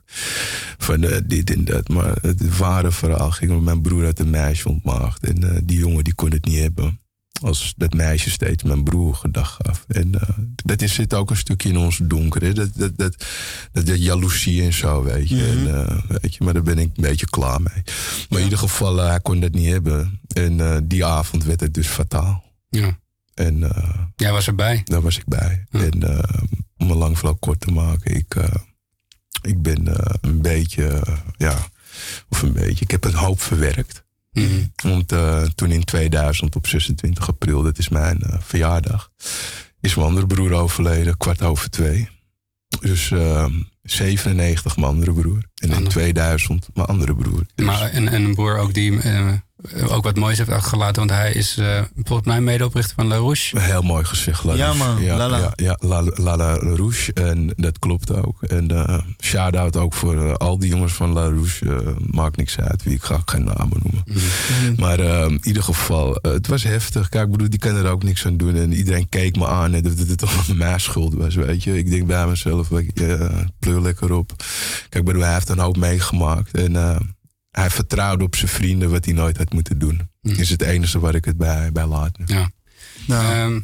Van 0.77 1.03
eh, 1.03 1.17
dit 1.25 1.53
en 1.53 1.65
dat. 1.65 1.87
Maar 1.89 2.15
het 2.21 2.57
ware 2.57 2.91
verhaal 2.91 3.31
ging 3.31 3.51
om 3.51 3.63
mijn 3.63 3.81
broer 3.81 4.05
had 4.05 4.19
een 4.19 4.29
meisje 4.29 4.69
ontmaagd. 4.69 5.23
En 5.27 5.55
eh, 5.55 5.61
die 5.63 5.77
jongen 5.77 6.03
die 6.03 6.15
kon 6.15 6.31
het 6.31 6.45
niet 6.45 6.59
hebben. 6.59 6.99
Als 7.41 7.73
dat 7.77 7.93
meisje 7.93 8.29
steeds 8.29 8.63
mijn 8.63 8.83
broer 8.83 9.15
gedag 9.15 9.57
gaf. 9.61 9.85
En 9.87 10.21
eh, 10.21 10.29
dat 10.55 10.81
is, 10.81 10.93
zit 10.93 11.13
ook 11.13 11.29
een 11.29 11.37
stukje 11.37 11.69
in 11.69 11.77
ons 11.77 11.99
donker. 12.03 12.41
Hè? 12.41 12.53
Dat, 12.53 12.69
dat, 12.75 12.97
dat, 12.97 13.25
dat, 13.71 13.85
dat 13.85 14.03
jaloezie 14.03 14.63
en 14.63 14.73
zo, 14.73 15.03
weet 15.03 15.29
je. 15.29 15.47
en, 15.47 15.87
eh, 15.87 15.97
weet 16.21 16.35
je. 16.35 16.43
Maar 16.43 16.53
daar 16.53 16.63
ben 16.63 16.77
ik 16.77 16.85
een 16.95 17.03
beetje 17.03 17.29
klaar 17.29 17.61
mee. 17.61 17.83
Maar 18.29 18.37
in 18.39 18.43
ieder 18.43 18.59
geval, 18.59 19.01
eh, 19.01 19.07
hij 19.07 19.19
kon 19.19 19.39
dat 19.39 19.51
niet 19.51 19.69
hebben. 19.69 20.19
En 20.27 20.87
die 20.87 21.05
avond 21.05 21.43
werd 21.43 21.59
het 21.59 21.73
dus 21.73 21.87
fataal. 21.87 22.43
Ja. 22.69 22.99
En 23.33 23.71
Jij 24.15 24.31
was 24.31 24.47
erbij. 24.47 24.81
daar 24.83 25.01
was 25.01 25.17
ik 25.17 25.25
bij. 25.25 25.65
En 25.71 26.03
om 26.77 26.91
een 26.91 26.97
lang 26.97 27.17
verhaal 27.17 27.35
kort 27.37 27.59
te 27.59 27.71
maken, 27.71 28.15
ik, 28.15 28.35
ik 29.41 29.61
ben 29.61 29.81
een 30.21 30.41
beetje, 30.41 31.01
ja, 31.37 31.57
of 32.29 32.41
een 32.41 32.53
beetje, 32.53 32.83
ik 32.85 32.91
heb 32.91 33.03
een 33.03 33.13
hoop 33.13 33.41
verwerkt. 33.41 34.00
Mhm. 34.31 34.65
Want 34.83 35.11
eh, 35.11 35.41
toen 35.41 35.71
in 35.71 35.83
2000 35.83 36.55
op 36.55 36.67
26 36.67 37.27
april, 37.27 37.63
dat 37.63 37.77
is 37.77 37.89
mijn 37.89 38.21
eh, 38.21 38.39
verjaardag, 38.39 39.11
is 39.79 39.95
mijn 39.95 40.07
andere 40.07 40.27
broer 40.27 40.53
overleden, 40.53 41.17
kwart 41.17 41.41
over 41.41 41.69
twee. 41.69 42.09
Dus 42.79 43.11
eh, 43.11 43.45
97 43.83 44.77
mijn 44.77 44.87
andere 44.87 45.13
broer. 45.13 45.43
En 45.55 45.69
in 45.69 45.87
2000 45.87 46.67
mijn 46.73 46.87
andere 46.87 47.15
broer. 47.15 47.45
Maar, 47.55 47.81
en, 47.81 48.07
en 48.07 48.23
een 48.23 48.35
broer 48.35 48.57
ook 48.57 48.73
die 48.73 49.01
eh, 49.01 49.33
ook 49.89 50.03
wat 50.03 50.15
moois 50.15 50.37
heeft 50.37 50.49
achtergelaten. 50.49 50.95
Want 50.95 51.09
hij 51.19 51.31
is 51.33 51.57
eh, 51.57 51.81
volgens 52.03 52.27
mij 52.27 52.41
medeoprichter 52.41 52.95
van 52.95 53.07
La 53.07 53.15
Rouche. 53.15 53.59
Heel 53.59 53.81
mooi 53.81 54.03
gezegd, 54.03 54.43
La 54.43 54.53
Ja, 54.53 54.65
Rouche. 54.65 54.83
man, 54.83 55.01
Ja, 55.03 55.17
Lala. 55.17 55.37
Ja, 55.37 55.51
ja, 55.55 55.77
La, 55.79 56.03
La, 56.15 56.35
La 56.37 56.53
Rouche. 56.55 57.13
En 57.13 57.53
dat 57.55 57.79
klopt 57.79 58.11
ook. 58.13 58.43
En 58.43 58.71
eh 58.87 58.97
shout-out 59.23 59.75
ook 59.77 59.93
voor 59.93 60.25
eh, 60.27 60.33
al 60.33 60.59
die 60.59 60.69
jongens 60.69 60.93
van 60.93 61.11
La 61.11 61.27
Rouche. 61.27 61.69
Eh, 61.75 61.87
maakt 62.11 62.37
niks 62.37 62.59
uit 62.59 62.83
wie, 62.83 62.93
ik 62.93 63.03
ga 63.03 63.21
geen 63.25 63.43
namen 63.43 63.79
noemen. 63.83 64.03
Maar 64.77 64.99
eh, 64.99 65.25
in 65.29 65.39
ieder 65.43 65.63
geval, 65.63 66.15
eh, 66.15 66.31
het 66.31 66.47
was 66.47 66.63
heftig. 66.63 67.09
Kijk, 67.09 67.25
ik 67.25 67.31
bedoel, 67.31 67.49
die 67.49 67.59
kan 67.59 67.75
er 67.75 67.91
ook 67.91 68.03
niks 68.03 68.25
aan 68.25 68.37
doen. 68.37 68.55
En 68.55 68.73
iedereen 68.73 69.09
keek 69.09 69.35
me 69.35 69.47
aan 69.47 69.73
en 69.73 69.83
dat 69.83 69.97
het 69.97 70.17
toch 70.17 70.47
mijn 70.55 70.79
schuld 70.79 71.13
was, 71.13 71.35
weet 71.35 71.63
je. 71.63 71.77
Ik 71.77 71.89
denk 71.89 72.07
bij 72.07 72.27
mezelf, 72.27 72.71
eh, 72.71 73.29
pleur 73.59 73.81
lekker 73.81 74.13
op. 74.13 74.33
Kijk, 74.37 74.95
ik 74.95 75.05
bedoel, 75.05 75.21
hij 75.21 75.33
heeft 75.33 75.49
een 75.49 75.59
hoop 75.59 75.77
meegemaakt. 75.77 76.51
En 76.57 76.75
eh, 76.75 76.95
hij 77.51 77.69
vertrouwde 77.69 78.23
op 78.23 78.35
zijn 78.35 78.51
vrienden 78.51 78.91
wat 78.91 79.05
hij 79.05 79.13
nooit 79.13 79.37
had 79.37 79.53
moeten 79.53 79.79
doen. 79.79 80.09
Is 80.21 80.49
het 80.49 80.61
enige 80.61 80.99
waar 80.99 81.15
ik 81.15 81.25
het 81.25 81.37
bij, 81.37 81.71
bij 81.71 81.85
laat. 81.85 82.17
nu. 82.17 82.25
Ja. 82.27 82.49
Ehm, 83.07 83.59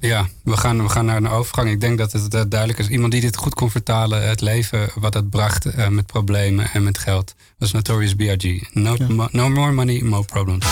ja, 0.00 0.28
we 0.44 0.56
gaan, 0.56 0.82
we 0.82 0.88
gaan 0.88 1.04
naar 1.04 1.16
een 1.16 1.28
overgang. 1.28 1.70
Ik 1.70 1.80
denk 1.80 1.98
dat 1.98 2.12
het 2.12 2.34
eh, 2.34 2.42
duidelijk 2.48 2.78
is. 2.80 2.88
Iemand 2.88 3.12
die 3.12 3.20
dit 3.20 3.36
goed 3.36 3.54
kon 3.54 3.70
vertalen, 3.70 4.28
het 4.28 4.40
leven 4.40 4.90
wat 4.94 5.14
het 5.14 5.30
bracht 5.30 5.64
eh, 5.64 5.88
met 5.88 6.06
problemen 6.06 6.70
en 6.72 6.82
met 6.82 6.98
geld, 6.98 7.34
was 7.58 7.72
Notorious 7.72 8.14
B.I.G. 8.14 8.74
No, 8.74 8.96
mo- 9.08 9.28
no 9.30 9.48
more 9.48 9.72
money, 9.72 10.00
no 10.02 10.22
problems. 10.22 10.66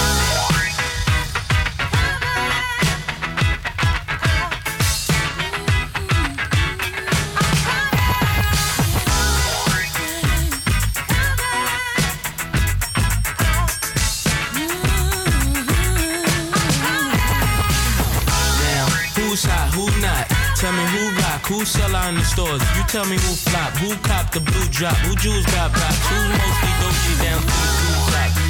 Who 21.47 21.65
sell 21.65 21.95
out 21.95 22.09
in 22.09 22.17
the 22.17 22.25
stores. 22.25 22.63
You 22.77 22.83
tell 22.89 23.05
me 23.05 23.17
who 23.17 23.33
flop, 23.49 23.73
who 23.77 23.95
cop 24.09 24.33
the 24.33 24.41
blue 24.41 24.67
drop, 24.71 24.97
who 25.05 25.15
jewels 25.17 25.47
got 25.47 25.73
pops, 25.73 26.01
who's 26.09 26.29
mostly 26.41 26.73
doji 26.81 27.15
down 27.23 27.41
the. 27.43 27.75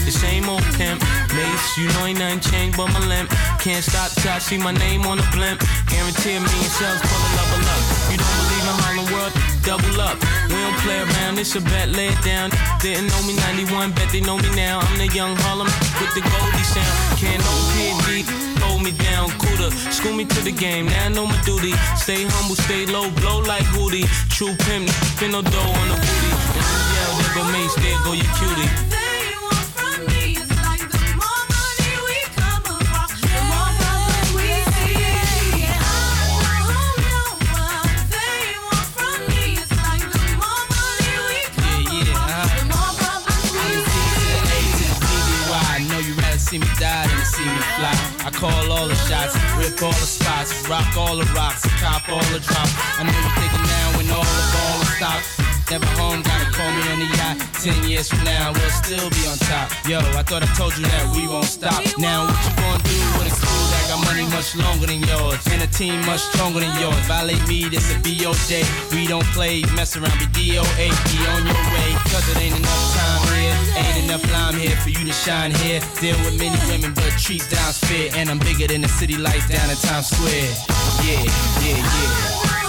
The 0.04 0.12
same 0.12 0.50
old 0.50 0.62
pimp, 0.76 1.00
mace, 1.32 1.78
you 1.78 1.88
know 1.88 2.04
ain't 2.04 2.18
nothing 2.18 2.40
changed 2.40 2.76
but 2.76 2.92
my 2.92 3.00
limp. 3.08 3.30
Can't 3.58 3.82
stop 3.82 4.10
till 4.12 4.32
I 4.32 4.38
see 4.38 4.58
my 4.58 4.72
name 4.72 5.06
on 5.06 5.16
the 5.16 5.26
blimp. 5.32 5.64
Guarantee 5.88 6.36
me 6.36 6.36
a 6.36 6.40
million 6.44 6.72
sales, 6.76 7.00
pull 7.00 7.24
a 7.24 7.30
level 7.40 7.64
up. 7.72 7.82
You 8.12 8.18
don't 8.20 8.36
believe 8.44 8.66
in 8.68 8.76
Harlem 8.84 9.08
World? 9.16 9.32
Double 9.64 10.00
up. 10.04 10.20
We 10.52 10.60
don't 10.60 10.76
play 10.84 11.00
around, 11.00 11.38
it's 11.38 11.56
a 11.56 11.62
bet, 11.62 11.88
lay 11.88 12.08
it 12.08 12.22
down. 12.22 12.50
Didn't 12.84 13.08
know 13.08 13.22
me 13.24 13.32
91, 13.64 13.92
bet 13.92 14.12
they 14.12 14.20
know 14.20 14.36
me 14.36 14.50
now. 14.54 14.80
I'm 14.80 14.98
the 14.98 15.08
young 15.08 15.34
Harlem 15.40 15.72
with 15.96 16.12
the 16.12 16.20
Goldie 16.20 16.68
sound. 16.68 16.94
Can't 17.16 17.40
no 17.40 17.48
hold 17.48 18.53
me 18.84 18.92
down, 18.98 19.30
cooler. 19.38 19.70
School 19.90 20.12
me 20.12 20.24
to 20.26 20.40
the 20.42 20.52
game, 20.52 20.86
now 20.86 21.06
I 21.06 21.08
know 21.08 21.26
my 21.26 21.40
duty. 21.42 21.72
Stay 21.96 22.24
humble, 22.24 22.54
stay 22.54 22.84
low, 22.86 23.10
blow 23.22 23.40
like 23.40 23.64
Hootie. 23.72 24.06
True 24.28 24.54
pimp, 24.66 24.88
spin 25.16 25.32
no 25.32 25.40
dough 25.42 25.80
on 25.80 25.88
the 25.88 25.94
booty. 25.94 26.30
And 26.60 26.84
yell, 26.94 27.12
there 27.18 27.34
go 27.34 27.42
Mace, 27.52 27.74
there 27.76 27.98
go 28.04 28.12
your 28.12 28.30
cutie. 28.36 28.93
Call 48.34 48.72
all 48.72 48.88
the 48.88 48.94
shots, 48.94 49.34
rip 49.56 49.80
all 49.82 49.92
the 49.92 50.08
spots, 50.08 50.50
rock 50.68 50.96
all 50.96 51.16
the 51.16 51.24
rocks, 51.34 51.62
cop 51.80 52.08
all 52.08 52.24
the 52.32 52.40
drops. 52.40 52.72
I 52.98 53.04
know 53.04 53.12
you're 53.14 53.36
thinking 53.38 53.66
now 53.66 53.86
when 53.96 54.06
all 54.10 54.24
the 54.24 54.46
ball 54.54 54.78
stopped. 54.96 55.26
Never 55.70 55.86
home, 55.96 56.22
gotta 56.22 56.50
call 56.52 56.70
me 56.70 56.82
on 56.92 56.98
the 57.00 57.08
yacht. 57.16 57.36
Ten 57.62 57.88
years 57.88 58.08
from 58.08 58.24
now, 58.24 58.52
we'll 58.52 58.70
still 58.70 59.08
be 59.10 59.26
on 59.26 59.38
top. 59.38 59.70
Yo, 59.88 59.98
I 59.98 60.22
thought 60.22 60.42
I 60.42 60.50
told 60.54 60.76
you 60.76 60.84
that 60.84 61.14
we 61.16 61.26
won't 61.26 61.46
stop. 61.46 61.80
Now, 61.98 62.26
what 62.26 62.36
you 62.44 62.52
gonna 62.56 62.82
do 62.84 62.98
with 63.18 63.32
a 63.32 63.43
that 63.84 63.96
got 63.96 64.04
money 64.04 64.26
much 64.30 64.56
longer 64.56 64.86
than 64.86 65.02
yours? 65.02 65.40
And 65.52 65.62
a 65.62 65.66
team 65.66 66.00
much 66.06 66.20
stronger 66.20 66.60
than 66.60 66.72
yours. 66.80 66.98
Violate 67.06 67.46
me, 67.48 67.68
this 67.68 67.90
a 67.92 67.98
BOJ. 68.00 68.64
We 68.92 69.06
don't 69.06 69.26
play, 69.36 69.62
mess 69.74 69.96
around, 69.96 70.18
be 70.18 70.26
DOA. 70.26 70.86
Be 70.88 71.18
on 71.28 71.46
your 71.46 71.62
way, 71.74 71.90
cause 72.10 72.28
it 72.30 72.40
ain't 72.40 72.56
enough 72.56 72.84
time 72.96 73.22
here. 73.36 73.56
Ain't 73.76 74.04
enough 74.04 74.24
lime 74.32 74.54
here 74.54 74.76
for 74.76 74.90
you 74.90 75.04
to 75.04 75.12
shine 75.12 75.52
here. 75.52 75.80
Deal 76.00 76.16
with 76.24 76.38
many 76.38 76.58
women, 76.70 76.94
but 76.94 77.10
treat 77.18 77.44
down's 77.50 77.78
fair. 77.78 78.10
And 78.14 78.30
I'm 78.30 78.38
bigger 78.38 78.66
than 78.66 78.80
the 78.80 78.88
city 78.88 79.16
lights 79.16 79.48
down 79.48 79.68
in 79.68 79.76
Times 79.76 80.08
Square. 80.08 80.52
Yeah, 81.04 81.24
yeah, 81.60 81.78
yeah. 81.78 82.63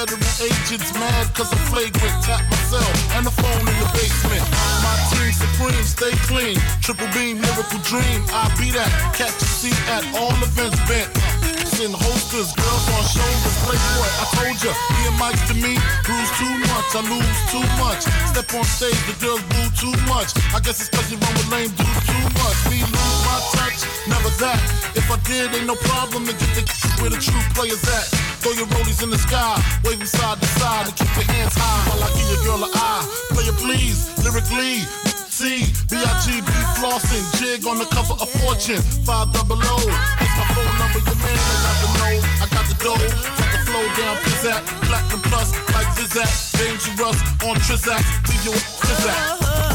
Federal 0.00 0.16
agents 0.40 0.96
mad 0.96 1.28
cause 1.36 1.52
I'm 1.52 1.60
flagrant. 1.68 2.24
Tap 2.24 2.40
myself 2.48 2.88
and 3.12 3.20
the 3.20 3.34
phone 3.36 3.68
in 3.68 3.76
the 3.84 3.88
basement. 3.92 4.40
My 4.80 4.96
team 5.12 5.28
supreme, 5.28 5.84
stay 5.84 6.16
clean. 6.24 6.56
Triple 6.80 7.04
beam, 7.12 7.36
miracle 7.36 7.84
dream. 7.84 8.24
I 8.32 8.48
be 8.56 8.72
that. 8.72 8.88
Catch 9.12 9.36
a 9.36 9.44
seat 9.44 9.76
at 9.92 10.00
all 10.16 10.32
events 10.40 10.80
bent. 10.88 11.04
Send 11.68 11.92
holsters, 11.92 12.48
girls 12.56 12.86
on 12.96 13.04
shoulders. 13.12 13.56
Playboy, 13.60 14.08
I 14.08 14.24
told 14.40 14.56
ya, 14.64 14.72
being 14.72 15.16
mics 15.20 15.44
to 15.52 15.54
me, 15.60 15.76
bruise 16.08 16.32
too 16.40 16.54
much. 16.72 16.88
I 16.96 17.04
lose 17.04 17.40
too 17.52 17.66
much. 17.76 18.00
Step 18.32 18.48
on 18.56 18.64
stage, 18.64 18.96
the 19.04 19.12
girls 19.20 19.44
boo 19.52 19.68
too 19.76 19.92
much. 20.08 20.32
I 20.56 20.64
guess 20.64 20.80
it's 20.80 20.88
cause 20.88 21.12
you 21.12 21.20
run 21.20 21.36
with 21.36 21.52
lame 21.52 21.76
dudes 21.76 22.08
too 22.08 22.24
much. 22.40 22.56
Me 22.72 22.80
lose 22.80 23.20
my 23.28 23.36
touch, 23.52 23.84
never 24.08 24.32
that. 24.40 24.64
If 24.96 25.12
I 25.12 25.20
did, 25.28 25.52
ain't 25.52 25.68
no 25.68 25.76
problem 25.92 26.24
to 26.24 26.32
get 26.32 26.56
the 26.56 26.64
where 27.04 27.12
the 27.12 27.20
true 27.20 27.44
players 27.52 27.84
at. 27.84 28.29
Throw 28.40 28.52
your 28.52 28.66
rollies 28.72 29.02
in 29.02 29.10
the 29.10 29.18
sky, 29.18 29.60
them 29.84 30.00
side 30.06 30.40
to 30.40 30.46
side, 30.56 30.86
and 30.88 30.96
keep 30.96 31.12
your 31.14 31.28
hands 31.28 31.52
high 31.54 31.80
while 31.92 32.00
I 32.00 32.08
give 32.16 32.24
your 32.32 32.42
girl 32.48 32.64
a 32.64 32.70
eye. 32.72 33.04
Play 33.36 33.44
it 33.44 33.56
please, 33.60 34.08
lyrically. 34.24 34.80
C, 35.28 35.68
B-I-G-B 35.88 36.52
flossing, 36.80 37.24
jig 37.36 37.66
on 37.66 37.78
the 37.78 37.84
cover 37.86 38.16
of 38.16 38.28
Fortune, 38.40 38.80
five 39.04 39.32
double 39.32 39.60
O. 39.60 39.76
It's 40.20 40.34
my 40.36 40.46
phone 40.56 40.74
number, 40.80 41.00
your 41.04 41.16
man, 41.20 41.36
got 41.64 41.76
the 41.80 41.88
know, 41.96 42.16
I 42.40 42.46
got 42.48 42.64
the 42.68 42.76
dough, 42.80 42.96
got 42.96 43.50
the 43.52 43.60
flow 43.68 43.84
down, 43.96 44.16
pizzazz, 44.24 44.64
platinum 44.88 45.20
plus, 45.28 45.52
like 45.72 45.88
Zizak, 45.96 46.32
dangerous 46.56 47.20
on 47.44 47.56
Trizak, 47.60 48.04
leave 48.28 48.44
you 48.44 48.52
with 48.52 48.64
Trizak. 48.84 49.69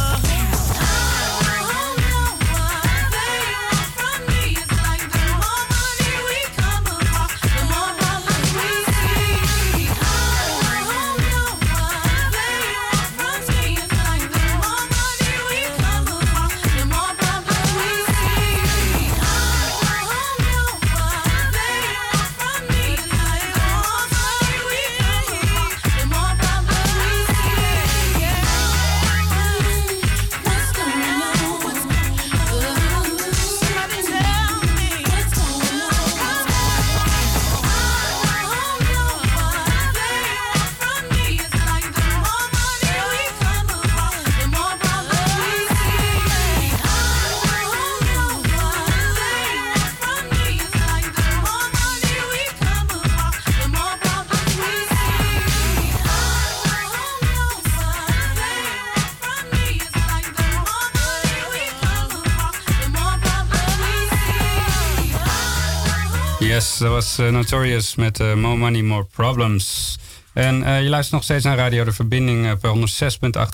Yes, 66.76 66.84
dat 66.84 66.94
was 66.94 67.18
eh, 67.18 67.30
Notorious 67.30 67.96
met 67.96 68.20
eh, 68.20 68.34
More 68.34 68.56
Money, 68.56 68.82
More 68.82 69.04
Problems. 69.04 69.98
En 70.34 70.64
eh, 70.64 70.84
je 70.84 70.90
luistert 70.90 71.14
nog 71.14 71.24
steeds 71.24 71.44
naar 71.44 71.58
Radio 71.58 71.84
De 71.84 71.92
Verbinding 71.92 72.52
op 72.52 72.78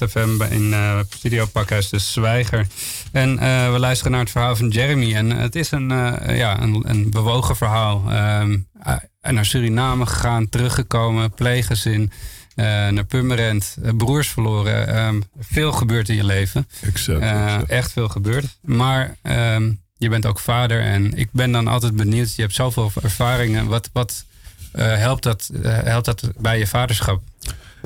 106.8 0.03 0.09
FM 0.09 0.41
in 0.49 0.73
Studio 1.09 1.45
Pakhuis 1.45 1.89
de 1.89 1.99
Zwijger. 1.99 2.67
En 3.11 3.35
we 3.71 3.79
luisteren 3.79 4.11
naar 4.11 4.21
het 4.21 4.31
verhaal 4.31 4.55
van 4.55 4.67
Jeremy. 4.67 5.13
En 5.15 5.29
het 5.29 5.55
is 5.55 5.71
een, 5.71 5.89
ja, 6.35 6.61
een, 6.61 6.83
een 6.87 7.09
bewogen 7.09 7.55
verhaal. 7.55 8.03
Hij- 8.07 9.09
naar 9.21 9.45
Suriname 9.45 10.05
gegaan, 10.05 10.49
teruggekomen, 10.49 11.31
pleeggezin. 11.31 12.11
naar 12.55 13.03
Purmerend, 13.03 13.77
eh, 13.83 13.91
broers 13.97 14.27
verloren. 14.27 14.87
Ehm, 14.87 15.21
veel 15.39 15.71
gebeurt 15.71 16.09
in 16.09 16.15
je 16.15 16.23
leven. 16.23 16.67
Exact, 16.81 17.69
echt 17.69 17.91
veel 17.91 18.07
gebeurd. 18.07 18.57
Maar 18.61 19.15
ehm, 19.21 19.71
je 20.01 20.09
bent 20.09 20.25
ook 20.25 20.39
vader 20.39 20.81
en 20.81 21.13
ik 21.13 21.31
ben 21.31 21.51
dan 21.51 21.67
altijd 21.67 21.95
benieuwd. 21.95 22.35
Je 22.35 22.41
hebt 22.41 22.53
zoveel 22.53 22.91
ervaringen. 23.01 23.65
Wat, 23.65 23.89
wat 23.93 24.25
eh, 24.71 24.97
helpt, 24.97 25.23
dat, 25.23 25.49
eh, 25.63 25.77
helpt 25.77 26.05
dat 26.05 26.31
bij 26.39 26.57
je 26.57 26.67
vaderschap? 26.67 27.21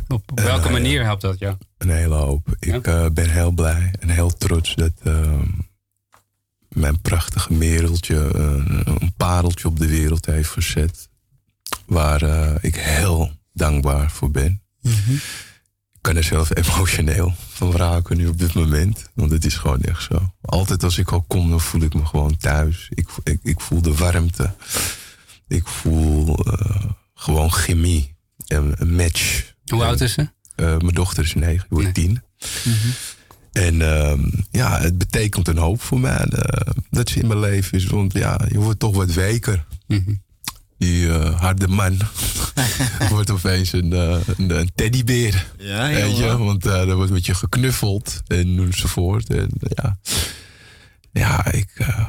Op, 0.07 0.31
welke 0.35 0.65
Eh, 0.67 0.71
manier 0.71 1.03
helpt 1.03 1.21
dat 1.21 1.39
jou? 1.39 1.55
Een 1.77 1.89
hele 1.89 2.15
hoop. 2.15 2.55
Ik 2.59 2.81
ben 3.13 3.29
heel 3.29 3.51
blij 3.51 3.93
en 3.99 4.09
heel 4.09 4.37
trots 4.37 4.75
dat 4.75 4.91
ehm, 5.03 5.47
mijn 6.67 7.01
prachtige 7.01 7.53
mereltje 7.53 8.35
een 8.35 9.13
pareltje 9.17 9.67
op 9.67 9.79
de 9.79 9.87
wereld 9.87 10.25
heeft 10.25 10.49
verzet. 10.49 11.09
Waar 11.85 12.23
ik 12.61 12.75
heel 12.75 13.31
dankbaar 13.53 14.11
voor 14.11 14.31
ben. 14.31 14.61
Ik 14.81 15.44
kan 16.05 16.15
er 16.15 16.23
zelf 16.23 16.55
emotioneel 16.55 17.33
van 17.49 17.71
raken 17.71 18.17
nu 18.17 18.27
op 18.27 18.39
dit 18.39 18.53
moment. 18.53 19.09
Want 19.13 19.31
het 19.31 19.45
is 19.45 19.55
gewoon 19.55 19.81
echt 19.81 20.03
zo. 20.03 20.33
Altijd 20.41 20.83
als 20.83 20.97
ik 20.97 21.11
al 21.11 21.21
kom, 21.21 21.49
dan 21.49 21.61
voel 21.61 21.81
ik 21.81 21.93
me 21.93 22.05
gewoon 22.05 22.37
thuis. 22.37 22.87
Ik, 22.89 23.09
ik, 23.23 23.39
ik 23.43 23.61
voel 23.61 23.81
de 23.81 23.93
warmte. 23.95 24.53
Ik 25.47 25.67
voel 25.67 26.37
eh, 26.37 26.85
gewoon 27.13 27.51
chemie. 27.51 28.15
Een, 28.47 28.73
een 28.77 28.95
match. 28.95 29.53
Hoe 29.65 29.83
oud 29.83 30.01
is 30.01 30.13
ze? 30.13 30.29
Eh, 30.55 30.65
mijn 30.65 30.93
dochter 30.93 31.23
is 31.23 31.33
negen, 31.33 31.65
die 31.69 31.77
wordt 31.79 31.93
tien. 31.93 32.21
En 33.51 33.81
ehm, 33.81 34.29
ja, 34.51 34.79
het 34.79 34.97
betekent 34.97 35.47
een 35.47 35.57
hoop 35.57 35.81
voor 35.81 35.99
mij 35.99 36.25
eh, 36.25 36.73
dat 36.89 37.09
ze 37.09 37.19
in 37.19 37.27
mijn 37.27 37.39
leven 37.39 37.77
is. 37.77 37.85
Want 37.85 38.13
ja, 38.13 38.39
je 38.47 38.59
wordt 38.59 38.79
toch 38.79 38.95
wat 38.95 39.13
weker. 39.13 39.65
Die 40.77 41.09
eh, 41.09 41.39
harde 41.39 41.67
man 41.67 41.97
wordt 43.09 43.31
opeens 43.31 43.73
een, 43.73 43.93
eh, 43.93 44.17
een, 44.37 44.59
een 44.59 44.71
teddybeer. 44.75 45.47
Ja, 45.57 45.87
weet 45.87 46.17
je? 46.17 46.37
Want 46.37 46.65
eh, 46.65 46.89
er 46.89 46.95
wordt 46.95 47.11
met 47.11 47.25
je 47.25 47.33
geknuffeld 47.33 48.21
en 48.27 48.57
enzovoort. 48.59 49.29
En 49.29 49.49
ja, 49.59 49.97
ja 51.11 51.51
ik, 51.51 51.69
eh, 51.77 52.07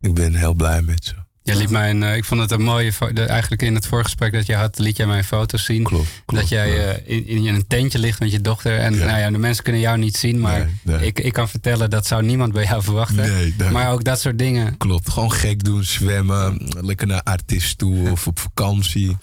ik 0.00 0.14
ben 0.14 0.34
heel 0.34 0.54
blij 0.54 0.82
met 0.82 1.04
ze. 1.04 1.14
Je 1.48 1.56
liet 1.56 1.70
mij 1.70 1.90
een, 1.90 2.02
eh, 2.02 2.16
ik 2.16 2.24
vond 2.24 2.40
het 2.40 2.50
een 2.50 2.62
mooie 2.62 2.92
de, 3.12 3.22
Eigenlijk 3.22 3.62
in 3.62 3.74
het 3.74 3.86
voorgesprek 3.86 4.32
dat 4.32 4.46
je 4.46 4.54
had, 4.54 4.78
liet 4.78 4.96
jij 4.96 5.06
mij 5.06 5.18
een 5.18 5.24
foto 5.24 5.56
zien. 5.56 5.88
dat 6.26 6.48
jij 6.48 6.88
eh, 6.88 7.16
in, 7.16 7.26
in 7.26 7.54
een 7.54 7.66
tentje 7.66 7.98
ligt 7.98 8.20
met 8.20 8.32
je 8.32 8.40
dochter. 8.40 8.78
En 8.78 8.98
nou 8.98 9.18
ja, 9.18 9.30
de 9.30 9.38
mensen 9.38 9.64
kunnen 9.64 9.80
jou 9.80 9.98
niet 9.98 10.16
zien, 10.16 10.40
maar 10.40 10.68
Ik, 11.00 11.18
ik 11.18 11.32
kan 11.32 11.48
vertellen 11.48 11.90
dat 11.90 12.06
zou 12.06 12.22
niemand 12.22 12.52
bij 12.52 12.64
jou 12.64 12.82
verwachten. 12.82 13.16
Nee, 13.16 13.54
nee. 13.58 13.70
Maar 13.70 13.92
ook 13.92 14.04
dat 14.04 14.20
soort 14.20 14.38
dingen. 14.38 14.76
Klopt, 14.76 15.10
gewoon 15.10 15.32
gek 15.32 15.64
doen, 15.64 15.84
zwemmen, 15.84 16.68
lekker 16.80 17.06
naar 17.06 17.22
artiest 17.22 17.78
toe 17.78 18.10
of 18.10 18.26
op 18.26 18.38
vakantie. 18.38 19.16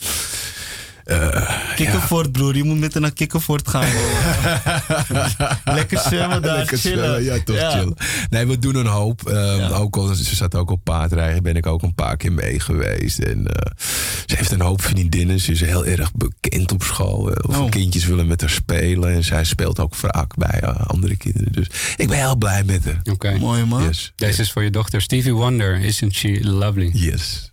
Eh, 1.06 1.50
Kikkervoort, 1.76 2.32
broer. 2.32 2.56
Je 2.56 2.64
moet 2.64 2.80
met 2.80 2.94
haar 2.94 3.02
naar 3.02 3.12
Kikkervoort 3.14 3.68
gaan. 3.68 3.88
Lekker 5.76 5.98
zwemmen 6.00 6.42
daar, 6.42 6.58
Lekker 6.58 6.78
chillen. 6.78 6.98
zwemmen, 7.06 7.24
ja, 7.24 7.44
toch 7.44 7.56
Ja. 7.56 7.70
chillen. 7.72 7.96
Nee, 8.30 8.48
we 8.48 8.60
doen 8.60 8.76
een 8.76 8.86
hoop. 8.86 9.28
Ehm, 9.30 9.72
ook 9.72 9.96
al, 9.98 10.14
ze 10.14 10.36
zat 10.36 10.56
ook 10.56 10.70
op 10.72 10.84
paardrijden, 10.84 11.44
ben 11.44 11.56
ik 11.56 11.66
ook 11.66 11.82
een 11.82 11.94
paar 11.96 12.18
keer 12.18 12.32
mee 12.32 12.60
geweest. 12.60 13.20
En 13.20 13.48
eh, 13.48 13.72
ze 14.26 14.36
heeft 14.36 14.52
een 14.52 14.62
hoop 14.62 14.82
vriendinnen. 14.82 15.40
Ze 15.40 15.52
is 15.52 15.62
heel 15.62 15.86
erg 15.86 16.12
bekend 16.14 16.72
op 16.72 16.84
school. 16.84 17.30
Eh, 17.32 17.36
Heel 17.46 17.54
veel 17.54 17.64
Oh. 17.64 17.72
kindjes 17.72 18.06
willen 18.06 18.28
met 18.28 18.42
haar 18.42 18.50
spelen. 18.50 19.14
En 19.14 19.24
zij 19.24 19.44
speelt 19.44 19.80
ook 19.80 19.96
vaak 19.96 20.36
bij 20.36 20.62
andere 20.66 21.16
kinderen. 21.16 21.52
Dus 21.52 21.68
ik 21.98 22.08
ben 22.08 22.18
heel 22.18 22.36
blij 22.36 22.64
met 22.64 22.86
haar. 22.86 23.00
Oké. 23.12 23.38
Mooi 23.38 23.66
man. 23.66 23.84
Yes. 23.84 24.12
Deze 24.16 24.42
is 24.42 24.52
voor 24.52 24.64
je 24.64 24.70
dochter. 24.72 25.02
Stevie 25.02 25.34
Wonder, 25.34 25.80
isn't 25.80 26.14
she 26.16 26.40
lovely? 26.44 26.90
Yes. 26.94 27.52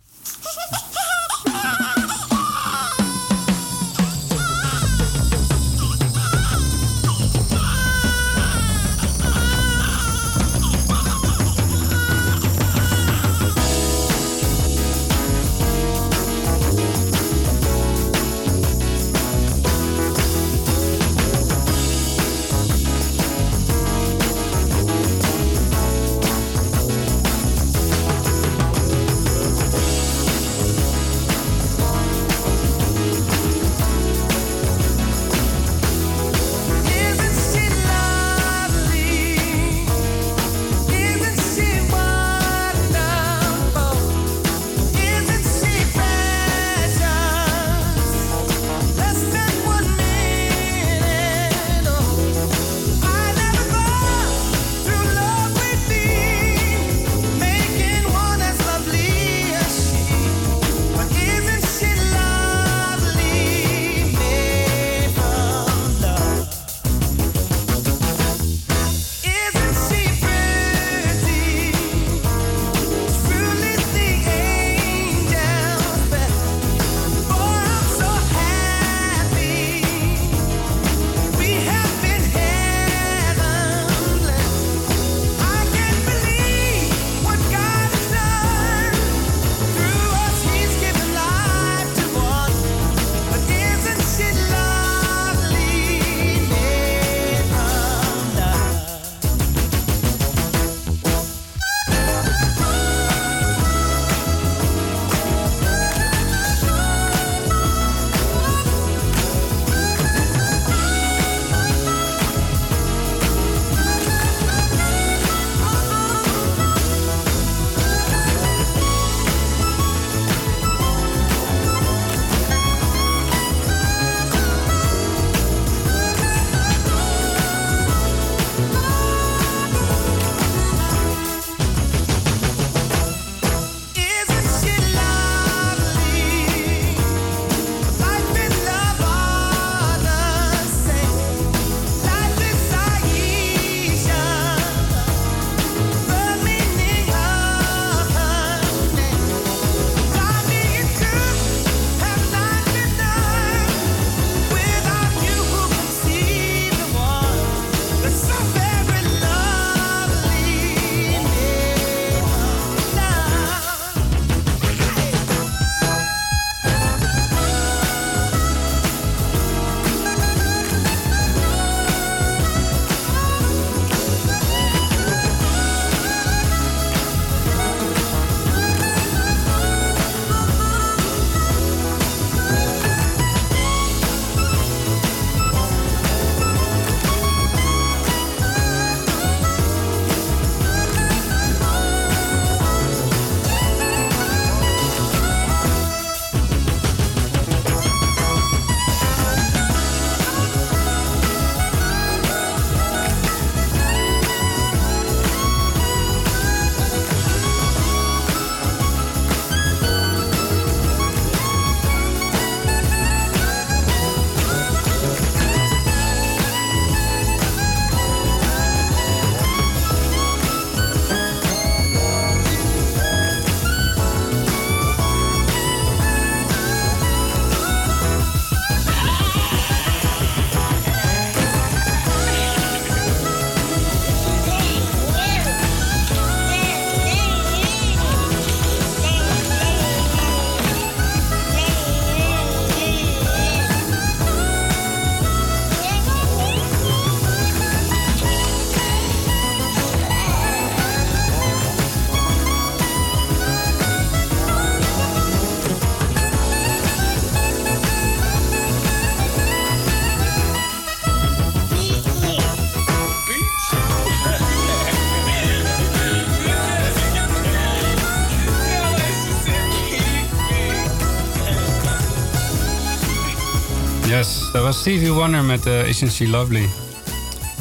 Dat 274.53 274.63
was 274.63 274.79
Stevie 274.79 275.11
Wonder 275.11 275.43
met 275.43 275.65
eh, 275.65 275.87
Isn't 275.87 276.11
She 276.11 276.27
Lovely. 276.27 276.69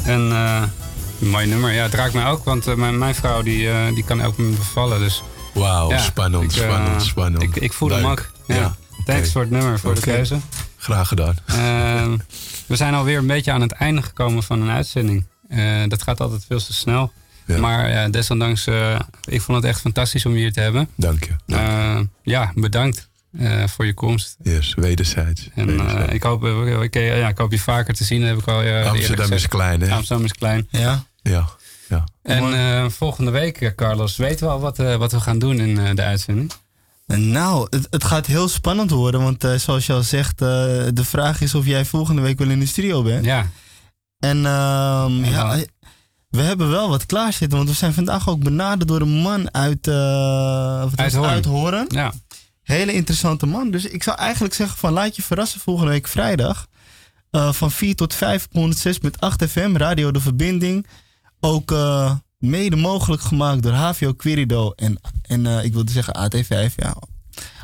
En 0.04 0.32
eh, 0.32 0.62
een 1.20 1.28
mooi 1.28 1.46
nummer. 1.46 1.72
Ja, 1.72 1.82
het 1.82 1.94
raakt 1.94 2.12
mij 2.12 2.26
ook, 2.26 2.44
want 2.44 2.66
eh, 2.66 2.74
mijn, 2.74 2.98
mijn 2.98 3.14
vrouw 3.14 3.42
die, 3.42 3.68
die 3.94 4.04
kan 4.04 4.20
elk 4.20 4.36
moment 4.36 4.56
bevallen. 4.56 4.98
Dus, 4.98 5.22
Wauw, 5.54 5.90
ja, 5.90 5.98
spannend, 5.98 6.44
ik, 6.44 6.50
spannend, 6.50 7.02
spannend. 7.02 7.42
Ik, 7.42 7.56
ik 7.56 7.72
voel 7.72 7.90
hem 7.90 8.06
ook. 8.06 8.30
Ja. 8.46 8.54
Ja, 8.54 8.74
Thanks 9.04 9.32
voor 9.32 9.40
het 9.40 9.50
nummer, 9.50 9.78
voor 9.78 9.94
de 9.94 10.00
Oké. 10.00 10.10
keuze. 10.10 10.38
Graag 10.76 11.08
gedaan. 11.08 11.36
Ehm, 11.46 12.16
we 12.66 12.76
zijn 12.76 12.94
alweer 12.94 13.18
een 13.18 13.26
beetje 13.26 13.52
aan 13.52 13.60
het 13.60 13.72
einde 13.72 14.02
gekomen 14.02 14.42
van 14.42 14.62
een 14.62 14.70
uitzending. 14.70 15.26
Dat 15.88 16.02
gaat 16.02 16.20
altijd 16.20 16.44
veel 16.48 16.58
te 16.58 16.72
snel. 16.72 17.12
Maar 17.46 17.90
ja, 17.90 18.08
desondanks, 18.08 18.66
eh, 18.66 19.00
ik 19.24 19.40
vond 19.40 19.58
het 19.58 19.66
echt 19.66 19.80
fantastisch 19.80 20.26
om 20.26 20.32
je 20.32 20.38
hier 20.38 20.52
te 20.52 20.60
hebben. 20.60 20.88
Dank 20.96 21.24
je. 21.24 21.54
Eh, 21.54 22.00
ja, 22.22 22.52
bedankt 22.54 23.08
eh, 23.38 23.66
voor 23.66 23.86
je 23.86 23.94
komst. 23.94 24.36
Yes, 24.42 24.74
wederzijds. 24.74 25.48
En 25.54 25.88
eh, 25.88 26.14
ik, 26.14 26.22
hoop, 26.22 26.44
eh, 26.44 26.82
ik, 26.82 26.94
ja, 26.94 27.28
ik 27.28 27.38
hoop 27.38 27.50
je 27.50 27.58
vaker 27.58 27.94
te 27.94 28.04
zien. 28.04 28.22
Heb 28.22 28.38
ik 28.38 28.48
al 28.48 28.62
Amsterdam 28.62 29.24
gezegd. 29.24 29.30
is 29.30 29.48
klein, 29.48 29.80
hè? 29.80 29.94
Amsterdam 29.94 30.24
is 30.24 30.32
klein. 30.32 30.68
Ja. 30.70 31.04
Ja, 31.22 31.48
ja. 31.88 32.04
En 32.22 32.54
eh, 32.54 32.88
volgende 32.88 33.30
week, 33.30 33.72
Carlos, 33.76 34.16
weten 34.16 34.46
we 34.46 34.52
al 34.52 34.60
wat, 34.60 34.78
eh, 34.78 34.96
wat 34.96 35.12
we 35.12 35.20
gaan 35.20 35.38
doen 35.38 35.58
in 35.60 35.78
eh, 35.78 35.94
de 35.94 36.02
uitzending? 36.02 36.52
Nou, 37.06 37.66
het, 37.70 37.86
het 37.90 38.04
gaat 38.04 38.26
heel 38.26 38.48
spannend 38.48 38.90
worden, 38.90 39.22
want 39.22 39.44
eh, 39.44 39.54
zoals 39.54 39.86
je 39.86 39.92
al 39.92 40.02
zegt, 40.02 40.40
eh, 40.40 40.48
de 40.92 41.04
vraag 41.04 41.40
is 41.40 41.54
of 41.54 41.66
jij 41.66 41.84
volgende 41.84 42.22
week 42.22 42.38
wel 42.38 42.48
in 42.50 42.60
de 42.60 42.66
studio 42.66 43.02
bent. 43.02 43.24
Ja. 43.24 43.50
En 44.18 44.36
ehm, 44.46 45.24
ja, 45.24 45.56
we 46.28 46.40
hebben 46.42 46.70
wel 46.70 46.88
wat 46.88 47.06
klaarzitten, 47.06 47.56
want 47.58 47.70
we 47.70 47.74
zijn 47.76 47.94
vandaag 47.94 48.28
ook 48.28 48.42
benaderd 48.42 48.88
door 48.88 49.00
een 49.00 49.20
man 49.22 49.54
uit, 49.54 49.86
eh? 49.86 50.80
Uithoorn. 50.94 51.28
Uithoorn. 51.30 51.84
Ja. 51.88 52.12
Hele 52.72 52.92
interessante 52.92 53.46
man. 53.46 53.70
Dus 53.70 53.84
ik 53.84 54.02
zou 54.02 54.18
eigenlijk 54.18 54.54
zeggen 54.54 54.78
van 54.78 54.92
laat 54.92 55.16
je 55.16 55.22
verrassen 55.22 55.60
volgende 55.60 55.90
week 55.90 56.08
vrijdag. 56.08 56.66
Eh, 57.30 57.52
van 57.52 57.70
4 57.70 57.94
tot 57.94 58.14
5 58.14 58.48
op 58.50 58.52
106.8 58.52 59.48
FM, 59.48 59.76
Radio 59.76 60.10
De 60.10 60.20
Verbinding. 60.20 60.86
Ook 61.40 61.72
eh, 61.72 62.14
mede 62.38 62.76
mogelijk 62.76 63.22
gemaakt 63.22 63.62
door 63.62 63.72
HVO 63.72 64.12
Querido 64.12 64.70
en, 64.70 65.00
en 65.22 65.46
eh, 65.46 65.64
ik 65.64 65.72
wilde 65.72 65.92
zeggen 65.92 66.16
AT5. 66.16 66.74
Ja. 66.76 66.96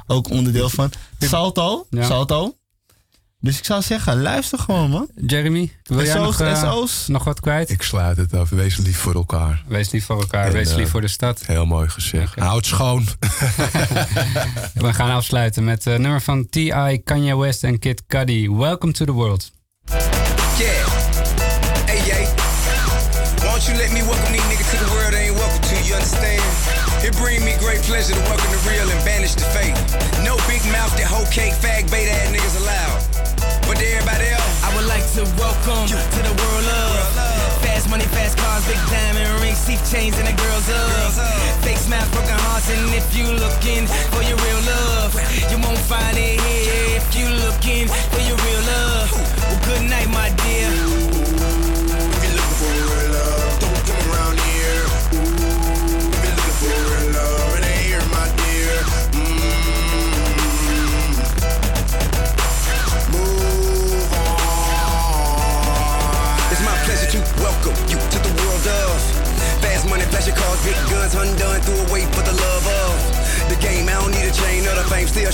Ook 0.06 0.30
onderdeel 0.30 0.68
van 0.68 0.90
Salto. 1.18 1.86
Ja. 1.90 2.04
Salto. 2.04 2.56
Dus 3.41 3.59
ik 3.59 3.64
zou 3.64 3.82
zeggen, 3.82 4.22
luister 4.22 4.59
gewoon 4.59 4.91
man. 4.91 5.09
Jeremy, 5.26 5.72
wil 5.82 6.05
jij 6.05 6.14
nog, 6.18 6.41
eh, 6.41 6.62
SO's? 6.62 7.09
nog 7.09 7.24
wat 7.24 7.41
kwijt? 7.41 7.70
Ik 7.70 7.82
sluit 7.82 8.16
het 8.16 8.34
af. 8.34 8.49
Wees 8.49 8.76
lief 8.76 8.97
voor 8.97 9.14
elkaar. 9.14 9.62
Wees 9.66 9.91
lief 9.91 10.05
voor 10.05 10.20
elkaar, 10.20 10.47
En, 10.47 10.53
wees 10.53 10.74
lief 10.74 10.84
eh, 10.84 10.91
voor 10.91 11.01
de 11.01 11.09
stad. 11.09 11.43
Heel 11.47 11.66
mooi 11.66 11.89
gezegd. 11.89 12.34
Houd 12.34 12.66
schoon. 12.66 13.07
We 14.74 14.93
gaan 14.93 15.11
afsluiten 15.11 15.64
met 15.64 15.84
het 15.84 16.01
nummer 16.01 16.20
van 16.20 16.49
T.I., 16.49 17.01
Kanye 17.05 17.36
West 17.36 17.64
en 17.64 17.78
Kid 17.78 18.03
Cudi. 18.07 18.51
Welcome 18.51 18.93
to 18.93 19.05
the 19.05 19.12
world. 19.12 19.51
Yeah. 19.84 20.86
Hey, 21.86 22.07
yay. 22.07 22.26
Why 23.36 23.51
don't 23.51 23.64
you 23.64 23.76
let 23.76 23.93
me 23.93 24.03
welcome 24.03 24.32
these 24.32 24.47
niggas 24.51 24.70
to 24.70 24.84
the 24.84 24.91
world 24.95 25.12
they 25.12 25.26
ain't 25.28 25.36
welcome 25.39 25.61
to, 25.61 25.74
you 25.86 25.95
understand? 25.95 26.43
It 27.07 27.16
bring 27.16 27.45
me 27.45 27.55
great 27.59 27.82
pleasure 27.82 28.14
to 28.14 28.20
welcome 28.20 28.51
the 28.51 28.70
real 28.70 28.91
and 28.91 29.05
banish 29.05 29.34
the 29.34 29.47
fake. 29.55 29.76
No 30.24 30.36
big 30.47 30.62
mouth, 30.72 30.97
that 30.97 31.07
whole 31.07 31.26
cake, 31.30 31.55
fag, 31.55 31.91
bait 31.91 32.09
ass 32.09 32.30
niggas 32.32 32.57
allowed. 32.62 33.28
But 33.69 33.77
everybody 33.85 34.33
else, 34.33 34.64
I 34.64 34.75
would 34.75 34.89
like 34.89 35.05
to 35.21 35.23
welcome 35.37 35.85
you 35.93 36.01
to 36.01 36.21
the 36.25 36.35
world 36.41 36.66
of 36.66 36.97
fast 37.61 37.91
money, 37.91 38.05
fast 38.16 38.39
cars, 38.39 38.64
big 38.66 38.81
diamond 38.89 39.29
rings, 39.43 39.61
teeth 39.66 39.85
chains, 39.93 40.16
and 40.16 40.27
the 40.27 40.33
girls 40.41 40.66
of 40.73 41.12
fake 41.62 41.77
smiles, 41.77 42.09
broken 42.11 42.39
hearts. 42.49 42.71
And 42.73 42.89
if 42.97 43.07
you 43.14 43.29
looking 43.29 43.85
for 44.09 44.23
your 44.25 44.41
real 44.41 44.62
love, 44.64 45.12
you 45.53 45.61
won't 45.61 45.85
find 45.85 46.16
it 46.16 46.41
here. 46.41 46.97
If 46.97 47.12
you 47.14 47.29
looking 47.45 47.87
for 47.89 48.23
your 48.25 48.41
real 48.41 48.62
love, 48.73 49.12
well, 49.12 49.61
good 49.69 49.85
night, 49.85 50.09
my 50.09 50.33
dear. 50.43 51.07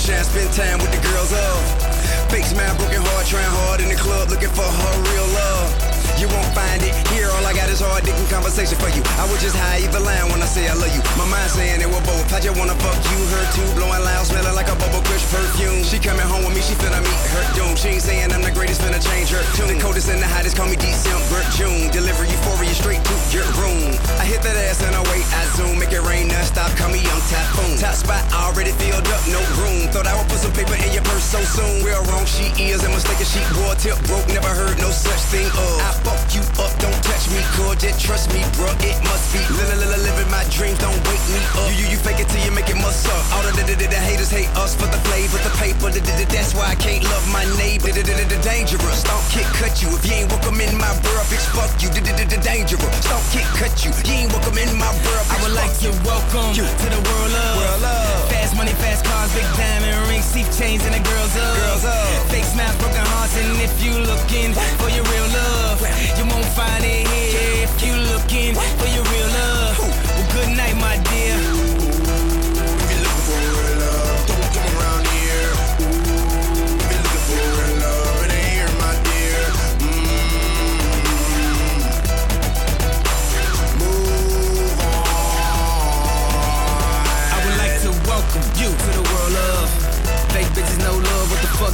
Fame, 0.05 0.15
shine, 0.15 0.23
spend 0.23 0.53
time 0.53 0.77
with 0.79 0.91
the 0.91 1.07
girls 1.07 1.31
oh. 1.33 2.25
of 2.25 2.31
fake 2.31 2.45
smile, 2.45 2.75
broken 2.77 3.01
heart, 3.01 3.25
trying 3.25 3.45
hard 3.45 3.81
in 3.81 3.89
the 3.89 3.95
club, 3.95 4.29
looking 4.29 4.49
for 4.49 4.63
her 4.63 5.03
real 5.11 5.27
love. 5.33 5.94
You 6.15 6.31
won't 6.31 6.47
find 6.55 6.79
it 6.79 6.95
here. 7.11 7.27
All 7.27 7.43
I 7.43 7.51
got 7.51 7.67
is 7.67 7.83
hard 7.83 8.03
digging 8.07 8.27
conversation 8.31 8.79
for 8.79 8.87
you. 8.95 9.03
I 9.19 9.27
was 9.27 9.43
just 9.43 9.55
high 9.55 9.83
either 9.83 9.99
line 9.99 10.31
when 10.31 10.39
I 10.39 10.47
say 10.47 10.67
I 10.71 10.73
love 10.73 10.91
you. 10.95 11.03
My 11.19 11.27
mind 11.27 11.51
saying 11.51 11.83
it 11.83 11.91
was 11.91 11.99
both. 12.07 12.31
I 12.31 12.39
just 12.39 12.55
wanna 12.55 12.75
fuck 12.79 12.95
you, 13.11 13.19
her 13.35 13.45
too. 13.51 13.67
Blowing 13.75 13.99
loud, 13.99 14.23
smelling 14.23 14.55
like 14.55 14.71
a 14.71 14.77
bubble 14.79 15.03
kush 15.03 15.27
perfume. 15.27 15.83
She 15.83 15.99
coming 15.99 16.23
home 16.23 16.47
with 16.47 16.55
me, 16.55 16.63
she 16.63 16.75
finna 16.79 17.03
meet 17.03 17.19
her 17.35 17.43
doom. 17.51 17.75
She 17.75 17.99
ain't 17.99 18.05
saying 18.07 18.31
I'm 18.31 18.41
the 18.41 18.55
greatest, 18.55 18.79
finna 18.79 19.03
change 19.03 19.29
her 19.35 19.43
tune. 19.59 19.75
The 19.75 19.77
coldest 19.83 20.07
and 20.07 20.23
the 20.23 20.27
hottest, 20.27 20.55
call 20.55 20.71
me 20.71 20.79
December, 20.79 21.43
June. 21.59 21.91
Deliver 21.91 22.23
euphoria 22.23 22.71
straight 22.71 23.03
to 23.03 23.15
your 23.35 23.47
room. 23.59 23.91
I 24.15 24.23
hit 24.23 24.39
that 24.47 24.55
ass 24.55 24.79
and 24.87 24.95
I 24.95 25.03
wait, 25.11 25.27
I 25.35 25.43
zoom, 25.59 25.75
make 25.83 25.91
it 25.91 26.03
rain 26.07 26.31
non-stop, 26.31 26.71
call 26.79 26.95
me 26.95 27.03
young 27.03 27.21
typhoon. 27.27 27.75
Top 27.75 27.95
spot 27.95 28.23
already 28.31 28.71
filled 28.79 29.03
up, 29.11 29.21
no 29.27 29.43
room. 29.59 29.91
Thought 29.91 30.07
I 30.07 30.15
would 30.15 30.31
put 30.31 30.39
some 30.39 30.55
paper 30.55 30.79
in 30.79 30.95
your 30.95 31.03
purse 31.03 31.27
so 31.27 31.43
soon. 31.43 31.83
Real 31.83 31.99
wrong, 32.07 32.23
she 32.23 32.55
is, 32.55 32.87
and 32.87 32.95
mistaken 32.95 33.27
she 33.27 33.43
wore 33.59 33.75
tip 33.75 33.99
broke, 34.07 34.27
never 34.31 34.47
heard 34.47 34.79
no 34.79 34.89
such 34.95 35.19
thing 35.27 35.51
of. 35.51 35.77
I 35.83 35.91
fuck 36.05 36.21
you 36.37 36.43
up, 36.61 36.71
don't 36.77 37.01
touch 37.01 37.25
me, 37.33 37.41
just 37.81 37.99
trust 37.99 38.29
me, 38.31 38.39
bruh, 38.55 38.71
it 38.85 38.95
must 39.09 39.25
be. 39.33 39.41
Li- 39.41 39.65
li- 39.65 39.89
li- 39.89 40.03
living 40.05 40.29
my 40.29 40.45
dreams, 40.53 40.77
don't 40.77 40.95
wake 41.09 41.25
me 41.33 41.41
up. 41.57 41.65
You, 41.67 41.73
you, 41.81 41.85
you 41.91 41.97
fake 41.97 42.21
it 42.21 42.29
till 42.29 42.43
you 42.45 42.53
make 42.53 42.69
it 42.69 42.77
must 42.77 43.09
up. 43.09 43.23
All 43.33 43.43
the, 43.43 43.51
the, 43.65 43.73
the, 43.73 43.87
the 43.89 43.97
haters 43.97 44.29
hate 44.29 44.49
us 44.55 44.77
for 44.77 44.85
the 44.85 45.01
flavor, 45.09 45.41
the 45.41 45.51
paper, 45.57 45.89
the, 45.89 45.99
the, 45.99 46.25
that's 46.29 46.53
why 46.53 46.69
I 46.69 46.77
can't 46.77 47.03
love 47.03 47.25
my 47.33 47.43
neighbor. 47.57 47.89
The, 47.89 48.05
the, 48.05 48.13
the, 48.13 48.25
the 48.37 48.39
dangerous, 48.45 49.03
don't 49.03 49.25
kick, 49.33 49.49
cut 49.57 49.81
you. 49.81 49.89
If 49.97 50.05
you 50.05 50.13
ain't 50.23 50.29
welcome 50.29 50.61
in 50.61 50.77
my 50.77 50.93
borough, 51.01 51.25
bitch, 51.27 51.45
fuck 51.57 51.73
you. 51.81 51.89
The, 51.89 52.01
the, 52.05 52.13
the, 52.13 52.25
the 52.37 52.39
dangerous, 52.45 52.95
don't 53.09 53.25
kick, 53.33 53.47
cut 53.57 53.73
you. 53.83 53.91
You 54.05 54.29
ain't 54.29 54.31
welcome 54.31 54.57
in 54.61 54.71
my 54.77 54.91
borough, 55.01 55.33
I 55.33 55.35
would 55.41 55.55
like 55.57 55.73
to 55.81 55.89
you. 55.89 56.65
to 56.69 56.87
the 56.93 57.01
world 57.01 57.33
of 57.33 58.34
fast 58.45 58.57
money, 58.57 58.73
fast 58.73 59.03
cars, 59.05 59.33
big 59.33 59.45
diamond 59.57 60.07
rings, 60.07 60.31
teeth 60.31 60.51
chains, 60.57 60.85
and 60.85 60.93
the 60.93 61.01
girls 61.09 61.35
up. 61.35 61.57
Girls 61.57 61.85
of. 61.85 62.31
fake 62.31 62.43
smiles, 62.43 62.75
broken 62.77 63.01
hearts. 63.13 63.35
And 63.37 63.57
if 63.57 63.73
you 63.83 63.91
looking 64.05 64.53
for 64.77 64.89
your 64.89 65.05
real 65.13 65.27
love, 65.33 65.81
you 66.17 66.25
won't 66.29 66.45
find 66.53 66.83
it 66.85 67.07
here. 67.07 67.65
If 67.65 67.73
you 67.81 67.93
looking 68.13 68.53
for 68.53 68.89
your 68.93 69.05
real 69.09 69.29
love, 69.41 69.79
well, 69.79 70.27
good 70.37 70.55
night, 70.55 70.75
my 70.77 70.97
dear. 71.09 71.54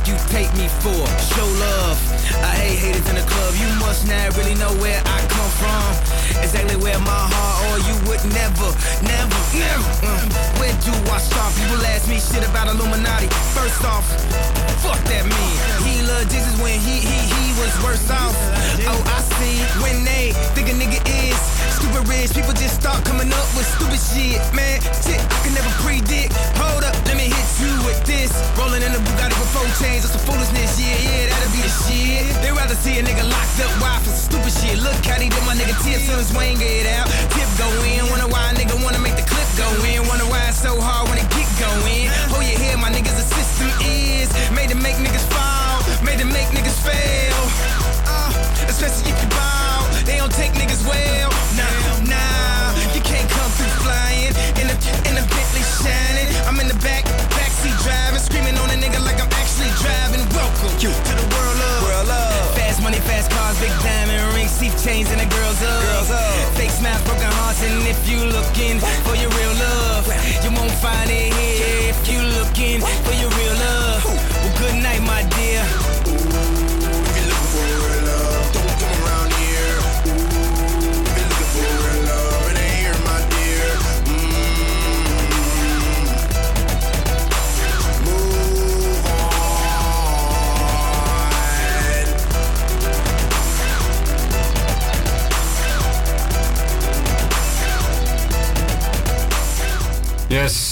Fuck 0.01 0.07
you 0.07 0.17
take 0.29 0.51
me 0.57 0.67
for? 0.81 1.05
Show 1.33 1.45
love. 1.59 1.97
I 2.41 2.53
hate 2.57 2.79
haters 2.79 3.07
in 3.09 3.15
the 3.15 3.21
club. 3.21 3.53
You 3.55 3.67
must 3.79 4.07
not 4.07 4.35
really 4.37 4.55
know 4.55 4.71
where 4.81 5.01
I 5.05 5.19
come 5.29 5.51
from. 5.61 6.41
Exactly 6.41 6.75
where 6.77 6.97
my 6.99 7.25
heart, 7.29 7.57
or 7.69 7.77
you 7.85 7.95
would 8.09 8.23
never, 8.33 8.69
never, 9.05 9.39
never. 9.53 9.91
mm. 10.01 10.59
Where 10.59 10.73
do 10.81 10.91
I 11.11 11.17
start? 11.19 11.53
People 11.55 11.85
ask 11.85 12.07
me 12.09 12.19
shit 12.19 12.43
about 12.47 12.67
Illuminati. 12.67 13.27
First 13.53 13.83
off, 13.85 14.05
fuck 14.81 14.99
that 15.05 15.25
man. 15.25 15.55
He 15.85 16.01
loved 16.01 16.31
Jesus 16.31 16.55
when 16.61 16.79
he 16.79 16.99
he 17.01 17.17
he 17.33 17.43
was 17.61 17.71
worse 17.83 18.09
off. 18.09 18.33
Oh, 18.89 18.97
I 19.05 19.19
see 19.37 19.61
when 19.83 20.03
they 20.03 20.33
think 20.57 20.69
a 20.69 20.75
nigga 20.75 20.99
is 21.05 21.37
stupid 21.77 22.07
rich. 22.09 22.33
People 22.33 22.53
just 22.53 22.81
start 22.81 23.03
coming 23.05 23.29
up 23.29 23.47
with 23.53 23.67
stupid 23.77 24.01
shit, 24.01 24.41
man. 24.55 24.81
Shit 25.05 25.21
I 25.21 25.37
can 25.45 25.53
never 25.53 25.69
predict. 25.85 26.33
Hold 26.57 26.83
up, 26.83 26.90
let 27.11 27.19
me 27.19 27.27
hit 27.27 27.49
you 27.59 27.75
with 27.83 27.99
this. 28.07 28.31
Rolling 28.55 28.79
in 28.79 28.95
a 28.95 29.01
Bugatti 29.03 29.35
with 29.35 29.51
four 29.51 29.67
chains, 29.83 30.07
that's 30.07 30.15
some 30.15 30.23
foolishness. 30.23 30.79
Yeah, 30.79 30.95
yeah, 30.95 31.27
that'll 31.27 31.51
be 31.51 31.59
the 31.59 31.73
shit. 31.83 32.23
They 32.39 32.55
rather 32.55 32.75
see 32.79 32.95
a 32.99 33.03
nigga 33.03 33.27
locked 33.27 33.59
up, 33.59 33.71
why 33.83 33.99
for 33.99 34.15
some 34.15 34.31
stupid 34.31 34.53
shit. 34.55 34.79
Look 34.79 34.95
how 35.03 35.19
they 35.19 35.27
did 35.27 35.43
my 35.43 35.51
nigga 35.51 35.75
Tip, 35.83 35.99
soon 36.07 36.23
as 36.23 36.31
Wayne 36.31 36.55
get 36.55 36.87
out. 36.87 37.11
Tip 37.35 37.49
go 37.59 37.67
in, 37.83 38.07
wonder 38.07 38.31
why 38.31 38.47
a 38.47 38.55
nigga 38.55 38.79
wanna 38.79 39.03
make 39.03 39.19
the 39.19 39.27
clip 39.27 39.49
go 39.59 39.67
in. 39.83 40.07
Wonder 40.07 40.23
why 40.31 40.39
it's 40.47 40.63
so 40.63 40.79
hard 40.79 41.11
when 41.11 41.19
it 41.19 41.27
get 41.35 41.51
going. 41.59 42.07
Hold 42.31 42.47
your 42.47 42.59
head, 42.63 42.79
my 42.79 42.87
niggas, 42.87 43.17
the 43.19 43.27
system 43.27 43.67
is 43.83 44.31
made 44.55 44.71
to 44.71 44.79
make 44.79 44.95
niggas 44.95 45.27
fall, 45.35 45.83
made 46.07 46.19
to 46.23 46.27
make 46.31 46.47
niggas 46.55 46.79
fail. 46.79 47.35
Uh, 48.07 48.31
especially 48.71 49.11
if 49.11 49.19
you 49.19 49.29
ball, 49.35 49.83
they 50.07 50.15
don't 50.15 50.31
take 50.31 50.55
niggas 50.55 50.87
well. 50.87 51.27
Nah, 51.59 51.75
nah, 52.07 52.71
you 52.95 53.03
can't 53.03 53.27
come 53.35 53.51
through 53.59 53.75
flying 53.83 54.20
I'm 56.51 56.59
in 56.59 56.67
the 56.67 56.75
back, 56.83 57.05
backseat 57.31 57.71
driving, 57.79 58.19
screaming 58.19 58.57
on 58.59 58.67
a 58.67 58.75
nigga 58.75 58.99
like 58.99 59.15
I'm 59.23 59.31
actually 59.39 59.71
driving. 59.79 60.19
Welcome 60.35 60.75
you 60.83 60.91
to 60.91 61.13
the 61.15 61.27
world 61.31 61.59
of, 61.63 61.79
world 61.87 62.11
of. 62.11 62.55
fast 62.59 62.83
money, 62.83 62.99
fast 63.07 63.31
cars, 63.31 63.57
big 63.61 63.71
diamond 63.79 64.19
rings, 64.35 64.51
thief 64.59 64.75
chains, 64.83 65.09
and 65.11 65.21
the 65.21 65.31
girls 65.31 65.63
up. 65.63 65.79
Girls 65.79 66.11
up. 66.11 66.53
Fake 66.59 66.75
smiles, 66.75 67.01
broken 67.07 67.31
hearts, 67.39 67.63
and 67.63 67.87
if 67.87 68.03
you 68.03 68.19
looking 68.27 68.83
for 69.07 69.15
your 69.15 69.31
real 69.31 69.55
love, 69.63 70.11
you 70.43 70.51
won't 70.51 70.75
find 70.83 71.09
it 71.09 71.30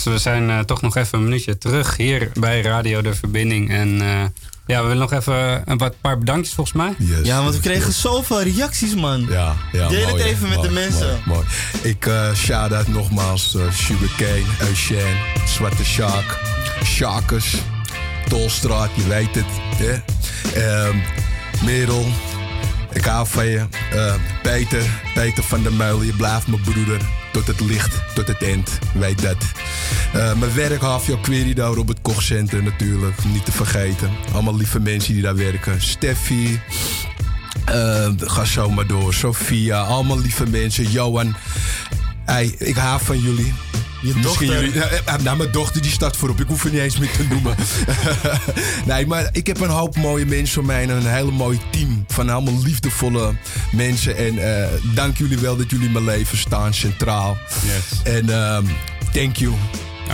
Yes, 0.03 0.13
we 0.13 0.17
zijn 0.17 0.49
eh, 0.49 0.59
toch 0.59 0.81
nog 0.81 0.95
even 0.95 1.17
een 1.17 1.23
minuutje 1.23 1.57
terug 1.57 1.97
hier 1.97 2.31
bij 2.33 2.61
Radio 2.61 3.01
De 3.01 3.13
Verbinding. 3.13 3.69
En 3.69 4.01
eh, 4.01 4.23
ja, 4.67 4.81
we 4.81 4.87
willen 4.87 4.97
nog 4.97 5.13
even 5.13 5.61
een 5.65 5.77
wat 5.77 6.01
paar 6.01 6.17
bedankjes 6.17 6.53
volgens 6.53 6.75
mij. 6.75 6.95
Ja, 7.23 7.43
want 7.43 7.55
we 7.55 7.61
kregen 7.61 7.93
zoveel 7.93 8.41
reacties, 8.41 8.95
man. 8.95 9.25
Ja, 9.29 9.55
ja, 9.71 9.87
Deel 9.87 9.99
het 9.99 10.09
mooi, 10.09 10.23
even 10.23 10.49
met 10.49 10.61
de 10.61 10.71
mensen. 10.71 11.07
Mooi, 11.07 11.21
mooi. 11.25 11.45
Ik 11.81 12.05
uh, 12.05 12.33
shout-out 12.33 12.87
nogmaals 12.87 13.55
uh, 13.55 13.71
Sugarcane, 13.71 14.45
Eugène, 14.59 15.15
Zwarte 15.45 15.85
Shark, 15.85 16.39
Sharkers, 16.83 17.55
Tolstraat, 18.27 18.89
je 18.95 19.07
weet 19.07 19.35
het. 19.35 19.45
Hè? 19.75 20.01
Ehm, 20.61 20.95
Merel, 21.65 22.05
ik 22.93 23.05
hou 23.05 23.27
van 23.27 23.45
je. 23.45 23.65
Eh, 23.91 24.13
Peter, 24.41 25.01
Peter 25.13 25.43
van 25.43 25.63
der 25.63 25.73
Meulen, 25.73 26.05
je 26.05 26.13
blijft 26.13 26.47
mijn 26.47 26.61
broeder. 26.61 27.01
Tot 27.31 27.47
het 27.47 27.59
licht, 27.59 28.01
tot 28.15 28.27
het 28.27 28.43
eind, 28.43 28.79
weet 28.93 29.21
dat. 29.21 29.37
Eh, 30.13 30.33
mijn 30.33 30.53
werk, 30.53 30.81
Havio 30.81 31.17
Querido, 31.17 31.73
Robert 31.73 32.01
Koch 32.01 32.21
Center 32.21 32.63
natuurlijk, 32.63 33.23
niet 33.25 33.45
te 33.45 33.51
vergeten. 33.51 34.09
Allemaal 34.33 34.55
lieve 34.55 34.79
mensen 34.79 35.13
die 35.13 35.21
daar 35.21 35.35
werken. 35.35 35.81
Steffi, 35.81 36.61
eh, 37.65 38.09
ga 38.17 38.45
zo 38.45 38.69
maar 38.69 38.87
door. 38.87 39.13
Sophia, 39.13 39.81
allemaal 39.81 40.19
lieve 40.19 40.49
mensen. 40.49 40.91
Johan, 40.91 41.35
ik 42.57 42.75
hou 42.75 43.01
van 43.03 43.19
jullie. 43.19 43.53
Je 44.01 44.13
Misschien 44.15 44.47
dochter. 44.47 44.63
Jullie, 44.65 44.81
nou, 45.23 45.37
mijn 45.37 45.51
dochter 45.51 45.81
die 45.81 45.91
staat 45.91 46.17
voorop. 46.17 46.39
Ik 46.41 46.47
hoef 46.47 46.63
er 46.63 46.71
niet 46.71 46.79
eens 46.79 46.97
meer 46.97 47.11
te 47.11 47.23
noemen. 47.29 47.55
nee, 48.85 49.07
maar 49.07 49.29
ik 49.31 49.47
heb 49.47 49.59
een 49.59 49.69
hoop 49.69 49.95
mooie 49.95 50.25
mensen 50.25 50.59
om 50.61 50.65
mij 50.67 50.83
en 50.83 50.89
een 50.89 51.05
hele 51.07 51.31
mooie 51.31 51.57
team. 51.71 52.03
Van 52.07 52.29
allemaal 52.29 52.61
liefdevolle 52.63 53.33
mensen. 53.71 54.17
En 54.17 54.61
eh, 54.61 54.67
dank 54.93 55.17
jullie 55.17 55.37
wel 55.37 55.57
dat 55.57 55.69
jullie 55.69 55.89
mijn 55.89 56.05
leven 56.05 56.37
staan, 56.37 56.73
centraal. 56.73 57.37
En 58.03 58.29
ehm, 58.29 58.65
thank 59.13 59.35
you. 59.35 59.53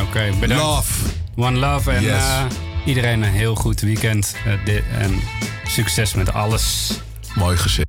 Oké, 0.07 0.32
bedankt. 0.39 0.63
Love. 0.63 0.93
One 1.36 1.57
love. 1.57 1.91
En 1.91 2.03
Yes. 2.03 2.11
eh, 2.24 2.43
iedereen 2.86 3.22
een 3.24 3.32
heel 3.34 3.55
goed 3.55 3.80
weekend. 3.82 4.36
eh, 4.45 4.53
dit- 4.66 4.84
en 4.99 5.20
succes 5.68 6.13
met 6.13 6.34
alles. 6.34 6.91
Mooi 7.36 7.57
gezegd. 7.57 7.84